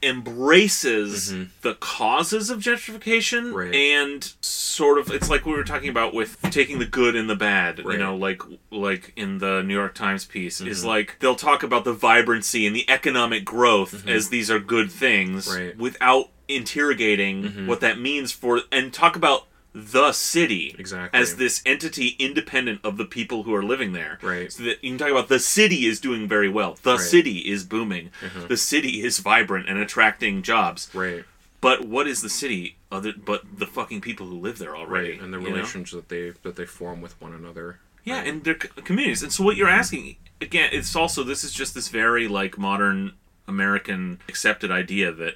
embraces 0.03 1.35
the 1.63 1.75
causes 1.75 2.49
of 2.51 2.61
gentrification 2.61 3.53
Right. 3.53 3.75
and 3.75 4.33
sort 4.41 4.99
of 4.99 5.11
it's 5.11 5.29
like 5.31 5.45
we 5.47 5.53
were 5.53 5.65
talking 5.65 5.89
about 5.89 6.15
with 6.15 6.41
taking 6.51 6.79
the 6.79 6.85
good 6.87 7.17
and 7.17 7.29
the 7.29 7.35
bad 7.37 7.79
you 7.79 7.97
know 7.97 8.15
like 8.17 8.43
like 8.71 9.13
in 9.17 9.39
the 9.39 9.63
new 9.63 9.75
york 9.75 9.95
times 9.95 10.25
piece 10.25 10.61
is 10.61 10.79
Mm-hmm. 10.81 10.89
like 10.89 11.17
they'll 11.21 11.35
talk 11.35 11.63
about 11.63 11.85
the 11.85 11.93
vibrancy 11.93 12.67
and 12.67 12.77
the 12.77 12.89
economic 12.91 13.45
growth 13.45 14.07
as 14.07 14.29
these 14.29 14.51
are 14.51 14.59
good 14.61 14.91
things 14.93 15.49
Mm-hmm. 15.49 15.57
Right. 15.59 15.73
Mm-hmm. 15.73 15.83
without 15.83 16.29
interrogating 16.49 17.67
what 17.67 17.81
that 17.81 17.99
means 17.99 18.31
for 18.33 18.61
and 18.71 18.93
talk 18.93 19.17
about 19.17 19.47
the 19.79 20.11
city 20.13 20.75
Exactly. 20.79 21.21
as 21.21 21.37
this 21.37 21.61
entity 21.67 22.17
independent 22.19 22.81
of 22.83 22.97
the 22.97 23.05
people 23.05 23.43
who 23.43 23.55
are 23.55 23.63
living 23.63 23.93
there 23.93 24.19
Right. 24.23 24.51
so 24.51 24.63
that 24.63 24.83
you 24.83 24.91
can 24.93 24.99
talk 24.99 25.11
about 25.11 25.29
the 25.29 25.39
city 25.39 25.85
is 25.87 26.01
doing 26.01 26.27
very 26.27 26.49
well 26.49 26.79
the 26.83 26.93
Right. 26.97 27.01
city 27.01 27.39
is 27.41 27.63
booming 27.63 28.09
Mm-hmm. 28.23 28.47
the 28.47 28.57
city 28.57 29.05
is 29.05 29.19
vibrant 29.19 29.69
and 29.69 29.79
attracting 29.79 30.41
jobs 30.43 30.89
Right. 30.95 31.25
but 31.61 31.87
what 31.87 32.07
is 32.07 32.23
the 32.23 32.31
city 32.31 32.77
other 32.91 33.13
but 33.13 33.43
the 33.59 33.67
fucking 33.67 34.01
people 34.01 34.27
who 34.29 34.39
live 34.41 34.57
there 34.59 34.75
already 34.75 35.11
Right. 35.11 35.21
And 35.21 35.35
the 35.35 35.39
you 35.41 35.49
know? 35.51 35.57
relations 35.57 35.91
that 35.91 36.09
they 36.09 36.33
that 36.43 36.57
they 36.57 36.65
form 36.65 37.03
with 37.03 37.21
one 37.21 37.35
another. 37.35 37.79
yeah 38.03 38.19
Right. 38.21 38.29
and 38.29 38.45
their 38.45 38.55
communities 38.55 39.23
and 39.23 39.31
so 39.33 39.45
what 39.45 39.57
you're 39.59 39.69
asking 39.69 40.17
again 40.41 40.71
it's 40.73 40.97
also 40.97 41.23
this 41.23 41.45
is 41.45 41.53
just 41.53 41.75
this 41.75 41.89
very 41.89 42.29
like 42.29 42.57
modern 42.57 43.13
american 43.47 44.21
accepted 44.29 44.71
idea 44.71 45.13
that 45.13 45.35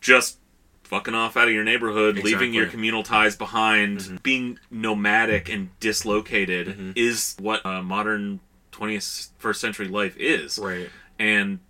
just 0.00 0.38
fucking 0.92 1.14
off 1.14 1.38
out 1.38 1.48
of 1.48 1.54
your 1.54 1.64
neighborhood 1.64 2.18
leaving 2.18 2.52
your 2.52 2.66
communal 2.66 3.02
ties 3.02 3.34
behind 3.34 4.20
being 4.22 4.58
nomadic 4.70 5.48
and 5.48 5.70
dislocated 5.80 6.92
is 6.96 7.34
what 7.40 7.64
uh, 7.64 7.80
modern 7.82 8.40
20th 8.72 9.30
first 9.38 9.58
century 9.60 9.88
life 9.88 10.14
is 10.18 10.58
Right. 10.58 10.90
and 11.18 11.60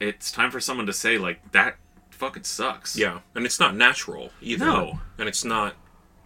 it's 0.00 0.30
time 0.30 0.50
for 0.50 0.60
someone 0.60 0.84
to 0.86 0.92
say 0.92 1.16
like 1.16 1.52
that 1.52 1.76
fucking 2.10 2.44
sucks 2.44 2.94
Yeah, 2.96 3.20
and 3.34 3.46
it's 3.46 3.58
not 3.58 3.74
natural 3.74 4.30
either. 4.42 4.66
No. 4.66 5.00
and 5.18 5.28
it's 5.28 5.44
not 5.44 5.74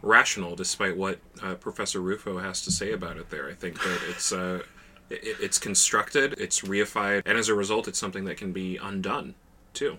rational, 0.02 0.56
despite 0.56 0.96
what 0.96 1.20
uh, 1.42 1.54
Professor 1.54 2.00
Rufo 2.00 2.38
has 2.38 2.60
to 2.62 2.70
say 2.72 2.90
about 2.92 3.18
it. 3.18 3.30
There, 3.30 3.48
I 3.48 3.54
think 3.54 3.78
that 3.82 4.00
it's 4.10 4.32
uh, 4.32 4.62
it, 5.10 5.20
it's 5.40 5.58
constructed, 5.58 6.34
it's 6.38 6.62
reified, 6.62 7.22
and 7.24 7.38
as 7.38 7.48
a 7.48 7.54
result, 7.54 7.86
it's 7.88 7.98
something 8.00 8.24
that 8.24 8.36
can 8.36 8.52
be 8.52 8.78
undone 8.78 9.34
too. 9.74 9.98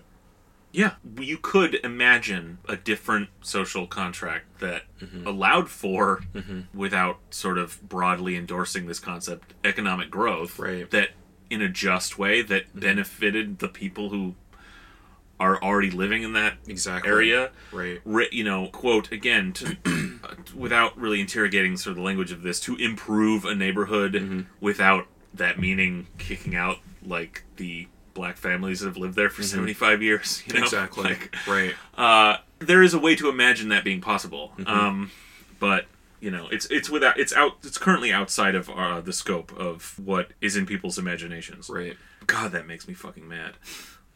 Yeah, 0.76 0.94
you 1.20 1.38
could 1.38 1.76
imagine 1.84 2.58
a 2.68 2.74
different 2.76 3.28
social 3.42 3.86
contract 3.86 4.58
that 4.58 4.82
Mm-hmm. 5.00 5.26
allowed 5.26 5.68
for, 5.70 6.22
without 6.72 7.18
sort 7.30 7.58
of 7.58 7.86
broadly 7.88 8.36
endorsing 8.36 8.86
this 8.86 8.98
concept, 8.98 9.52
economic 9.62 10.10
growth. 10.10 10.58
Right. 10.58 10.80
Mm-hmm. 10.84 10.90
That 10.96 11.10
in 11.50 11.60
a 11.62 11.68
just 11.68 12.18
way 12.18 12.40
that 12.42 12.64
benefited 12.78 13.58
the 13.58 13.68
people 13.68 14.08
who 14.08 14.34
are 15.38 15.62
already 15.62 15.90
living 15.90 16.22
in 16.22 16.32
that 16.32 16.54
Exactly. 16.66 17.10
area. 17.10 17.50
Right. 17.70 18.00
You 18.32 18.44
know, 18.44 18.68
quote 18.68 19.12
again 19.12 19.52
to 19.54 19.76
without 20.56 20.96
really 20.98 21.20
interrogating 21.20 21.76
sort 21.76 21.92
of 21.92 21.96
the 21.96 22.02
language 22.02 22.32
of 22.32 22.42
this, 22.42 22.58
to 22.60 22.76
improve 22.76 23.44
a 23.44 23.54
neighborhood 23.54 24.46
without 24.60 25.06
that 25.34 25.58
meaning 25.60 26.06
kicking 26.18 26.56
out 26.56 26.78
like 27.04 27.44
the 27.56 27.88
black 28.14 28.36
families 28.36 28.80
that 28.80 28.86
have 28.86 28.96
lived 28.96 29.16
there 29.16 29.28
for 29.30 29.42
75 29.42 30.02
years. 30.02 30.42
You 30.46 30.54
know? 30.54 30.62
Exactly. 30.62 31.04
Like, 31.04 31.36
right. 31.46 31.74
uh, 31.96 32.38
there 32.60 32.82
is 32.82 32.94
a 32.94 32.98
way 32.98 33.14
to 33.16 33.28
imagine 33.28 33.68
that 33.68 33.84
being 33.84 34.00
possible. 34.00 34.52
Mm-hmm. 34.58 34.68
Um, 34.70 35.10
but 35.60 35.86
you 36.20 36.30
know, 36.30 36.48
it's 36.50 36.64
it's 36.70 36.88
without 36.88 37.18
it's 37.18 37.34
out 37.34 37.58
it's 37.64 37.76
currently 37.76 38.12
outside 38.12 38.54
of 38.54 38.70
uh, 38.70 39.00
the 39.02 39.12
scope 39.12 39.52
of 39.58 39.98
what 40.02 40.28
is 40.40 40.56
in 40.56 40.64
people's 40.64 40.96
imaginations. 40.98 41.68
Right. 41.68 41.96
God, 42.26 42.52
that 42.52 42.66
makes 42.66 42.88
me 42.88 42.94
fucking 42.94 43.28
mad. 43.28 43.54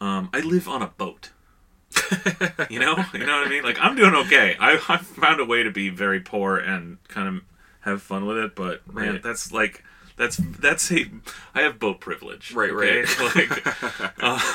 Um, 0.00 0.30
I 0.32 0.40
live 0.40 0.68
on 0.68 0.80
a 0.80 0.86
boat. 0.86 1.30
you 2.70 2.78
know, 2.78 2.96
you 3.12 3.26
know 3.26 3.38
what 3.38 3.46
I 3.46 3.48
mean. 3.48 3.62
Like 3.62 3.78
I'm 3.80 3.96
doing 3.96 4.14
okay. 4.14 4.56
I 4.58 4.74
I 4.88 4.96
found 4.98 5.40
a 5.40 5.44
way 5.44 5.62
to 5.62 5.70
be 5.70 5.88
very 5.90 6.20
poor 6.20 6.56
and 6.56 6.96
kind 7.08 7.28
of 7.28 7.42
have 7.80 8.02
fun 8.02 8.26
with 8.26 8.38
it. 8.38 8.54
But 8.54 8.92
man, 8.92 9.12
Right. 9.14 9.22
that's 9.22 9.52
like 9.52 9.84
that's 10.18 10.36
that's 10.36 10.90
a 10.92 11.06
I 11.54 11.62
have 11.62 11.78
boat 11.78 12.00
privilege. 12.00 12.52
Right, 12.52 12.70
okay? 12.70 13.00
right. 13.02 13.34
like, 13.36 14.22
uh, 14.22 14.54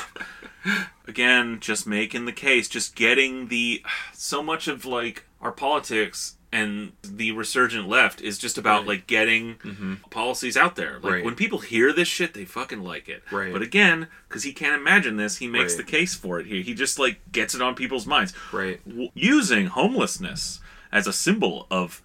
again, 1.06 1.58
just 1.60 1.86
making 1.86 2.24
the 2.26 2.32
case, 2.32 2.68
just 2.68 2.94
getting 2.94 3.48
the 3.48 3.82
so 4.12 4.42
much 4.42 4.68
of 4.68 4.84
like 4.84 5.24
our 5.40 5.52
politics 5.52 6.36
and 6.52 6.92
the 7.02 7.32
resurgent 7.32 7.88
left 7.88 8.20
is 8.20 8.38
just 8.38 8.56
about 8.56 8.80
Right. 8.80 8.86
like 8.88 9.06
getting 9.08 9.98
policies 10.10 10.56
out 10.56 10.76
there. 10.76 11.00
Like 11.02 11.12
Right. 11.14 11.24
when 11.24 11.34
people 11.34 11.58
hear 11.58 11.92
this 11.92 12.06
shit, 12.06 12.32
they 12.32 12.44
fucking 12.44 12.80
like 12.80 13.08
it. 13.08 13.24
Right. 13.32 13.52
But 13.52 13.60
again, 13.62 14.06
because 14.28 14.44
he 14.44 14.52
can't 14.52 14.80
imagine 14.80 15.16
this, 15.16 15.38
he 15.38 15.48
makes 15.48 15.72
Right. 15.76 15.84
the 15.84 15.90
case 15.90 16.14
for 16.14 16.38
it 16.38 16.46
here. 16.46 16.62
He 16.62 16.72
just 16.72 16.96
like 16.98 17.20
gets 17.32 17.56
it 17.56 17.60
on 17.62 17.74
people's 17.74 18.06
minds. 18.06 18.32
Right. 18.52 18.80
W- 18.88 19.10
using 19.14 19.66
homelessness 19.66 20.60
as 20.92 21.08
a 21.08 21.12
symbol 21.12 21.66
of 21.72 22.00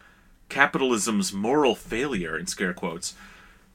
capitalism's 0.49 1.31
moral 1.31 1.75
failure 1.75 2.35
in 2.35 2.47
scare 2.47 2.73
quotes 2.73 3.13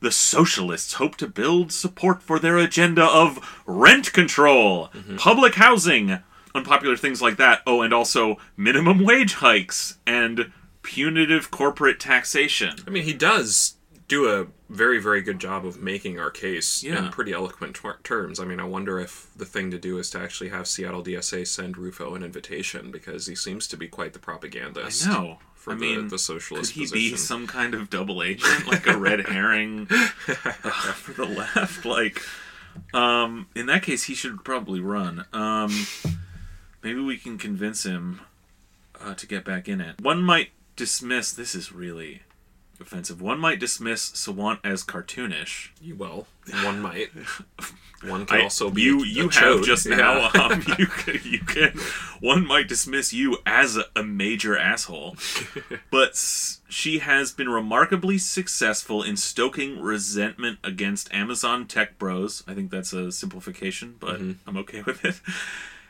the 0.04 0.12
socialists 0.12 0.94
hope 0.94 1.16
to 1.16 1.26
build 1.26 1.72
support 1.72 2.22
for 2.22 2.38
their 2.38 2.58
agenda 2.58 3.04
of 3.04 3.62
rent 3.66 4.12
control 4.12 4.88
mm-hmm. 4.88 5.16
public 5.16 5.54
housing 5.56 6.18
unpopular 6.54 6.96
things 6.96 7.20
like 7.20 7.36
that 7.36 7.60
oh 7.66 7.82
and 7.82 7.92
also 7.92 8.36
minimum 8.56 9.02
wage 9.04 9.34
hikes 9.34 9.98
and 10.06 10.52
punitive 10.82 11.50
corporate 11.50 11.98
taxation 11.98 12.76
I 12.86 12.90
mean, 12.90 13.04
he 13.04 13.14
does 13.14 13.76
do 14.06 14.28
a 14.28 14.46
very, 14.68 15.00
very 15.00 15.22
good 15.22 15.38
job 15.38 15.64
of 15.64 15.80
making 15.80 16.18
our 16.18 16.30
case 16.30 16.82
Yeah. 16.82 17.06
in 17.06 17.10
pretty 17.10 17.32
eloquent 17.32 17.76
ter- 17.76 17.98
terms. 18.02 18.38
I 18.38 18.44
mean, 18.44 18.60
I 18.60 18.64
wonder 18.64 19.00
if 19.00 19.28
the 19.34 19.46
thing 19.46 19.70
to 19.70 19.78
do 19.78 19.98
is 19.98 20.10
to 20.10 20.18
actually 20.20 20.50
have 20.50 20.66
Seattle 20.66 21.02
DSA 21.02 21.46
send 21.46 21.78
Rufo 21.78 22.14
an 22.14 22.22
invitation 22.22 22.90
because 22.90 23.26
he 23.26 23.34
seems 23.34 23.66
to 23.68 23.76
be 23.76 23.88
quite 23.88 24.12
the 24.12 24.18
propagandist. 24.18 25.06
no 25.06 25.38
For 25.64 25.72
I 25.72 25.76
the, 25.76 25.80
mean, 25.80 26.04
the 26.08 26.10
could 26.10 26.20
socialist 26.20 26.72
he 26.72 26.82
position. 26.82 26.98
be 27.12 27.16
some 27.16 27.46
kind 27.46 27.72
of 27.72 27.88
double 27.88 28.22
agent, 28.22 28.66
like 28.66 28.86
a 28.86 28.98
red 28.98 29.20
herring 29.28 29.86
uh, 29.90 30.08
for 30.92 31.12
the 31.14 31.24
left? 31.24 31.86
Like, 31.86 32.20
um, 32.92 33.46
in 33.54 33.64
that 33.64 33.82
case, 33.82 34.04
he 34.04 34.14
should 34.14 34.44
probably 34.44 34.80
run. 34.80 35.24
Um, 35.32 35.86
maybe 36.82 37.00
we 37.00 37.16
can 37.16 37.38
convince 37.38 37.84
him 37.84 38.20
uh, 39.00 39.14
to 39.14 39.26
get 39.26 39.42
back 39.42 39.66
in 39.66 39.80
it. 39.80 40.02
One 40.02 40.22
might 40.22 40.50
dismiss. 40.76 41.32
This 41.32 41.54
is 41.54 41.72
really 41.72 42.20
offensive. 42.80 43.20
One 43.22 43.38
might 43.38 43.58
dismiss 43.60 44.10
Sawant 44.10 44.58
as 44.64 44.82
cartoonish. 44.84 45.70
well, 45.96 46.26
one 46.62 46.80
might. 46.80 47.10
One 48.02 48.26
can 48.26 48.40
I- 48.40 48.42
also 48.42 48.68
be 48.68 48.82
you. 48.82 49.02
a 49.02 49.06
you 49.06 49.22
have 49.30 49.32
chode. 49.32 49.64
just 49.64 49.86
Yeah. 49.86 49.96
now. 49.96 50.30
Um, 50.34 50.62
you 50.78 50.86
can, 50.86 51.20
you 51.24 51.38
can. 51.38 51.72
One 52.20 52.46
might 52.46 52.68
dismiss 52.68 53.14
you 53.14 53.38
as 53.46 53.78
a, 53.78 53.84
a 53.96 54.02
major 54.02 54.58
asshole, 54.58 55.16
but 55.90 56.10
s- 56.10 56.60
she 56.68 56.98
has 56.98 57.32
been 57.32 57.48
remarkably 57.48 58.18
successful 58.18 59.02
in 59.02 59.16
stoking 59.16 59.80
resentment 59.80 60.58
against 60.62 61.10
Amazon 61.14 61.66
tech 61.66 61.98
bros. 61.98 62.44
I 62.46 62.52
think 62.52 62.70
that's 62.70 62.92
a 62.92 63.10
simplification, 63.10 63.94
but 63.98 64.20
Mm-hmm. 64.20 64.48
I'm 64.50 64.58
okay 64.58 64.82
with 64.82 65.02
it. 65.02 65.18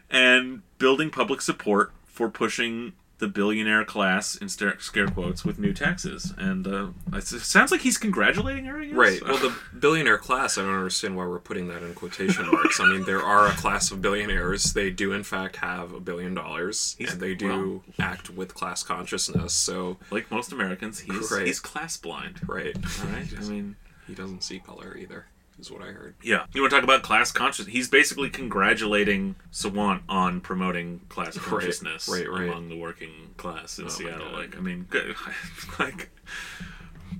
And 0.09 0.63
building 0.79 1.11
public 1.11 1.41
support 1.41 1.91
for 2.05 2.29
pushing 2.29 2.93
the 3.19 3.29
billionaire 3.29 3.85
class 3.85 4.35
in 4.37 4.49
scare, 4.49 4.77
quotes 5.09 5.45
with 5.45 5.59
new 5.59 5.73
taxes. 5.73 6.33
And 6.37 6.67
uh, 6.67 6.89
it 7.13 7.23
sounds 7.27 7.71
like 7.71 7.81
he's 7.83 7.97
congratulating 7.97 8.65
her. 8.65 8.81
I 8.81 8.85
guess? 8.87 8.95
Right. 8.95 9.23
Well, 9.23 9.39
the 9.39 9.55
billionaire 9.79 10.19
class, 10.19 10.59
I 10.59 10.63
don't 10.63 10.75
understand 10.75 11.17
why 11.17 11.25
we're 11.27 11.39
putting 11.39 11.69
that 11.69 11.83
in 11.83 11.95
quotation 11.95 12.47
marks. 12.51 12.81
I 12.81 12.87
mean, 12.87 13.05
there 13.05 13.23
are 13.23 13.47
a 13.47 13.53
class 13.53 13.91
of 13.93 14.03
billionaires. 14.03 14.73
They 14.73 14.91
do, 14.91 15.13
in 15.13 15.23
fact, 15.23 15.57
have 15.57 15.93
a 15.93 16.01
billion 16.01 16.35
dollars. 16.35 16.97
He's- 16.99 17.13
and 17.13 17.21
they 17.21 17.35
do 17.35 17.83
act 17.99 18.31
with 18.31 18.53
class 18.55 18.83
consciousness. 18.83 19.53
So, 19.55 19.99
like 20.11 20.31
most 20.31 20.53
Americans, 20.53 20.99
he's 21.01 21.31
Right. 21.31 21.47
he's 21.47 21.61
class 21.61 21.97
blind. 21.97 22.41
right. 22.49 22.77
All 23.01 23.11
right. 23.13 23.27
I 23.39 23.45
mean, 23.45 23.77
He 24.07 24.15
doesn't 24.15 24.43
see 24.43 24.59
color 24.59 24.97
either, 24.99 25.27
is 25.59 25.71
what 25.71 25.83
I 25.83 25.87
heard. 25.87 26.15
yeah. 26.23 26.47
You 26.53 26.61
want 26.63 26.71
to 26.73 26.77
talk 26.77 26.85
about 26.85 27.03
class 27.03 27.31
conscious? 27.33 27.67
He's 27.67 27.89
basically 27.89 28.29
congratulating 28.31 29.37
Sawant 29.53 30.01
on 30.09 30.41
promoting 30.41 31.01
class 31.09 31.37
consciousness 31.39 32.09
right, 32.09 32.29
right. 32.29 32.49
among 32.49 32.69
the 32.69 32.77
working 32.79 33.31
class 33.37 33.79
in 33.79 33.87
Oh 33.87 33.89
Seattle. 33.89 34.33
Like, 34.33 34.57
I 34.57 34.61
mean, 34.61 34.87
good. 34.91 35.15
like, 35.79 36.11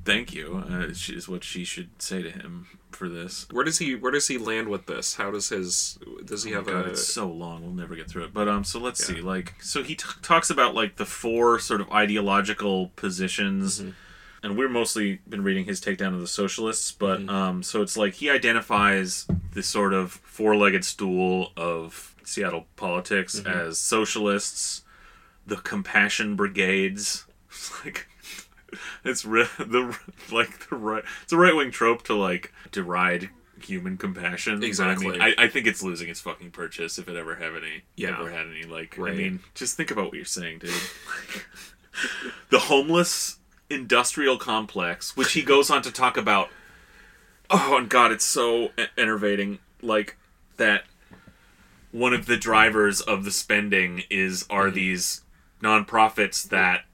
thank 0.05 0.35
you. 0.35 0.65
Uh, 0.69 0.87
is 0.89 1.29
what 1.29 1.45
she 1.45 1.65
should 1.65 1.91
say 2.03 2.23
to 2.23 2.31
him 2.31 2.67
for 2.91 3.09
this. 3.09 3.47
Where 3.51 3.65
does 3.65 3.79
he 3.79 3.95
Where 3.95 4.13
does 4.13 4.29
he 4.29 4.39
land 4.39 4.69
with 4.69 4.87
this? 4.87 5.15
How 5.17 5.31
does 5.31 5.49
his 5.49 5.99
Does 6.25 6.45
he 6.45 6.53
have 6.53 6.69
Oh 6.69 6.73
God, 6.73 6.87
a 6.87 6.91
it's 6.91 7.07
so 7.07 7.29
long. 7.29 7.63
We'll 7.63 7.73
never 7.73 7.97
get 7.97 8.09
through 8.09 8.25
it. 8.25 8.35
But 8.35 8.49
um, 8.49 8.65
so 8.65 8.79
let's 8.79 9.01
Yeah. 9.09 9.17
see. 9.17 9.21
Like, 9.23 9.55
so 9.61 9.83
he 9.83 9.95
t- 9.97 10.05
talks 10.23 10.51
about 10.51 10.75
like 10.75 10.97
the 10.97 11.07
four 11.07 11.59
sort 11.59 11.81
of 11.81 11.91
ideological 11.91 12.89
positions, 12.97 13.81
Mm-hmm. 13.81 13.91
And 14.45 14.57
we're 14.57 14.69
mostly 14.69 15.21
been 15.29 15.43
reading 15.43 15.65
his 15.65 15.81
takedown 15.81 16.15
of 16.15 16.21
the 16.21 16.29
socialists. 16.29 16.93
But 16.93 17.19
Mm-hmm. 17.21 17.29
um, 17.31 17.63
so 17.65 17.83
it's 17.83 17.97
like 17.97 18.15
he 18.15 18.31
identifies 18.31 19.27
this 19.53 19.67
sort 19.67 19.93
of 19.93 20.13
four-legged 20.13 20.85
stool 20.85 21.51
of 21.57 22.15
Seattle 22.25 22.67
politics 22.77 23.41
Mm-hmm. 23.41 23.49
as 23.69 23.79
socialists, 23.79 24.83
the 25.47 25.57
compassion 25.57 26.37
brigades. 26.37 27.25
It's 27.49 27.85
like. 27.85 28.09
It's 29.05 29.25
re- 29.25 29.47
the 29.59 29.97
like 30.33 30.69
the 30.69 30.75
right. 30.75 31.05
It's 31.23 31.33
a 31.33 31.37
right 31.37 31.55
wing 31.55 31.71
trope 31.71 32.03
to 32.05 32.15
like 32.15 32.53
deride 32.73 33.31
human 33.63 33.97
compassion. 33.97 34.59
but 34.59 34.65
I 34.65 34.69
Exactly. 34.69 35.11
mean, 35.11 35.21
I, 35.23 35.35
I 35.39 35.47
think 35.49 35.69
it's 35.69 35.81
losing 35.81 36.09
its 36.09 36.21
fucking 36.21 36.51
purchase 36.51 36.99
if 36.99 37.09
it 37.09 37.15
ever 37.17 37.37
have 37.37 37.55
any. 37.55 37.83
Yeah. 37.97 38.19
Ever 38.19 38.31
had 38.33 38.49
any 38.49 38.65
like. 38.65 38.99
Right. 38.99 39.13
I 39.13 39.17
mean, 39.17 39.41
just 39.55 39.77
think 39.77 39.93
about 39.93 40.07
what 40.07 40.15
you're 40.15 40.25
saying, 40.25 40.59
dude. 40.59 40.73
the 42.51 42.59
homeless 42.59 43.39
industrial 43.71 44.37
complex, 44.39 45.17
which 45.17 45.33
he 45.33 45.43
goes 45.43 45.71
on 45.71 45.83
to 45.83 45.91
talk 45.93 46.17
about. 46.17 46.49
Oh, 47.51 47.77
and 47.79 47.89
God, 47.89 48.13
it's 48.13 48.25
so 48.25 48.71
enervating. 48.97 49.59
Like 49.83 50.17
that. 50.57 50.85
One 51.93 52.13
of 52.13 52.27
the 52.27 52.37
drivers 52.37 53.01
of 53.01 53.25
the 53.25 53.31
spending 53.31 54.03
is 54.11 54.47
are 54.51 54.67
Mm-hmm. 54.67 54.75
these 54.75 55.23
nonprofits 55.63 56.49
that 56.49 56.85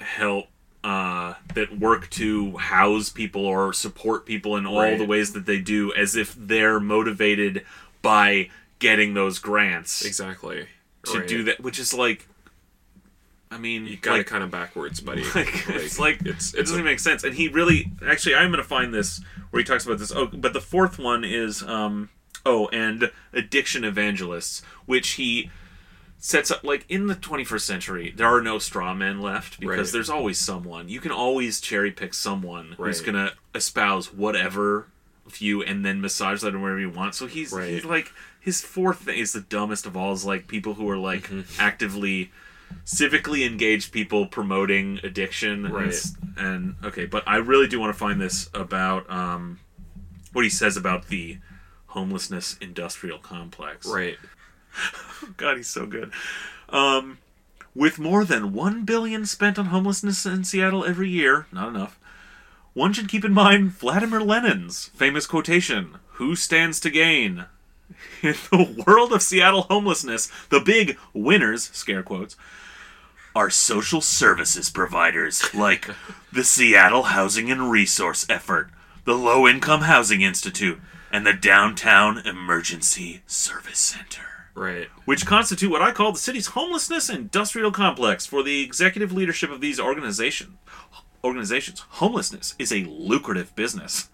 help 0.00 0.46
uh, 0.84 1.34
that 1.54 1.78
work 1.78 2.10
to 2.10 2.56
house 2.56 3.08
people 3.08 3.44
or 3.46 3.72
support 3.72 4.24
people 4.26 4.56
in 4.56 4.66
all 4.66 4.80
Right. 4.80 4.98
the 4.98 5.04
ways 5.04 5.32
that 5.34 5.46
they 5.46 5.60
do, 5.60 5.92
as 5.94 6.16
if 6.16 6.34
they're 6.36 6.80
motivated 6.80 7.64
by 8.00 8.48
getting 8.80 9.14
those 9.14 9.38
grants 9.38 10.04
exactly 10.04 10.66
to 11.04 11.18
Right. 11.20 11.28
do 11.28 11.42
that, 11.44 11.60
which 11.60 11.78
is 11.78 11.94
like, 11.94 12.26
I 13.52 13.58
mean, 13.58 13.86
You 13.86 13.96
got 13.98 14.12
like, 14.12 14.20
it 14.22 14.26
kind 14.26 14.42
of 14.42 14.50
backwards, 14.50 15.00
buddy. 15.00 15.24
like, 15.34 15.68
it's 15.68 15.98
like 15.98 16.20
it's 16.24 16.54
it 16.54 16.58
doesn't 16.66 16.84
make 16.84 16.98
sense. 17.00 17.22
And 17.24 17.34
he 17.34 17.48
really, 17.48 17.92
actually, 18.06 18.34
I'm 18.34 18.50
gonna 18.50 18.62
find 18.64 18.92
this 18.94 19.20
where 19.50 19.60
he 19.60 19.64
talks 19.64 19.84
about 19.84 19.98
this. 19.98 20.10
Oh, 20.10 20.26
but 20.26 20.52
the 20.54 20.60
fourth 20.60 20.98
one 20.98 21.22
is, 21.24 21.62
um, 21.62 22.08
oh, 22.46 22.68
and 22.68 23.10
addiction 23.32 23.84
evangelists, 23.84 24.62
which 24.86 25.10
he 25.10 25.50
sets 26.18 26.50
up 26.52 26.62
like 26.62 26.84
in 26.88 27.08
the 27.08 27.16
21st 27.16 27.60
century 27.62 28.14
there 28.16 28.28
are 28.28 28.40
no 28.40 28.56
straw 28.56 28.94
men 28.94 29.20
left 29.20 29.58
because 29.58 29.76
Right. 29.88 29.92
there's 29.92 30.08
always 30.08 30.38
someone 30.38 30.88
you 30.88 31.00
can 31.00 31.10
always 31.10 31.60
cherry 31.60 31.90
pick 31.90 32.14
someone 32.14 32.76
who's 32.78 33.00
gonna 33.00 33.32
espouse 33.56 34.12
whatever 34.12 34.86
view 35.26 35.64
and 35.64 35.84
then 35.84 36.00
massage 36.00 36.40
that 36.42 36.54
in 36.54 36.62
wherever 36.62 36.78
you 36.78 36.90
want 36.90 37.16
so 37.16 37.26
he's, 37.26 37.50
Right. 37.52 37.70
he's 37.70 37.84
like 37.84 38.12
his 38.38 38.60
fourth 38.60 39.00
thing 39.00 39.18
is 39.18 39.32
the 39.32 39.40
dumbest 39.40 39.84
of 39.84 39.96
all 39.96 40.12
is 40.12 40.24
like 40.24 40.46
people 40.46 40.74
who 40.74 40.88
are 40.88 40.96
like 40.96 41.24
Mm-hmm. 41.28 41.60
actively 41.60 42.30
civically 42.84 43.46
engaged 43.46 43.92
people 43.92 44.26
promoting 44.26 44.98
addiction 45.02 45.66
and 45.66 45.74
Right. 45.74 45.88
s- 45.88 46.16
and 46.36 46.74
okay 46.84 47.04
but 47.06 47.22
i 47.26 47.36
really 47.36 47.66
do 47.68 47.78
want 47.80 47.92
to 47.92 47.98
find 47.98 48.20
this 48.20 48.48
about 48.54 49.08
um 49.10 49.58
what 50.32 50.44
he 50.44 50.50
says 50.50 50.76
about 50.76 51.08
the 51.08 51.38
homelessness 51.86 52.56
industrial 52.60 53.18
complex 53.18 53.86
right. 53.86 54.18
God, 55.36 55.58
he's 55.58 55.68
so 55.68 55.84
good. 55.84 56.10
Um, 56.70 57.18
with 57.74 57.98
more 57.98 58.24
than 58.24 58.54
one 58.54 58.84
billion 58.86 59.26
spent 59.26 59.58
on 59.58 59.66
homelessness 59.66 60.24
in 60.24 60.44
Seattle 60.44 60.84
every 60.86 61.10
year, 61.10 61.46
not 61.52 61.68
enough. 61.68 61.98
One 62.72 62.94
should 62.94 63.08
keep 63.10 63.22
in 63.24 63.34
mind 63.34 63.72
Vladimir 63.72 64.20
Lenin's 64.22 64.86
famous 64.96 65.26
quotation: 65.26 65.98
"Who 66.12 66.34
stands 66.34 66.80
to 66.80 66.90
gain?" 66.90 67.44
In 68.22 68.34
the 68.50 68.84
world 68.86 69.12
of 69.12 69.22
Seattle 69.22 69.62
homelessness, 69.62 70.30
the 70.48 70.60
big 70.60 70.98
winners, 71.12 71.70
scare 71.72 72.02
quotes, 72.02 72.36
are 73.34 73.50
social 73.50 74.00
services 74.00 74.70
providers 74.70 75.54
like 75.54 75.88
the 76.32 76.44
Seattle 76.44 77.04
Housing 77.04 77.50
and 77.50 77.70
Resource 77.70 78.26
Effort, 78.28 78.70
the 79.04 79.14
Low 79.14 79.48
Income 79.48 79.82
Housing 79.82 80.20
Institute, 80.22 80.80
and 81.10 81.26
the 81.26 81.32
Downtown 81.32 82.18
Emergency 82.18 83.22
Service 83.26 83.78
Center 83.78 84.22
Right. 84.54 84.88
which 85.06 85.24
constitute 85.24 85.70
what 85.70 85.80
I 85.80 85.92
call 85.92 86.12
the 86.12 86.18
city's 86.18 86.48
homelessness 86.48 87.08
industrial 87.08 87.72
complex. 87.72 88.26
For 88.26 88.42
the 88.42 88.62
executive 88.62 89.10
leadership 89.10 89.50
of 89.50 89.62
these 89.62 89.80
organization, 89.80 90.58
organizations, 91.24 91.80
homelessness 91.80 92.54
is 92.58 92.72
a 92.72 92.84
lucrative 92.84 93.54
business. 93.54 94.08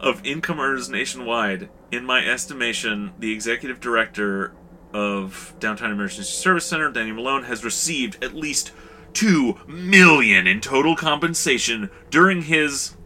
of 0.02 0.24
income 0.26 0.58
earners 0.58 0.90
nationwide. 0.90 1.70
In 1.92 2.04
my 2.04 2.26
estimation, 2.26 3.12
the 3.18 3.32
executive 3.32 3.80
director 3.80 4.52
of 4.92 5.54
Downtown 5.58 5.90
Emergency 5.92 6.30
Service 6.30 6.66
Center, 6.66 6.90
Danny 6.90 7.12
Malone, 7.12 7.44
has 7.44 7.64
received 7.64 8.22
at 8.22 8.34
least 8.34 8.72
two 9.12 9.58
million 9.66 10.46
in 10.46 10.60
total 10.60 10.96
compensation 10.96 11.90
during 12.10 12.42
his, 12.42 12.96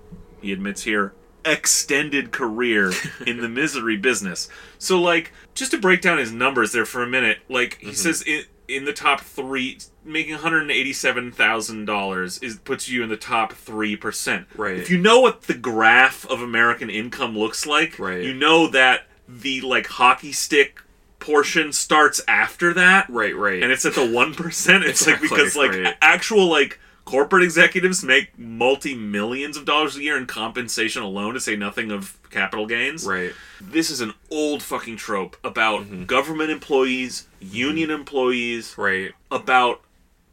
he 0.41 0.53
admits 0.53 0.82
here, 0.82 1.12
extended 1.45 2.32
career 2.32 2.93
in 3.26 3.39
the 3.41 3.49
misery 3.49 3.97
business. 3.97 4.49
So, 4.78 5.01
like, 5.01 5.32
just 5.55 5.70
to 5.70 5.78
break 5.78 6.01
down 6.01 6.18
his 6.18 6.32
numbers 6.32 6.72
there 6.72 6.87
for 6.87 7.03
a 7.03 7.07
minute, 7.07 7.39
like 7.49 7.78
he 7.78 7.89
mm-hmm. 7.89 7.95
says 7.95 8.22
in 8.22 8.45
in 8.68 8.84
the 8.84 8.93
top 8.93 9.20
three, 9.20 9.78
making 10.05 10.32
one 10.32 10.43
hundred 10.43 10.70
eighty-seven 10.70 11.32
thousand 11.32 11.84
dollars 11.84 12.39
is 12.39 12.57
puts 12.57 12.89
you 12.89 13.03
in 13.03 13.09
the 13.09 13.16
top 13.16 13.53
three 13.53 13.97
percent. 13.97 14.47
Right. 14.57 14.76
If 14.76 14.91
you 14.91 14.99
know 14.99 15.20
what 15.20 15.43
the 15.43 15.55
graph 15.55 16.28
of 16.28 16.43
American 16.43 16.91
income 16.91 17.37
looks 17.39 17.66
like, 17.66 17.99
Right. 17.99 18.22
you 18.22 18.34
know 18.34 18.66
that 18.68 19.07
the 19.28 19.61
like 19.61 19.87
hockey 19.87 20.32
stick 20.32 20.80
portion 21.27 21.72
starts 21.72 22.20
after 22.29 22.72
that, 22.74 23.09
Right, 23.11 23.35
right. 23.37 23.62
and 23.62 23.72
it's 23.72 23.85
at 23.85 23.95
the 23.95 24.07
one 24.09 24.33
percent. 24.35 24.85
It's 24.85 25.07
like 25.07 25.20
because 25.20 25.57
like 25.57 25.72
right. 25.72 25.95
actual 26.01 26.47
like 26.47 26.79
corporate 27.05 27.43
executives 27.45 28.03
make 28.03 28.37
multi 28.39 28.95
millions 28.95 29.57
of 29.57 29.64
dollars 29.64 29.97
a 29.97 30.03
year 30.03 30.16
in 30.16 30.27
compensation 30.27 31.03
alone, 31.03 31.35
to 31.35 31.41
say 31.41 31.55
nothing 31.57 31.91
of 31.91 32.18
capital 32.31 32.66
gains. 32.66 33.05
right. 33.07 33.33
This 33.61 33.91
is 33.91 34.01
an 34.01 34.12
old 34.31 34.62
fucking 34.62 34.97
trope 34.97 35.37
about 35.43 35.83
mm-hmm. 35.83 36.05
government 36.05 36.51
employees, 36.51 37.27
union 37.41 37.89
mm-hmm. 37.91 38.01
employees, 38.01 38.74
Right. 38.77 39.12
about 39.31 39.81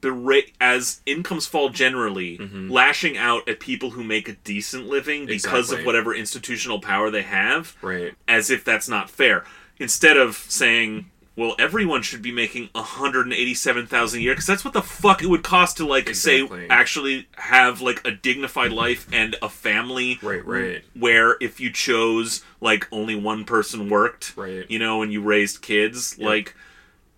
the 0.01 0.11
rate 0.11 0.51
as 0.59 0.99
incomes 1.05 1.47
fall 1.47 1.69
generally, 1.69 2.37
mm-hmm. 2.37 2.69
lashing 2.69 3.17
out 3.17 3.47
at 3.47 3.59
people 3.61 3.91
who 3.91 4.03
make 4.03 4.27
a 4.27 4.33
decent 4.33 4.87
living 4.87 5.25
because 5.25 5.45
Exactly. 5.45 5.79
of 5.79 5.85
whatever 5.85 6.13
institutional 6.13 6.79
power 6.81 7.09
they 7.09 7.21
have, 7.21 7.77
Right. 7.81 8.13
as 8.27 8.49
if 8.49 8.65
that's 8.65 8.89
not 8.89 9.09
fair. 9.09 9.45
Instead 9.83 10.15
of 10.17 10.35
saying, 10.47 11.05
well, 11.35 11.55
everyone 11.59 12.01
should 12.01 12.21
be 12.21 12.31
making 12.31 12.69
187,000 12.73 14.19
a 14.19 14.21
year 14.21 14.33
because 14.33 14.45
that's 14.45 14.63
what 14.63 14.73
the 14.73 14.81
fuck 14.81 15.21
it 15.21 15.27
would 15.27 15.43
cost 15.43 15.77
to 15.77 15.85
like 15.85 16.07
Exactly. 16.07 16.61
say 16.61 16.67
actually 16.69 17.27
have 17.37 17.81
like 17.81 18.05
a 18.07 18.11
dignified 18.11 18.71
life 18.71 19.07
and 19.11 19.35
a 19.41 19.49
family 19.49 20.19
Right, 20.21 20.45
right. 20.45 20.83
where 20.97 21.35
if 21.41 21.59
you 21.59 21.71
chose 21.71 22.43
like 22.61 22.87
only 22.91 23.15
one 23.15 23.45
person 23.45 23.89
worked 23.89 24.33
Right. 24.37 24.65
you 24.69 24.79
know 24.79 25.01
and 25.01 25.11
you 25.11 25.21
raised 25.21 25.61
kids 25.61 26.17
like 26.19 26.55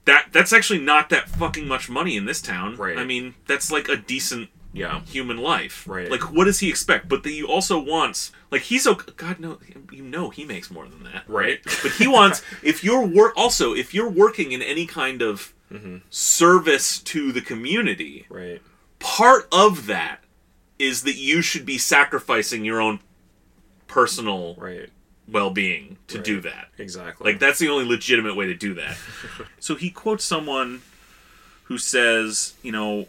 that 0.05 0.27
that's 0.31 0.53
actually 0.53 0.79
not 0.79 1.09
that 1.09 1.27
fucking 1.29 1.67
much 1.67 1.89
money 1.89 2.15
in 2.15 2.25
this 2.25 2.41
town 2.41 2.77
Right. 2.77 2.97
i 2.97 3.03
mean 3.03 3.35
that's 3.47 3.71
like 3.71 3.89
a 3.89 3.95
decent 3.97 4.49
Yeah. 4.75 5.01
human 5.05 5.37
life 5.37 5.87
Right. 5.87 6.11
like 6.11 6.31
what 6.33 6.45
does 6.45 6.59
he 6.59 6.69
expect 6.69 7.07
but 7.07 7.23
that 7.23 7.31
you 7.31 7.47
also 7.47 7.79
wants 7.79 8.31
like 8.51 8.61
he's 8.63 8.85
okay 8.85 9.11
god 9.15 9.39
no 9.39 9.57
you 9.91 10.03
know 10.03 10.29
he 10.31 10.43
makes 10.43 10.69
more 10.69 10.85
than 10.87 11.03
that 11.03 11.23
Right. 11.27 11.59
but 11.81 11.91
he 11.93 12.07
wants 12.07 12.41
if 12.61 12.83
you're 12.83 13.05
work 13.05 13.33
also 13.37 13.73
if 13.73 13.93
you're 13.93 14.09
working 14.09 14.51
in 14.51 14.61
any 14.61 14.85
kind 14.85 15.21
of 15.21 15.53
Mm-hmm. 15.73 15.97
service 16.11 16.99
to 16.99 17.31
the 17.31 17.41
community 17.41 18.27
Right. 18.29 18.61
part 18.99 19.47
of 19.51 19.87
that 19.87 20.19
is 20.77 21.01
that 21.03 21.15
you 21.15 21.41
should 21.41 21.65
be 21.65 21.79
sacrificing 21.79 22.63
your 22.63 22.79
own 22.79 22.99
personal 23.87 24.55
Right. 24.57 24.89
well-being 25.27 25.97
to 26.07 26.19
do 26.19 26.39
that 26.41 26.69
Exactly. 26.77 27.31
like 27.31 27.39
that's 27.39 27.59
the 27.59 27.69
only 27.69 27.85
legitimate 27.85 28.35
way 28.35 28.45
to 28.47 28.53
do 28.53 28.73
that 28.75 28.95
so 29.59 29.75
he 29.75 29.89
quotes 29.89 30.23
someone 30.23 30.81
who 31.63 31.77
says 31.79 32.53
you 32.61 32.71
know 32.71 33.07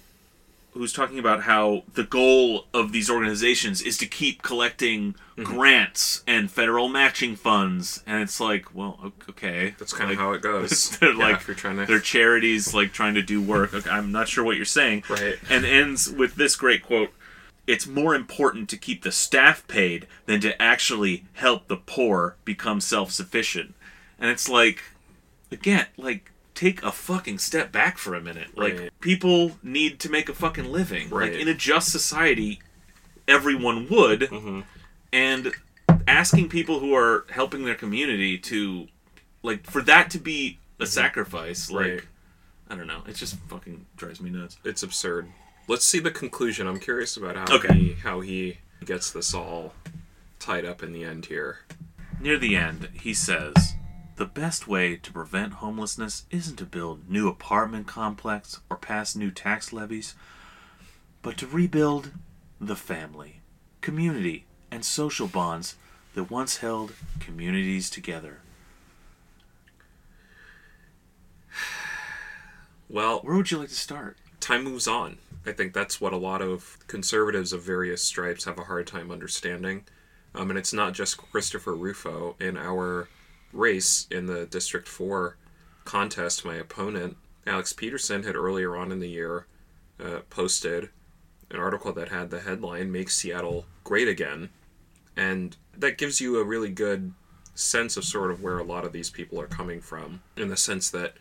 who's 0.76 0.92
talking 0.92 1.18
about 1.18 1.42
how 1.42 1.82
the 1.94 2.04
goal 2.04 2.66
of 2.74 2.92
these 2.92 3.08
organizations 3.10 3.80
is 3.82 3.96
to 3.98 4.06
keep 4.06 4.42
collecting 4.42 5.14
Mm-hmm. 5.36 5.52
grants 5.54 6.24
and 6.26 6.50
federal 6.50 6.88
matching 6.88 7.36
funds 7.36 8.02
and 8.06 8.22
it's 8.22 8.40
like 8.40 8.74
well 8.74 9.12
okay 9.28 9.74
That's 9.78 9.92
kind 9.92 10.10
of 10.10 10.16
how 10.16 10.32
it 10.32 10.40
goes. 10.40 10.96
they're 10.98 11.12
Yeah, 11.12 11.18
like 11.28 11.46
you're 11.46 11.54
trying 11.54 11.76
to. 11.76 11.84
they're 11.84 12.00
charities 12.00 12.72
like 12.72 12.94
trying 12.94 13.12
to 13.16 13.22
do 13.22 13.42
work 13.42 13.74
okay, 13.74 13.90
i'm 13.90 14.10
not 14.10 14.28
sure 14.28 14.42
what 14.44 14.56
you're 14.56 14.64
saying 14.64 15.04
Right. 15.10 15.36
and 15.50 15.66
ends 15.66 16.10
with 16.10 16.36
this 16.36 16.56
great 16.56 16.82
quote 16.82 17.10
it's 17.66 17.86
more 17.86 18.14
important 18.14 18.70
to 18.70 18.78
keep 18.78 19.02
the 19.02 19.12
staff 19.12 19.68
paid 19.68 20.06
than 20.24 20.40
to 20.40 20.62
actually 20.62 21.26
help 21.34 21.68
the 21.68 21.76
poor 21.76 22.36
become 22.46 22.80
self-sufficient 22.80 23.74
and 24.18 24.30
it's 24.30 24.48
like 24.48 24.84
again 25.52 25.84
like 25.98 26.32
take 26.56 26.82
a 26.82 26.90
fucking 26.90 27.38
step 27.38 27.70
back 27.70 27.98
for 27.98 28.14
a 28.16 28.20
minute 28.20 28.48
like 28.56 28.76
Right. 28.78 29.00
people 29.00 29.52
need 29.62 30.00
to 30.00 30.08
make 30.10 30.28
a 30.28 30.34
fucking 30.34 30.64
living 30.72 31.08
Right. 31.10 31.32
like 31.32 31.40
in 31.40 31.46
a 31.46 31.54
just 31.54 31.92
society 31.92 32.60
everyone 33.28 33.86
would 33.88 34.20
Mm-hmm. 34.22 34.60
and 35.12 35.52
asking 36.08 36.48
people 36.48 36.80
who 36.80 36.94
are 36.94 37.24
helping 37.30 37.64
their 37.64 37.74
community 37.74 38.38
to 38.38 38.88
like 39.42 39.64
for 39.70 39.82
that 39.82 40.10
to 40.10 40.18
be 40.18 40.58
a 40.80 40.86
sacrifice 40.86 41.70
like 41.70 41.86
Mm-hmm. 41.86 41.94
Right. 41.96 42.04
i 42.70 42.74
don't 42.74 42.86
know 42.86 43.02
it 43.06 43.14
just 43.16 43.36
fucking 43.48 43.86
drives 43.96 44.20
me 44.20 44.30
nuts 44.30 44.56
It's 44.64 44.82
absurd. 44.82 45.28
Let's 45.68 45.84
see 45.84 45.98
the 45.98 46.12
conclusion. 46.12 46.68
I'm 46.68 46.78
curious 46.78 47.16
about 47.16 47.34
how 47.36 47.56
Okay. 47.56 47.74
he 47.74 47.92
how 47.94 48.20
he 48.20 48.58
gets 48.84 49.10
this 49.10 49.34
all 49.34 49.74
tied 50.38 50.64
up 50.64 50.80
in 50.80 50.92
the 50.92 51.02
end 51.02 51.26
here. 51.26 51.58
Near 52.20 52.38
the 52.38 52.54
end, 52.54 52.88
he 52.94 53.12
says, 53.12 53.74
The 54.16 54.24
best 54.24 54.66
way 54.66 54.96
to 54.96 55.12
prevent 55.12 55.54
homelessness 55.54 56.24
isn't 56.30 56.56
to 56.56 56.64
build 56.64 57.10
new 57.10 57.28
apartment 57.28 57.86
complex 57.86 58.60
or 58.70 58.76
pass 58.76 59.14
new 59.14 59.30
tax 59.30 59.72
levies, 59.74 60.14
but 61.20 61.36
to 61.38 61.46
rebuild 61.46 62.12
the 62.58 62.76
family, 62.76 63.40
community, 63.82 64.46
and 64.70 64.84
social 64.84 65.26
bonds 65.26 65.76
that 66.14 66.30
once 66.30 66.58
held 66.58 66.94
communities 67.20 67.90
together. 67.90 68.38
Well, 72.88 73.20
Where 73.20 73.36
would 73.36 73.50
you 73.50 73.58
like 73.58 73.68
to 73.68 73.74
start? 73.74 74.16
time 74.40 74.62
moves 74.62 74.86
on. 74.86 75.18
I 75.44 75.52
think 75.52 75.72
that's 75.74 76.00
what 76.00 76.12
a 76.12 76.16
lot 76.16 76.40
of 76.40 76.78
conservatives 76.86 77.52
of 77.52 77.62
various 77.62 78.02
stripes 78.02 78.44
have 78.44 78.58
a 78.58 78.64
hard 78.64 78.86
time 78.86 79.10
understanding. 79.10 79.84
Um, 80.34 80.50
and 80.50 80.58
it's 80.58 80.72
not 80.72 80.94
just 80.94 81.16
Christopher 81.16 81.74
Rufo. 81.74 82.36
In 82.38 82.56
our 82.56 83.08
race 83.52 84.06
in 84.10 84.26
the 84.26 84.46
District 84.46 84.88
4 84.88 85.36
contest, 85.84 86.44
my 86.44 86.54
opponent, 86.56 87.16
Alex 87.46 87.72
Peterson, 87.72 88.22
had 88.24 88.36
earlier 88.36 88.76
on 88.76 88.92
in 88.92 88.98
the 88.98 89.08
year 89.08 89.46
uh, 90.02 90.20
posted 90.30 90.90
an 91.50 91.58
article 91.58 91.92
that 91.92 92.08
had 92.08 92.30
the 92.30 92.40
headline 92.40 92.90
Make 92.90 93.10
Seattle 93.10 93.66
Great 93.84 94.08
Again. 94.08 94.50
And 95.16 95.56
that 95.76 95.98
gives 95.98 96.20
you 96.20 96.38
a 96.38 96.44
really 96.44 96.70
good 96.70 97.12
sense 97.54 97.96
of 97.96 98.04
sort 98.04 98.30
of 98.30 98.42
where 98.42 98.58
a 98.58 98.64
lot 98.64 98.84
of 98.84 98.92
these 98.92 99.10
people 99.10 99.40
are 99.40 99.46
coming 99.46 99.80
from, 99.80 100.22
in 100.36 100.48
the 100.48 100.56
sense 100.56 100.90
that 100.90 101.14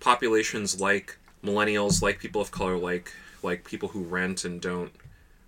populations 0.00 0.80
like 0.80 1.18
millennials, 1.42 2.00
like 2.00 2.18
people 2.18 2.40
of 2.40 2.50
color, 2.50 2.78
like 2.78 3.12
like 3.42 3.64
people 3.64 3.90
who 3.90 4.02
rent 4.02 4.44
and 4.44 4.60
don't 4.60 4.92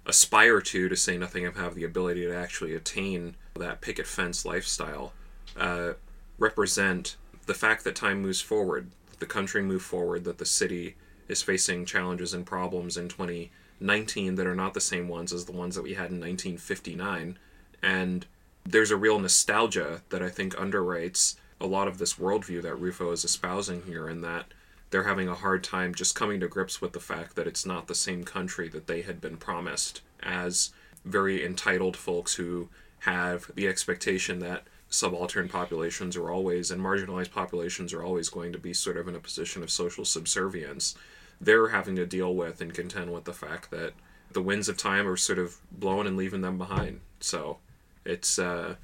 aspire 0.05 0.61
to, 0.61 0.89
to 0.89 0.97
say 0.97 1.16
nothing 1.16 1.47
of 1.47 1.57
have 1.57 1.74
the 1.74 1.85
ability 1.85 2.22
to 2.27 2.37
actually 2.37 2.74
attain 2.74 3.35
that 3.59 3.81
picket 3.81 4.07
fence 4.07 4.45
lifestyle, 4.45 5.12
uh, 5.59 5.95
represent 6.39 7.16
the 7.47 7.55
fact 7.55 7.84
that 7.84 7.95
time 7.95 8.22
moves 8.22 8.41
forward, 8.41 8.91
the 9.18 9.26
country 9.26 9.62
moves 9.62 9.84
forward, 9.84 10.24
that 10.24 10.39
the 10.39 10.47
city 10.47 10.97
is 11.28 11.43
facing 11.43 11.84
challenges 11.84 12.34
and 12.34 12.47
problems 12.47 12.97
in 12.97 13.09
2019 13.09 14.34
that 14.34 14.47
are 14.47 14.55
not 14.55 14.74
the 14.74 14.80
same 14.80 15.09
ones 15.09 15.32
as 15.32 15.45
the 15.45 15.53
ones 15.53 15.74
that 15.74 15.82
we 15.82 15.95
had 15.95 16.11
in 16.11 16.20
1959, 16.20 17.39
and 17.82 18.26
there's 18.64 18.91
a 18.91 18.97
real 18.97 19.18
nostalgia 19.18 20.03
that 20.09 20.22
I 20.22 20.28
think 20.28 20.55
underwrites 20.57 21.37
a 21.61 21.66
lot 21.66 21.89
of 21.89 21.99
this 21.99 22.14
worldview 22.14 22.62
that 22.62 22.74
Rufo 22.74 23.12
is 23.12 23.24
espousing 23.24 23.82
here, 23.82 24.09
and 24.09 24.22
that 24.24 24.47
they're 24.91 25.05
having 25.05 25.28
a 25.28 25.34
hard 25.34 25.64
time 25.64 25.95
just 25.95 26.14
coming 26.14 26.41
to 26.41 26.49
grips 26.49 26.80
with 26.80 26.93
the 26.93 27.01
fact 27.01 27.37
that 27.37 27.47
it's 27.47 27.66
not 27.66 27.87
the 27.87 27.95
same 27.95 28.24
country 28.24 28.68
that 28.68 28.87
they 28.87 29.03
had 29.03 29.20
been 29.20 29.37
promised 29.37 30.01
as 30.22 30.72
very 31.05 31.45
entitled 31.45 31.97
folks 31.97 32.34
who 32.34 32.68
have 33.01 33.51
the 33.55 33.68
expectation 33.68 34.39
that 34.41 34.64
subaltern 34.89 35.49
populations 35.49 36.16
are 36.16 36.30
always 36.30 36.70
and 36.70 36.80
marginalized 36.80 37.30
populations 37.30 37.93
are 37.93 38.03
always 38.03 38.28
going 38.28 38.53
to 38.53 38.59
be 38.59 38.72
sort 38.72 38.97
of 38.97 39.09
in 39.09 39.16
a 39.16 39.20
position 39.20 39.62
of 39.62 39.70
social 39.70 40.05
subservience. 40.05 40.95
They're 41.41 41.68
having 41.68 41.97
to 41.97 42.07
deal 42.07 42.34
with 42.34 42.61
and 42.61 42.72
contend 42.72 43.12
with 43.12 43.24
the 43.24 43.32
fact 43.32 43.70
that 43.70 43.93
the 44.32 44.43
winds 44.43 44.68
of 44.68 44.76
time 44.76 45.07
are 45.07 45.16
sort 45.16 45.39
of 45.39 45.57
blowing 45.70 46.07
and 46.07 46.16
leaving 46.16 46.41
them 46.41 46.59
behind. 46.59 47.01
So 47.20 47.59
it's 48.05 48.39
uh 48.39 48.76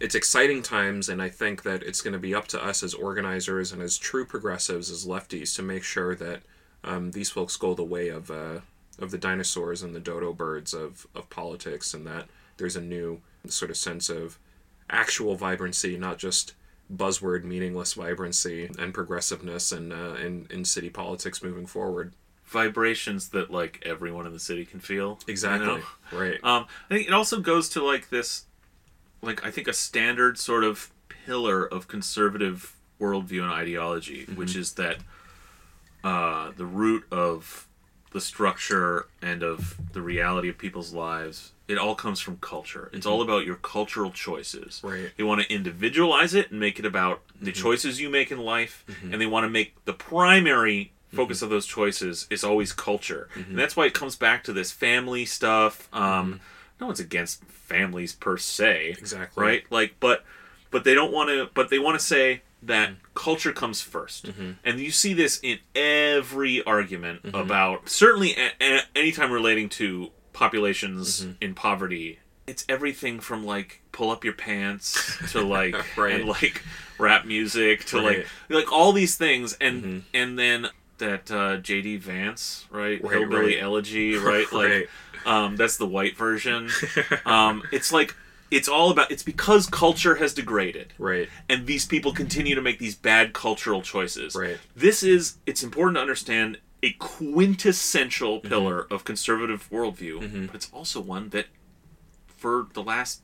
it's 0.00 0.14
exciting 0.14 0.62
times 0.62 1.08
and 1.08 1.20
i 1.20 1.28
think 1.28 1.62
that 1.62 1.82
it's 1.82 2.00
going 2.00 2.12
to 2.12 2.18
be 2.18 2.34
up 2.34 2.46
to 2.46 2.64
us 2.64 2.82
as 2.82 2.94
organizers 2.94 3.72
and 3.72 3.82
as 3.82 3.98
true 3.98 4.24
progressives 4.24 4.90
as 4.90 5.06
lefties 5.06 5.54
to 5.54 5.62
make 5.62 5.82
sure 5.82 6.14
that 6.14 6.40
um, 6.84 7.10
these 7.10 7.30
folks 7.30 7.56
go 7.56 7.74
the 7.74 7.82
way 7.82 8.08
of 8.08 8.30
uh, 8.30 8.60
of 8.98 9.10
the 9.10 9.18
dinosaurs 9.18 9.82
and 9.82 9.94
the 9.94 10.00
dodo 10.00 10.32
birds 10.32 10.72
of, 10.72 11.06
of 11.14 11.28
politics 11.30 11.94
and 11.94 12.06
that 12.06 12.26
there's 12.56 12.76
a 12.76 12.80
new 12.80 13.20
sort 13.46 13.70
of 13.70 13.76
sense 13.76 14.08
of 14.08 14.38
actual 14.90 15.36
vibrancy 15.36 15.96
not 15.96 16.18
just 16.18 16.54
buzzword 16.94 17.44
meaningless 17.44 17.92
vibrancy 17.94 18.70
and 18.78 18.92
progressiveness 18.92 19.70
and 19.70 19.92
uh, 19.92 20.14
in, 20.14 20.46
in 20.50 20.64
city 20.64 20.90
politics 20.90 21.42
moving 21.42 21.66
forward 21.66 22.12
Vibrations 22.50 23.28
that 23.28 23.52
like 23.52 23.80
everyone 23.86 24.26
in 24.26 24.32
the 24.32 24.40
city 24.40 24.64
can 24.64 24.80
feel. 24.80 25.20
you 25.24 25.32
exactly 25.32 25.66
know? 25.68 25.82
right 26.10 26.40
Um, 26.44 26.66
I 26.90 26.94
think 26.94 27.06
it 27.06 27.14
also 27.14 27.38
goes 27.38 27.68
to 27.70 27.84
like 27.84 28.10
this, 28.10 28.44
like 29.22 29.46
I 29.46 29.52
think 29.52 29.68
a 29.68 29.72
standard 29.72 30.36
sort 30.36 30.64
of 30.64 30.90
pillar 31.08 31.64
of 31.64 31.86
conservative 31.86 32.74
worldview 33.00 33.42
and 33.42 33.52
ideology, 33.52 34.24
which 34.34 34.56
is 34.56 34.72
that 34.72 34.96
uh, 36.02 36.50
the 36.56 36.66
root 36.66 37.04
of 37.12 37.68
the 38.12 38.20
structure 38.20 39.06
and 39.22 39.42
of 39.42 39.76
the 39.92 40.02
reality 40.02 40.48
of 40.48 40.58
people's 40.58 40.92
lives, 40.92 41.52
it 41.68 41.78
all 41.78 41.94
comes 41.94 42.20
from 42.20 42.36
culture. 42.38 42.90
It's 42.92 43.06
all 43.06 43.20
mm-hmm. 43.20 43.30
about 43.30 43.46
your 43.46 43.56
cultural 43.56 44.10
choices. 44.10 44.80
Right. 44.82 45.10
They 45.16 45.22
want 45.22 45.42
to 45.42 45.52
individualize 45.52 46.34
it 46.34 46.50
and 46.50 46.58
make 46.58 46.78
it 46.78 46.84
about 46.84 47.22
the 47.40 47.52
mm-hmm. 47.52 47.62
choices 47.62 48.00
you 48.00 48.10
make 48.10 48.32
in 48.32 48.38
life, 48.40 48.84
mm-hmm. 48.88 49.12
and 49.12 49.22
they 49.22 49.26
want 49.26 49.44
to 49.44 49.48
make 49.50 49.82
the 49.84 49.92
primary 49.92 50.92
focus 51.12 51.42
of 51.42 51.50
those 51.50 51.66
choices 51.66 52.26
is 52.30 52.44
always 52.44 52.72
culture, 52.72 53.28
and 53.34 53.58
that's 53.58 53.76
why 53.76 53.84
it 53.84 53.94
comes 53.94 54.14
back 54.14 54.44
to 54.44 54.52
this 54.52 54.70
family 54.70 55.24
stuff. 55.24 55.88
Um, 55.92 56.40
No 56.80 56.86
one's 56.86 57.00
against 57.00 57.44
families 57.44 58.14
per 58.14 58.36
se, 58.36 58.96
Exactly. 58.96 59.42
right? 59.42 59.64
Like, 59.70 59.96
but 60.00 60.24
but 60.70 60.84
they 60.84 60.94
don't 60.94 61.12
want 61.12 61.28
to. 61.30 61.48
But 61.52 61.68
they 61.68 61.78
want 61.78 61.98
to 61.98 62.04
say 62.04 62.42
that 62.62 62.90
culture 63.14 63.52
comes 63.52 63.82
1st 63.82 64.56
and 64.64 64.80
you 64.80 64.90
see 64.90 65.14
this 65.14 65.40
in 65.42 65.58
every 65.74 66.62
argument 66.64 67.20
about 67.34 67.88
certainly 67.88 68.34
a, 68.36 68.50
a, 68.60 68.80
anytime 68.94 69.30
relating 69.32 69.68
to 69.70 70.10
populations 70.32 71.26
in 71.40 71.54
poverty. 71.54 72.18
It's 72.46 72.64
everything 72.68 73.20
from 73.20 73.44
like 73.46 73.80
pull 73.92 74.10
up 74.10 74.24
your 74.24 74.32
pants 74.34 75.18
to 75.32 75.42
like 75.56 75.76
Right. 75.96 76.14
and 76.20 76.28
like 76.28 76.62
rap 76.98 77.24
music 77.24 77.84
to 77.86 77.96
Right. 77.98 78.04
like 78.18 78.26
like 78.48 78.72
all 78.72 78.92
these 78.92 79.16
things. 79.16 79.56
And 79.60 80.04
and 80.12 80.38
then 80.38 80.68
that 80.98 81.30
uh, 81.30 81.56
JD 81.58 82.00
Vance 82.00 82.66
right, 82.70 83.02
Right, 83.02 83.12
hillbilly 83.12 83.58
elegy 83.60 84.16
right? 84.18 84.50
Like 84.52 84.88
um, 85.24 85.56
that's 85.56 85.76
the 85.76 85.86
white 85.86 86.16
version. 86.16 86.68
Um, 87.26 87.62
it's 87.72 87.92
like 87.92 88.14
it's 88.50 88.68
all 88.68 88.90
about 88.90 89.10
it's 89.10 89.22
because 89.22 89.66
culture 89.66 90.16
has 90.16 90.34
degraded 90.34 90.92
right 90.98 91.28
and 91.48 91.66
these 91.66 91.86
people 91.86 92.12
continue 92.12 92.54
to 92.54 92.60
make 92.62 92.78
these 92.78 92.94
bad 92.94 93.32
cultural 93.32 93.82
choices 93.82 94.34
Right. 94.34 94.58
this 94.74 95.02
is 95.02 95.38
it's 95.46 95.62
important 95.62 95.96
to 95.96 96.00
understand 96.00 96.58
a 96.82 96.92
quintessential 96.92 98.38
Mm-hmm. 98.38 98.48
pillar 98.48 98.86
of 98.90 99.04
conservative 99.04 99.68
worldview 99.70 100.46
but 100.46 100.54
it's 100.54 100.70
also 100.72 101.00
one 101.00 101.28
that 101.30 101.46
for 102.26 102.66
the 102.74 102.82
last 102.82 103.22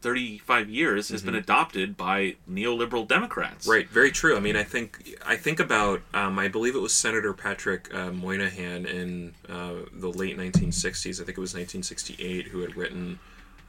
35 0.00 0.68
years 0.68 1.08
has 1.08 1.22
been 1.22 1.34
adopted 1.34 1.96
by 1.96 2.36
neoliberal 2.48 3.06
democrats 3.08 3.66
Mm-hmm. 3.66 3.70
Right, 3.72 3.88
very 3.88 4.12
true. 4.12 4.36
I 4.36 4.40
mean, 4.40 4.54
I 4.56 4.62
think 4.62 5.16
I 5.26 5.36
think 5.36 5.58
about 5.58 6.02
um, 6.14 6.38
I 6.38 6.46
believe 6.48 6.76
it 6.76 6.80
was 6.80 6.92
Senator 6.92 7.32
Patrick 7.32 7.92
uh, 7.92 8.12
Moynihan 8.12 8.86
in 8.86 9.34
uh, 9.48 9.72
the 9.92 10.08
late 10.08 10.36
1960s. 10.38 11.20
I 11.20 11.24
think 11.24 11.36
it 11.36 11.40
was 11.40 11.52
1968 11.54 12.46
who 12.48 12.60
had 12.60 12.76
written 12.76 13.18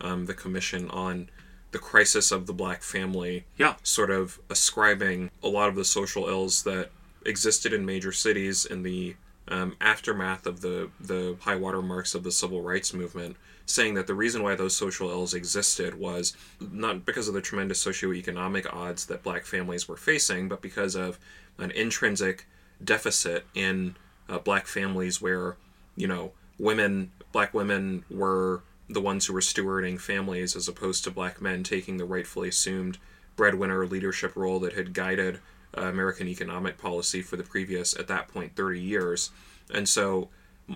um, 0.02 0.26
the 0.26 0.34
commission 0.34 0.89
on 0.89 1.30
the 1.72 1.80
crisis 1.80 2.32
of 2.32 2.47
the 2.47 2.54
black 2.54 2.82
family. 2.82 3.45
Yeah. 3.58 3.76
sort 3.84 4.10
of 4.10 4.39
ascribing 4.50 5.30
a 5.43 5.47
lot 5.47 5.70
of 5.70 5.76
the 5.76 5.86
social 5.86 6.28
ills 6.28 6.64
that 6.64 6.89
existed 7.26 7.74
in 7.74 7.86
major 7.86 8.12
cities 8.12 8.66
in 8.66 8.84
the 8.84 9.16
um, 9.47 9.76
aftermath 9.82 10.45
of 10.45 10.62
the 10.62 10.89
the 11.00 11.36
high 11.41 11.56
water 11.56 11.82
marks 11.82 12.14
of 12.14 12.24
the 12.24 12.32
civil 12.32 12.62
rights 12.62 12.93
movement, 12.93 13.36
saying 13.66 13.95
that 13.95 14.08
the 14.08 14.14
reason 14.14 14.43
why 14.43 14.56
those 14.56 14.76
social 14.76 15.10
ills 15.10 15.34
existed 15.34 16.00
was 16.00 16.36
not 16.60 17.06
because 17.06 17.28
of 17.28 17.34
the 17.34 17.41
tremendous 17.41 17.84
socioeconomic 17.84 18.72
odds 18.74 19.06
that 19.08 19.24
black 19.24 19.45
families 19.45 19.88
were 19.88 19.97
facing, 19.97 20.47
but 20.47 20.62
because 20.62 20.95
of 20.95 21.20
an 21.58 21.72
intrinsic 21.72 22.45
deficit 22.84 23.45
in 23.54 23.95
uh, 24.30 24.39
black 24.39 24.68
families 24.68 25.22
where 25.22 25.58
you 25.95 26.08
know 26.08 26.32
women 26.60 27.12
black 27.32 27.54
women 27.54 28.04
were 28.10 28.62
the 28.90 29.02
ones 29.02 29.26
who 29.28 29.34
were 29.34 29.40
stewarding 29.42 30.00
families 30.00 30.56
as 30.56 30.68
opposed 30.68 31.04
to 31.04 31.12
black 31.12 31.42
men 31.42 31.64
taking 31.64 31.98
the 31.98 32.06
rightfully 32.06 32.50
assumed 32.50 32.98
breadwinner 33.36 33.86
leadership 33.86 34.36
role 34.36 34.60
that 34.60 34.74
had 34.74 34.94
guided 34.94 35.40
uh, 35.78 35.82
American 35.84 36.28
economic 36.28 36.78
policy 36.78 37.22
for 37.22 37.38
the 37.38 37.44
previous, 37.44 37.96
at 37.98 38.08
that 38.08 38.28
point, 38.28 38.56
30 38.56 38.82
years. 38.82 39.30
And 39.72 39.88
so 39.88 40.30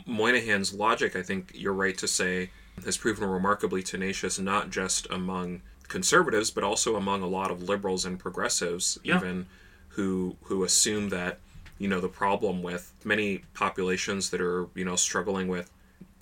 Moynihan's 0.05 0.73
logic, 0.73 1.15
I 1.15 1.23
think 1.23 1.51
you're 1.55 1.73
right 1.73 1.97
to 1.97 2.07
say, 2.07 2.51
has 2.85 2.97
proven 2.97 3.27
remarkably 3.27 3.81
tenacious, 3.83 4.39
not 4.39 4.69
just 4.69 5.07
among 5.09 5.61
conservatives, 5.87 6.51
but 6.51 6.63
also 6.63 6.95
among 6.95 7.21
a 7.21 7.27
lot 7.27 7.51
of 7.51 7.63
liberals 7.63 8.05
and 8.05 8.19
progressives, 8.19 8.99
Yeah. 9.03 9.17
even 9.17 9.47
who 9.89 10.35
who 10.43 10.63
assume 10.63 11.09
that 11.09 11.39
you 11.77 11.87
know 11.87 11.99
the 11.99 12.07
problem 12.07 12.63
with 12.63 12.93
many 13.03 13.43
populations 13.53 14.29
that 14.31 14.41
are 14.41 14.67
you 14.73 14.83
know 14.85 14.95
struggling 14.95 15.47
with 15.47 15.69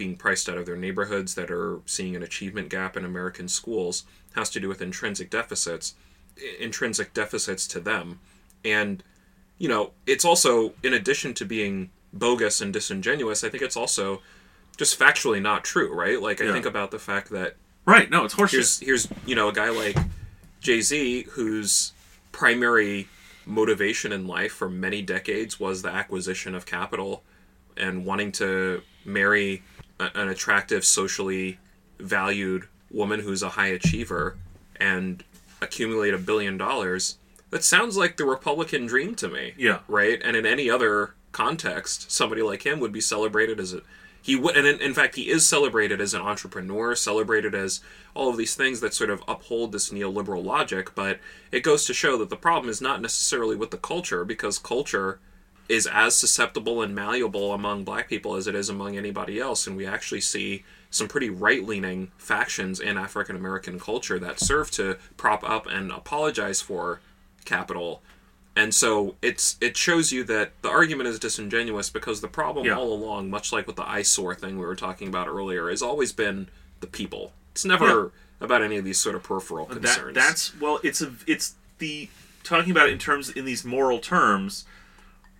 being 0.02 0.16
priced 0.16 0.49
out 0.49 0.58
of 0.58 0.66
their 0.66 0.76
neighborhoods 0.86 1.36
that 1.36 1.52
are 1.52 1.80
seeing 1.86 2.16
an 2.16 2.24
achievement 2.24 2.70
gap 2.70 2.97
in 2.97 3.06
American 3.06 3.47
schools 3.47 4.04
has 4.36 4.49
to 4.49 4.60
do 4.60 4.68
with 4.68 4.82
intrinsic 4.82 5.30
deficits 5.30 5.93
intrinsic 6.60 7.14
deficits 7.14 7.68
to 7.68 7.80
them. 7.80 8.20
And 8.66 9.04
you 9.60 9.68
know 9.68 9.91
it's 10.08 10.26
also 10.26 10.74
in 10.82 10.93
addition 10.93 11.34
to 11.36 11.45
being 11.45 11.91
bogus 12.14 12.62
and 12.62 12.74
disingenuous 12.74 13.43
i 13.43 13.49
think 13.49 13.62
it's 13.64 13.78
also 13.78 14.22
just 14.76 14.99
factually 14.99 15.39
not 15.49 15.64
true 15.64 15.93
right? 16.04 16.20
Like 16.28 16.41
i 16.41 16.45
Yeah. 16.45 16.54
think 16.54 16.66
about 16.66 16.89
the 16.91 16.97
fact 16.99 17.30
that 17.38 17.56
right. 17.86 18.10
No 18.10 18.26
it's 18.26 18.34
horseshit. 18.34 18.52
here's 18.52 18.80
here's 18.88 19.08
you 19.30 19.36
know 19.36 19.47
a 19.49 19.54
guy 19.54 19.70
like 19.70 19.97
Jay-Z 20.62 21.24
whose 21.36 21.93
primary 22.32 23.08
motivation 23.45 24.12
in 24.12 24.26
life 24.28 24.52
for 24.54 24.70
many 24.70 25.02
decades 25.02 25.60
was 25.60 25.82
the 25.82 25.89
acquisition 26.02 26.56
of 26.56 26.66
capital 26.66 27.24
and 27.78 28.06
wanting 28.06 28.32
to 28.34 28.82
marry 29.06 29.62
a, 30.02 30.12
an 30.20 30.28
attractive 30.30 30.84
socially 30.86 31.60
valued 31.99 32.68
woman 32.89 33.20
who's 33.22 33.43
a 33.43 33.49
high 33.49 33.68
achiever 33.68 34.38
and 34.80 35.24
accumulate 35.62 36.14
a 36.14 36.18
billion 36.18 36.58
dollars 36.58 37.18
that 37.52 37.64
sounds 37.64 37.95
like 37.97 38.18
the 38.18 38.26
republican 38.26 38.86
dream 38.86 39.14
to 39.16 39.28
me 39.30 39.54
Yeah. 39.58 39.80
right 39.88 40.22
and 40.24 40.36
in 40.36 40.45
any 40.45 40.70
other 40.70 41.14
context 41.32 42.12
somebody 42.12 42.41
like 42.41 42.66
him 42.66 42.80
would 42.80 42.91
be 42.91 43.02
celebrated 43.02 43.60
as 43.60 43.74
a 43.74 43.82
he 44.24 44.36
would 44.36 44.58
and 44.58 44.68
in, 44.68 44.80
in 44.82 44.93
fact 44.93 45.16
he 45.16 45.30
is 45.30 45.47
celebrated 45.47 46.02
as 46.02 46.14
an 46.14 46.22
entrepreneur 46.22 46.95
celebrated 46.95 47.56
as 47.56 47.80
all 48.14 48.30
of 48.30 48.38
these 48.38 48.56
things 48.56 48.80
that 48.82 48.93
sort 48.93 49.10
of 49.10 49.24
uphold 49.28 49.72
this 49.72 49.89
neoliberal 49.91 50.43
logic 50.43 50.93
but 50.95 51.20
it 51.51 51.62
goes 51.62 51.86
to 51.86 51.93
show 51.93 52.17
that 52.17 52.30
the 52.30 52.36
problem 52.36 52.70
is 52.70 52.82
not 52.82 53.01
necessarily 53.01 53.55
with 53.55 53.71
the 53.71 53.78
culture 53.78 54.25
because 54.25 54.58
culture 54.59 55.20
is 55.70 55.88
as 55.88 56.16
susceptible 56.16 56.82
and 56.82 56.93
malleable 56.93 57.54
among 57.54 57.83
black 57.83 58.09
people 58.09 58.36
as 58.36 58.47
it 58.47 58.55
is 58.55 58.70
among 58.70 58.97
anybody 58.97 59.39
else 59.39 59.67
and 59.67 59.78
we 59.78 59.86
actually 59.86 60.21
see 60.21 60.63
some 60.89 61.08
pretty 61.08 61.29
right-leaning 61.29 62.12
factions 62.17 62.79
in 62.79 62.97
African 62.97 63.36
American 63.36 63.79
culture 63.79 64.20
that 64.20 64.39
serve 64.39 64.70
to 64.71 64.97
prop 65.17 65.47
up 65.50 65.66
and 65.67 65.92
apologize 65.92 66.62
for 66.62 67.00
capital 67.46 68.01
and 68.55 68.75
so 68.75 69.16
it's 69.21 69.55
it 69.62 69.78
shows 69.78 70.12
you 70.12 70.25
that 70.25 70.51
the 70.62 70.70
argument 70.70 71.08
is 71.08 71.17
disingenuous 71.20 71.89
because 71.89 72.20
the 72.20 72.28
problem 72.28 72.66
Yeah. 72.66 72.75
all 72.78 72.92
along, 72.93 73.29
much 73.29 73.54
like 73.54 73.66
with 73.66 73.78
the 73.78 73.88
eyesore 73.89 74.36
thing 74.36 74.59
we 74.59 74.66
were 74.66 74.75
talking 74.75 75.08
about 75.08 75.28
earlier, 75.29 75.70
has 75.70 75.82
always 75.82 76.12
been 76.12 76.50
the 76.82 76.88
people. 76.88 77.32
It's 77.54 77.63
never 77.63 78.12
about 78.42 78.62
any 78.62 78.75
of 78.75 78.83
these 78.83 78.97
sort 78.97 79.16
of 79.16 79.24
peripheral 79.24 79.67
that, 79.67 79.75
concerns. 79.75 80.16
that's 80.16 80.59
well 80.59 80.79
it's 80.83 81.01
a 81.01 81.13
it's 81.28 81.55
the 81.78 82.09
talking 82.43 82.71
about 82.71 82.89
it 82.89 82.92
in 82.92 83.00
terms 83.00 83.29
in 83.29 83.46
these 83.46 83.63
moral 83.63 84.00
terms 84.00 84.66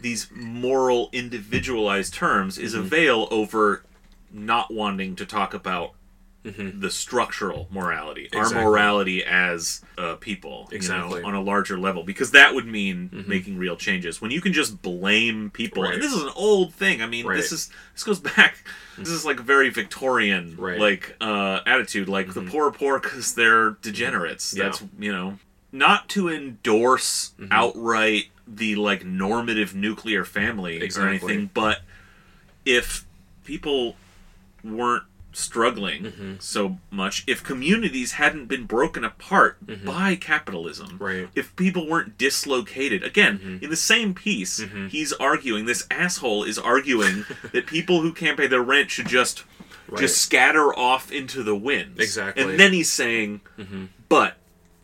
these 0.02 0.30
moral 0.34 1.10
individualized 1.12 2.14
terms 2.14 2.58
is 2.58 2.74
Mm-hmm. 2.74 2.84
a 2.86 2.88
veil 2.88 3.28
over 3.32 3.84
not 4.34 4.74
wanting 4.74 5.16
to 5.18 5.26
talk 5.26 5.54
about 5.54 5.92
the 6.44 6.90
structural 6.90 7.68
morality 7.70 8.28
our 8.34 8.46
Mm-hmm. 8.46 8.64
Morality 8.64 9.24
as 9.24 9.82
uh, 10.00 10.16
people 10.16 10.68
you 10.72 10.80
know, 10.90 11.22
on 11.24 11.36
a 11.36 11.42
larger 11.42 11.78
level 11.78 12.02
because 12.02 12.32
that 12.32 12.56
would 12.56 12.66
mean 12.66 13.26
making 13.28 13.60
real 13.60 13.76
changes 13.76 14.20
when 14.22 14.32
you 14.32 14.42
can 14.42 14.52
just 14.52 14.82
blame 14.82 15.52
people 15.52 15.84
Right. 15.84 15.94
and 15.94 16.02
this 16.02 16.12
is 16.14 16.24
an 16.24 16.32
old 16.36 16.74
thing 16.74 17.04
i 17.04 17.06
mean 17.06 17.28
Right. 17.28 17.38
this 17.38 17.52
is 17.52 17.70
this 17.94 18.04
goes 18.04 18.20
back 18.36 18.56
this 18.98 19.10
is 19.10 19.24
like 19.24 19.40
a 19.40 19.44
very 19.44 19.70
victorian 19.70 20.56
Right. 20.58 20.74
Mm-hmm. 20.74 20.82
like 20.82 21.16
uh 21.22 21.60
attitude 21.68 22.10
like 22.10 22.34
the 22.34 22.42
poor 22.42 22.70
are 22.70 22.72
poor 22.72 23.00
because 23.00 23.36
they're 23.36 23.72
degenerates 23.84 24.56
Yeah. 24.58 24.64
that's 24.64 24.84
you 24.98 25.12
know 25.12 25.38
not 25.72 26.10
to 26.10 26.28
endorse 26.30 27.34
Mm-hmm. 27.40 27.52
outright 27.52 28.26
the 28.56 28.76
like 28.76 29.06
normative 29.06 29.74
nuclear 29.76 30.26
family 30.26 30.78
Exactly. 30.82 31.06
or 31.06 31.10
anything, 31.32 31.50
but 31.54 31.82
if 32.66 33.06
people 33.46 33.96
weren't 34.64 35.04
struggling 35.34 36.04
Mm-hmm. 36.04 36.34
so 36.40 36.78
much, 36.90 37.24
if 37.26 37.42
communities 37.44 38.14
hadn't 38.14 38.48
been 38.48 38.66
broken 38.66 39.04
apart 39.06 39.58
by 39.86 40.16
capitalism, 40.16 40.88
Mm-hmm. 40.88 41.04
Right. 41.04 41.16
Mm-hmm. 41.28 41.40
if 41.40 41.56
people 41.56 41.88
weren't 41.88 42.18
dislocated, 42.18 43.04
again, 43.04 43.60
in 43.62 43.70
the 43.70 43.76
same 43.78 44.14
piece, 44.14 44.62
he's 44.90 45.14
arguing, 45.14 45.66
this 45.66 45.88
asshole 45.90 46.44
is 46.44 46.60
arguing 46.60 47.26
that 47.54 47.66
people 47.66 48.02
who 48.02 48.12
can't 48.14 48.38
pay 48.38 48.48
their 48.48 48.62
rent 48.62 48.92
should 48.92 49.08
just 49.08 49.44
Right. 49.88 50.02
just 50.02 50.22
scatter 50.22 50.74
off 50.78 51.12
into 51.12 51.44
the 51.44 51.56
wind. 51.56 52.00
Exactly. 52.00 52.44
And 52.44 52.58
then 52.60 52.72
he's 52.72 52.90
saying, 52.92 53.42
but 54.08 54.38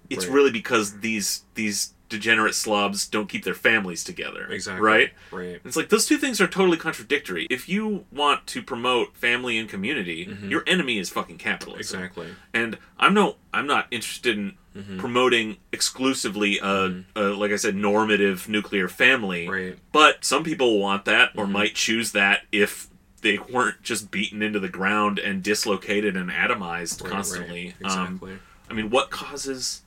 it's 0.09 0.25
Right. 0.25 0.33
really 0.33 0.51
because 0.51 0.99
these 0.99 1.43
these 1.55 1.93
degenerate 2.09 2.55
slobs 2.55 3.07
don't 3.07 3.27
keep 3.29 3.43
their 3.43 3.53
families 3.53 4.03
together. 4.03 4.47
Exactly. 4.49 4.85
Right? 4.85 5.11
Right. 5.31 5.59
It's 5.65 5.75
like 5.75 5.89
those 5.89 6.05
two 6.05 6.17
things 6.17 6.39
are 6.41 6.47
totally 6.47 6.77
contradictory. 6.77 7.47
If 7.49 7.67
you 7.67 8.05
want 8.11 8.47
to 8.47 8.61
promote 8.63 9.15
family 9.15 9.57
and 9.57 9.67
community, 9.69 10.35
your 10.43 10.63
enemy 10.67 10.97
is 10.99 11.09
fucking 11.09 11.37
capitalism. 11.37 11.99
Mm-hmm. 11.99 12.05
Exactly. 12.05 12.27
And 12.53 12.77
I'm 12.97 13.13
no 13.13 13.35
I'm 13.53 13.67
not 13.67 13.87
interested 13.91 14.37
in 14.37 14.57
Mm-hmm. 14.77 14.99
promoting 14.99 15.57
exclusively 15.71 16.59
a, 16.61 17.03
a 17.15 17.21
like 17.29 17.51
I 17.51 17.55
said 17.55 17.73
normative 17.75 18.47
nuclear 18.47 18.87
family. 18.87 19.49
Right. 19.49 19.61
Mm-hmm. 19.71 19.79
But 19.91 20.23
some 20.23 20.43
people 20.43 20.79
want 20.79 21.05
that 21.05 21.31
or 21.35 21.47
might 21.47 21.73
choose 21.73 22.11
that 22.11 22.41
if 22.51 22.87
they 23.21 23.39
weren't 23.39 23.81
just 23.81 24.11
beaten 24.11 24.43
into 24.43 24.59
the 24.59 24.69
ground 24.69 25.17
and 25.17 25.41
dislocated 25.41 26.15
and 26.15 26.29
atomized 26.29 27.01
Right, 27.01 27.11
constantly. 27.11 27.73
right. 27.81 27.91
Um, 27.91 28.05
Exactly. 28.13 28.37
I 28.69 28.73
mean, 28.75 28.91
what 28.91 29.09
causes 29.09 29.81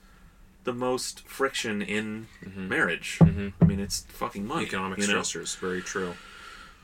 the 0.65 0.73
most 0.73 1.27
friction 1.27 1.83
in 1.83 2.29
marriage? 2.45 3.19
I 3.21 3.65
mean, 3.65 3.81
it's 3.81 4.03
fucking 4.09 4.47
money. 4.47 4.67
Mm-hmm. 4.67 4.75
Economic 4.75 4.99
you 4.99 5.07
know? 5.09 5.21
stressors. 5.21 5.57
Very 5.59 5.81
true. 5.83 6.15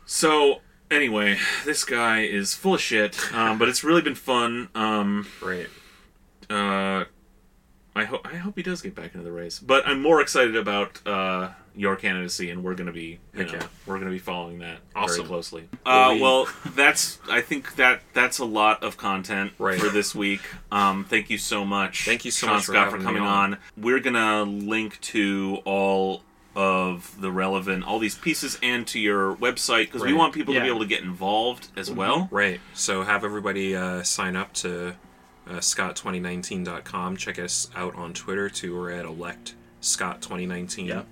So 0.05 0.61
anyway, 0.91 1.39
this 1.65 1.85
guy 1.85 2.21
is 2.23 2.55
full 2.55 2.75
of 2.75 2.81
shit, 2.81 3.33
um, 3.35 3.59
but 3.59 3.69
it's 3.69 3.83
really 3.85 4.03
been 4.03 4.15
fun. 4.15 4.69
Um, 4.75 5.27
Right. 5.43 5.69
uh, 6.49 7.05
I 7.97 8.05
hope 8.05 8.27
I 8.31 8.37
hope 8.37 8.57
he 8.57 8.63
does 8.63 8.83
get 8.83 8.95
back 8.95 9.15
into 9.15 9.25
the 9.25 9.33
race, 9.33 9.59
but 9.59 9.87
I'm 9.87 10.03
more 10.03 10.21
excited 10.21 10.55
about 10.55 11.05
uh, 11.07 11.49
your 11.75 11.97
candidacy, 11.97 12.51
and 12.51 12.63
we're 12.63 12.75
gonna 12.75 12.93
be 12.93 13.19
you 13.35 13.45
know, 13.45 13.53
yeah. 13.55 13.67
we're 13.87 13.99
gonna 13.99 14.11
be 14.11 14.19
following 14.19 14.59
that 14.61 14.79
Awesome. 14.95 15.17
very 15.17 15.29
closely. 15.29 15.69
Well, 15.85 16.11
Uh, 16.11 16.15
we- 16.15 16.21
well, 16.21 16.49
that's 16.77 17.19
I 17.31 17.41
think 17.41 17.77
that 17.77 18.03
that's 18.13 18.39
a 18.39 18.45
lot 18.45 18.83
of 18.83 18.97
content 18.99 19.53
Right. 19.59 19.81
for 19.81 19.89
this 19.89 20.15
week. 20.15 20.43
Um, 20.71 21.05
thank 21.05 21.31
you 21.31 21.39
so 21.39 21.65
much. 21.65 22.05
Thank 22.05 22.25
you 22.27 22.31
so 22.31 22.47
Shaun 22.47 22.57
much 22.57 22.65
Scott 22.65 22.91
for 22.91 22.99
me 22.99 23.05
coming 23.05 23.23
on. 23.23 23.55
on. 23.55 23.59
We're 23.77 24.01
gonna 24.01 24.43
link 24.45 25.01
to 25.13 25.59
all 25.65 26.23
of 26.55 27.21
the 27.21 27.31
relevant 27.31 27.85
all 27.85 27.99
these 27.99 28.15
pieces 28.15 28.59
and 28.63 28.87
to 28.87 28.99
your 28.99 29.37
website 29.37 29.87
because 29.87 30.03
we 30.03 30.15
want 30.15 30.33
people 30.35 30.55
to 30.55 30.61
be 30.61 30.67
able 30.69 30.81
to 30.81 30.87
get 30.87 31.03
involved 31.03 31.69
as 31.77 31.91
well. 31.91 32.29
Right. 32.31 32.61
So 32.75 33.03
have 33.03 33.25
everybody 33.25 33.77
uh, 33.77 34.03
sign 34.03 34.37
up 34.37 34.53
to 34.55 34.95
uh, 35.49 35.55
scott2019.com. 35.55 37.17
Check 37.17 37.39
us 37.39 37.71
out 37.75 37.95
on 37.95 38.13
Twitter 38.13 38.49
too. 38.49 38.77
We're 38.77 38.91
at 38.93 39.05
elect 39.05 39.55
scott2019 39.83 40.87
Yeah. 40.89 41.03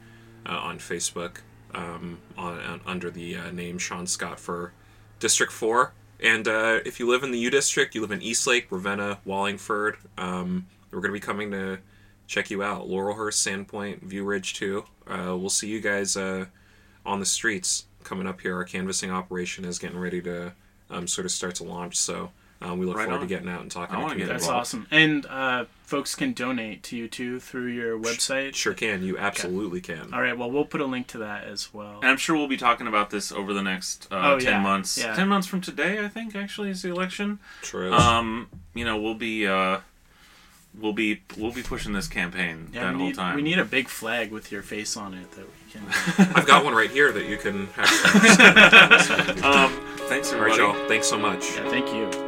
uh, 0.47 0.59
on 0.59 0.79
Facebook 0.79 1.39
um, 1.75 2.19
on, 2.37 2.59
on 2.61 2.81
under 2.87 3.11
the 3.11 3.37
uh, 3.37 3.51
name 3.51 3.79
Shaun 3.79 4.07
Scott 4.07 4.39
for 4.41 4.73
District 5.21 5.53
Four. 5.53 5.93
And 6.21 6.47
uh, 6.49 6.81
if 6.87 7.01
you 7.01 7.09
live 7.09 7.23
in 7.23 7.33
the 7.33 7.39
U 7.39 7.51
District, 7.51 7.95
you 7.95 8.01
live 8.01 8.13
in 8.13 8.23
Eastlake, 8.23 8.69
Ravenna, 8.71 9.19
Wallingford, 9.25 9.97
um, 10.17 10.67
we're 10.91 11.01
going 11.01 11.11
to 11.13 11.21
be 11.21 11.25
coming 11.25 11.51
to 11.51 11.79
check 12.29 12.51
you 12.51 12.63
out. 12.63 12.89
Laurelhurst, 12.89 13.35
Sand 13.35 13.67
Point, 13.69 14.03
View 14.05 14.25
Ridge 14.25 14.55
too. 14.55 14.85
Uh, 15.07 15.37
we'll 15.37 15.51
see 15.51 15.69
you 15.69 15.81
guys 15.81 16.17
uh, 16.17 16.47
on 17.05 17.19
the 17.21 17.27
streets 17.27 17.87
coming 18.05 18.27
up 18.27 18.41
here. 18.41 18.55
Our 18.55 18.65
canvassing 18.65 19.11
operation 19.11 19.65
is 19.65 19.79
getting 19.79 19.99
ready 19.99 20.23
to 20.23 20.53
um, 20.89 21.07
sort 21.09 21.25
of 21.25 21.33
start 21.33 21.57
to 21.57 21.65
launch. 21.65 21.97
So 21.97 22.31
um, 22.65 22.79
we 22.79 22.87
look 22.87 22.97
Right 22.97 23.05
forward 23.05 23.21
on. 23.23 23.29
to 23.29 23.35
getting 23.35 23.49
out 23.49 23.61
and 23.63 23.71
talking. 23.71 23.95
I 23.95 23.99
to 23.99 24.05
wanna 24.05 24.17
get. 24.17 24.29
That's 24.29 24.45
involved. 24.45 24.61
awesome. 24.61 24.87
And 24.91 25.27
uh, 25.27 25.65
folks 25.85 26.15
can 26.15 26.33
donate 26.33 26.83
to 26.85 26.97
you 26.97 27.07
too 27.09 27.39
through 27.41 27.67
your 27.67 27.99
website. 27.99 28.55
Sure 28.55 28.75
can. 28.75 29.03
You 29.05 29.19
absolutely 29.19 29.81
can. 29.81 30.13
All 30.15 30.21
right. 30.23 30.37
Well, 30.37 30.51
we'll 30.51 30.65
put 30.65 30.81
a 30.81 30.87
link 30.87 31.07
to 31.09 31.19
that 31.19 31.45
as 31.45 31.73
well. 31.75 31.99
And 32.01 32.07
I'm 32.11 32.17
sure 32.17 32.37
we'll 32.37 32.49
be 32.49 32.57
talking 32.57 32.87
about 32.87 33.11
this 33.11 33.31
over 33.31 33.53
the 33.53 33.63
next 33.63 34.09
uh, 34.11 34.35
Oh, 34.35 34.39
10 34.41 34.53
yeah. 34.53 34.61
months. 34.61 34.97
Yeah. 34.99 35.15
10 35.15 35.29
months 35.29 35.47
from 35.47 35.61
today, 35.61 36.03
I 36.05 36.09
think, 36.09 36.35
actually, 36.35 36.71
is 36.71 36.83
the 36.83 36.91
election. 36.91 37.39
True. 37.63 37.93
Um, 37.93 38.49
you 38.75 38.85
know, 38.85 38.97
we'll 38.99 39.15
be, 39.15 39.47
uh, 39.47 39.81
we'll 40.81 40.93
be, 40.95 41.23
we'll 41.37 41.53
be 41.53 41.63
pushing 41.63 41.93
this 41.93 42.09
campaign 42.09 42.69
Yeah, 42.73 42.85
that 42.85 42.93
we 42.93 42.99
whole 42.99 43.07
need, 43.09 43.15
time. 43.15 43.37
we 43.37 43.43
need 43.43 43.59
a 43.59 43.65
big 43.65 43.89
flag 43.89 44.31
with 44.33 44.51
your 44.51 44.63
face 44.63 44.97
on 44.97 45.13
it 45.15 45.31
that 45.33 45.45
we 45.47 45.71
can. 45.73 46.33
I've 46.37 46.47
got 46.47 46.65
one 46.65 46.75
right 46.75 46.91
here 46.91 47.13
that 47.13 47.27
you 47.29 47.37
can 47.37 47.69
actually. 47.77 49.43
um, 49.43 49.71
thanks, 50.09 50.33
All 50.33 50.41
right, 50.41 50.53
everybody. 50.53 50.79
y'all. 50.79 50.89
Thanks 50.89 51.07
so 51.07 51.19
much. 51.19 51.45
yeah. 51.57 51.69
Thank 51.69 51.93
you. 51.93 52.24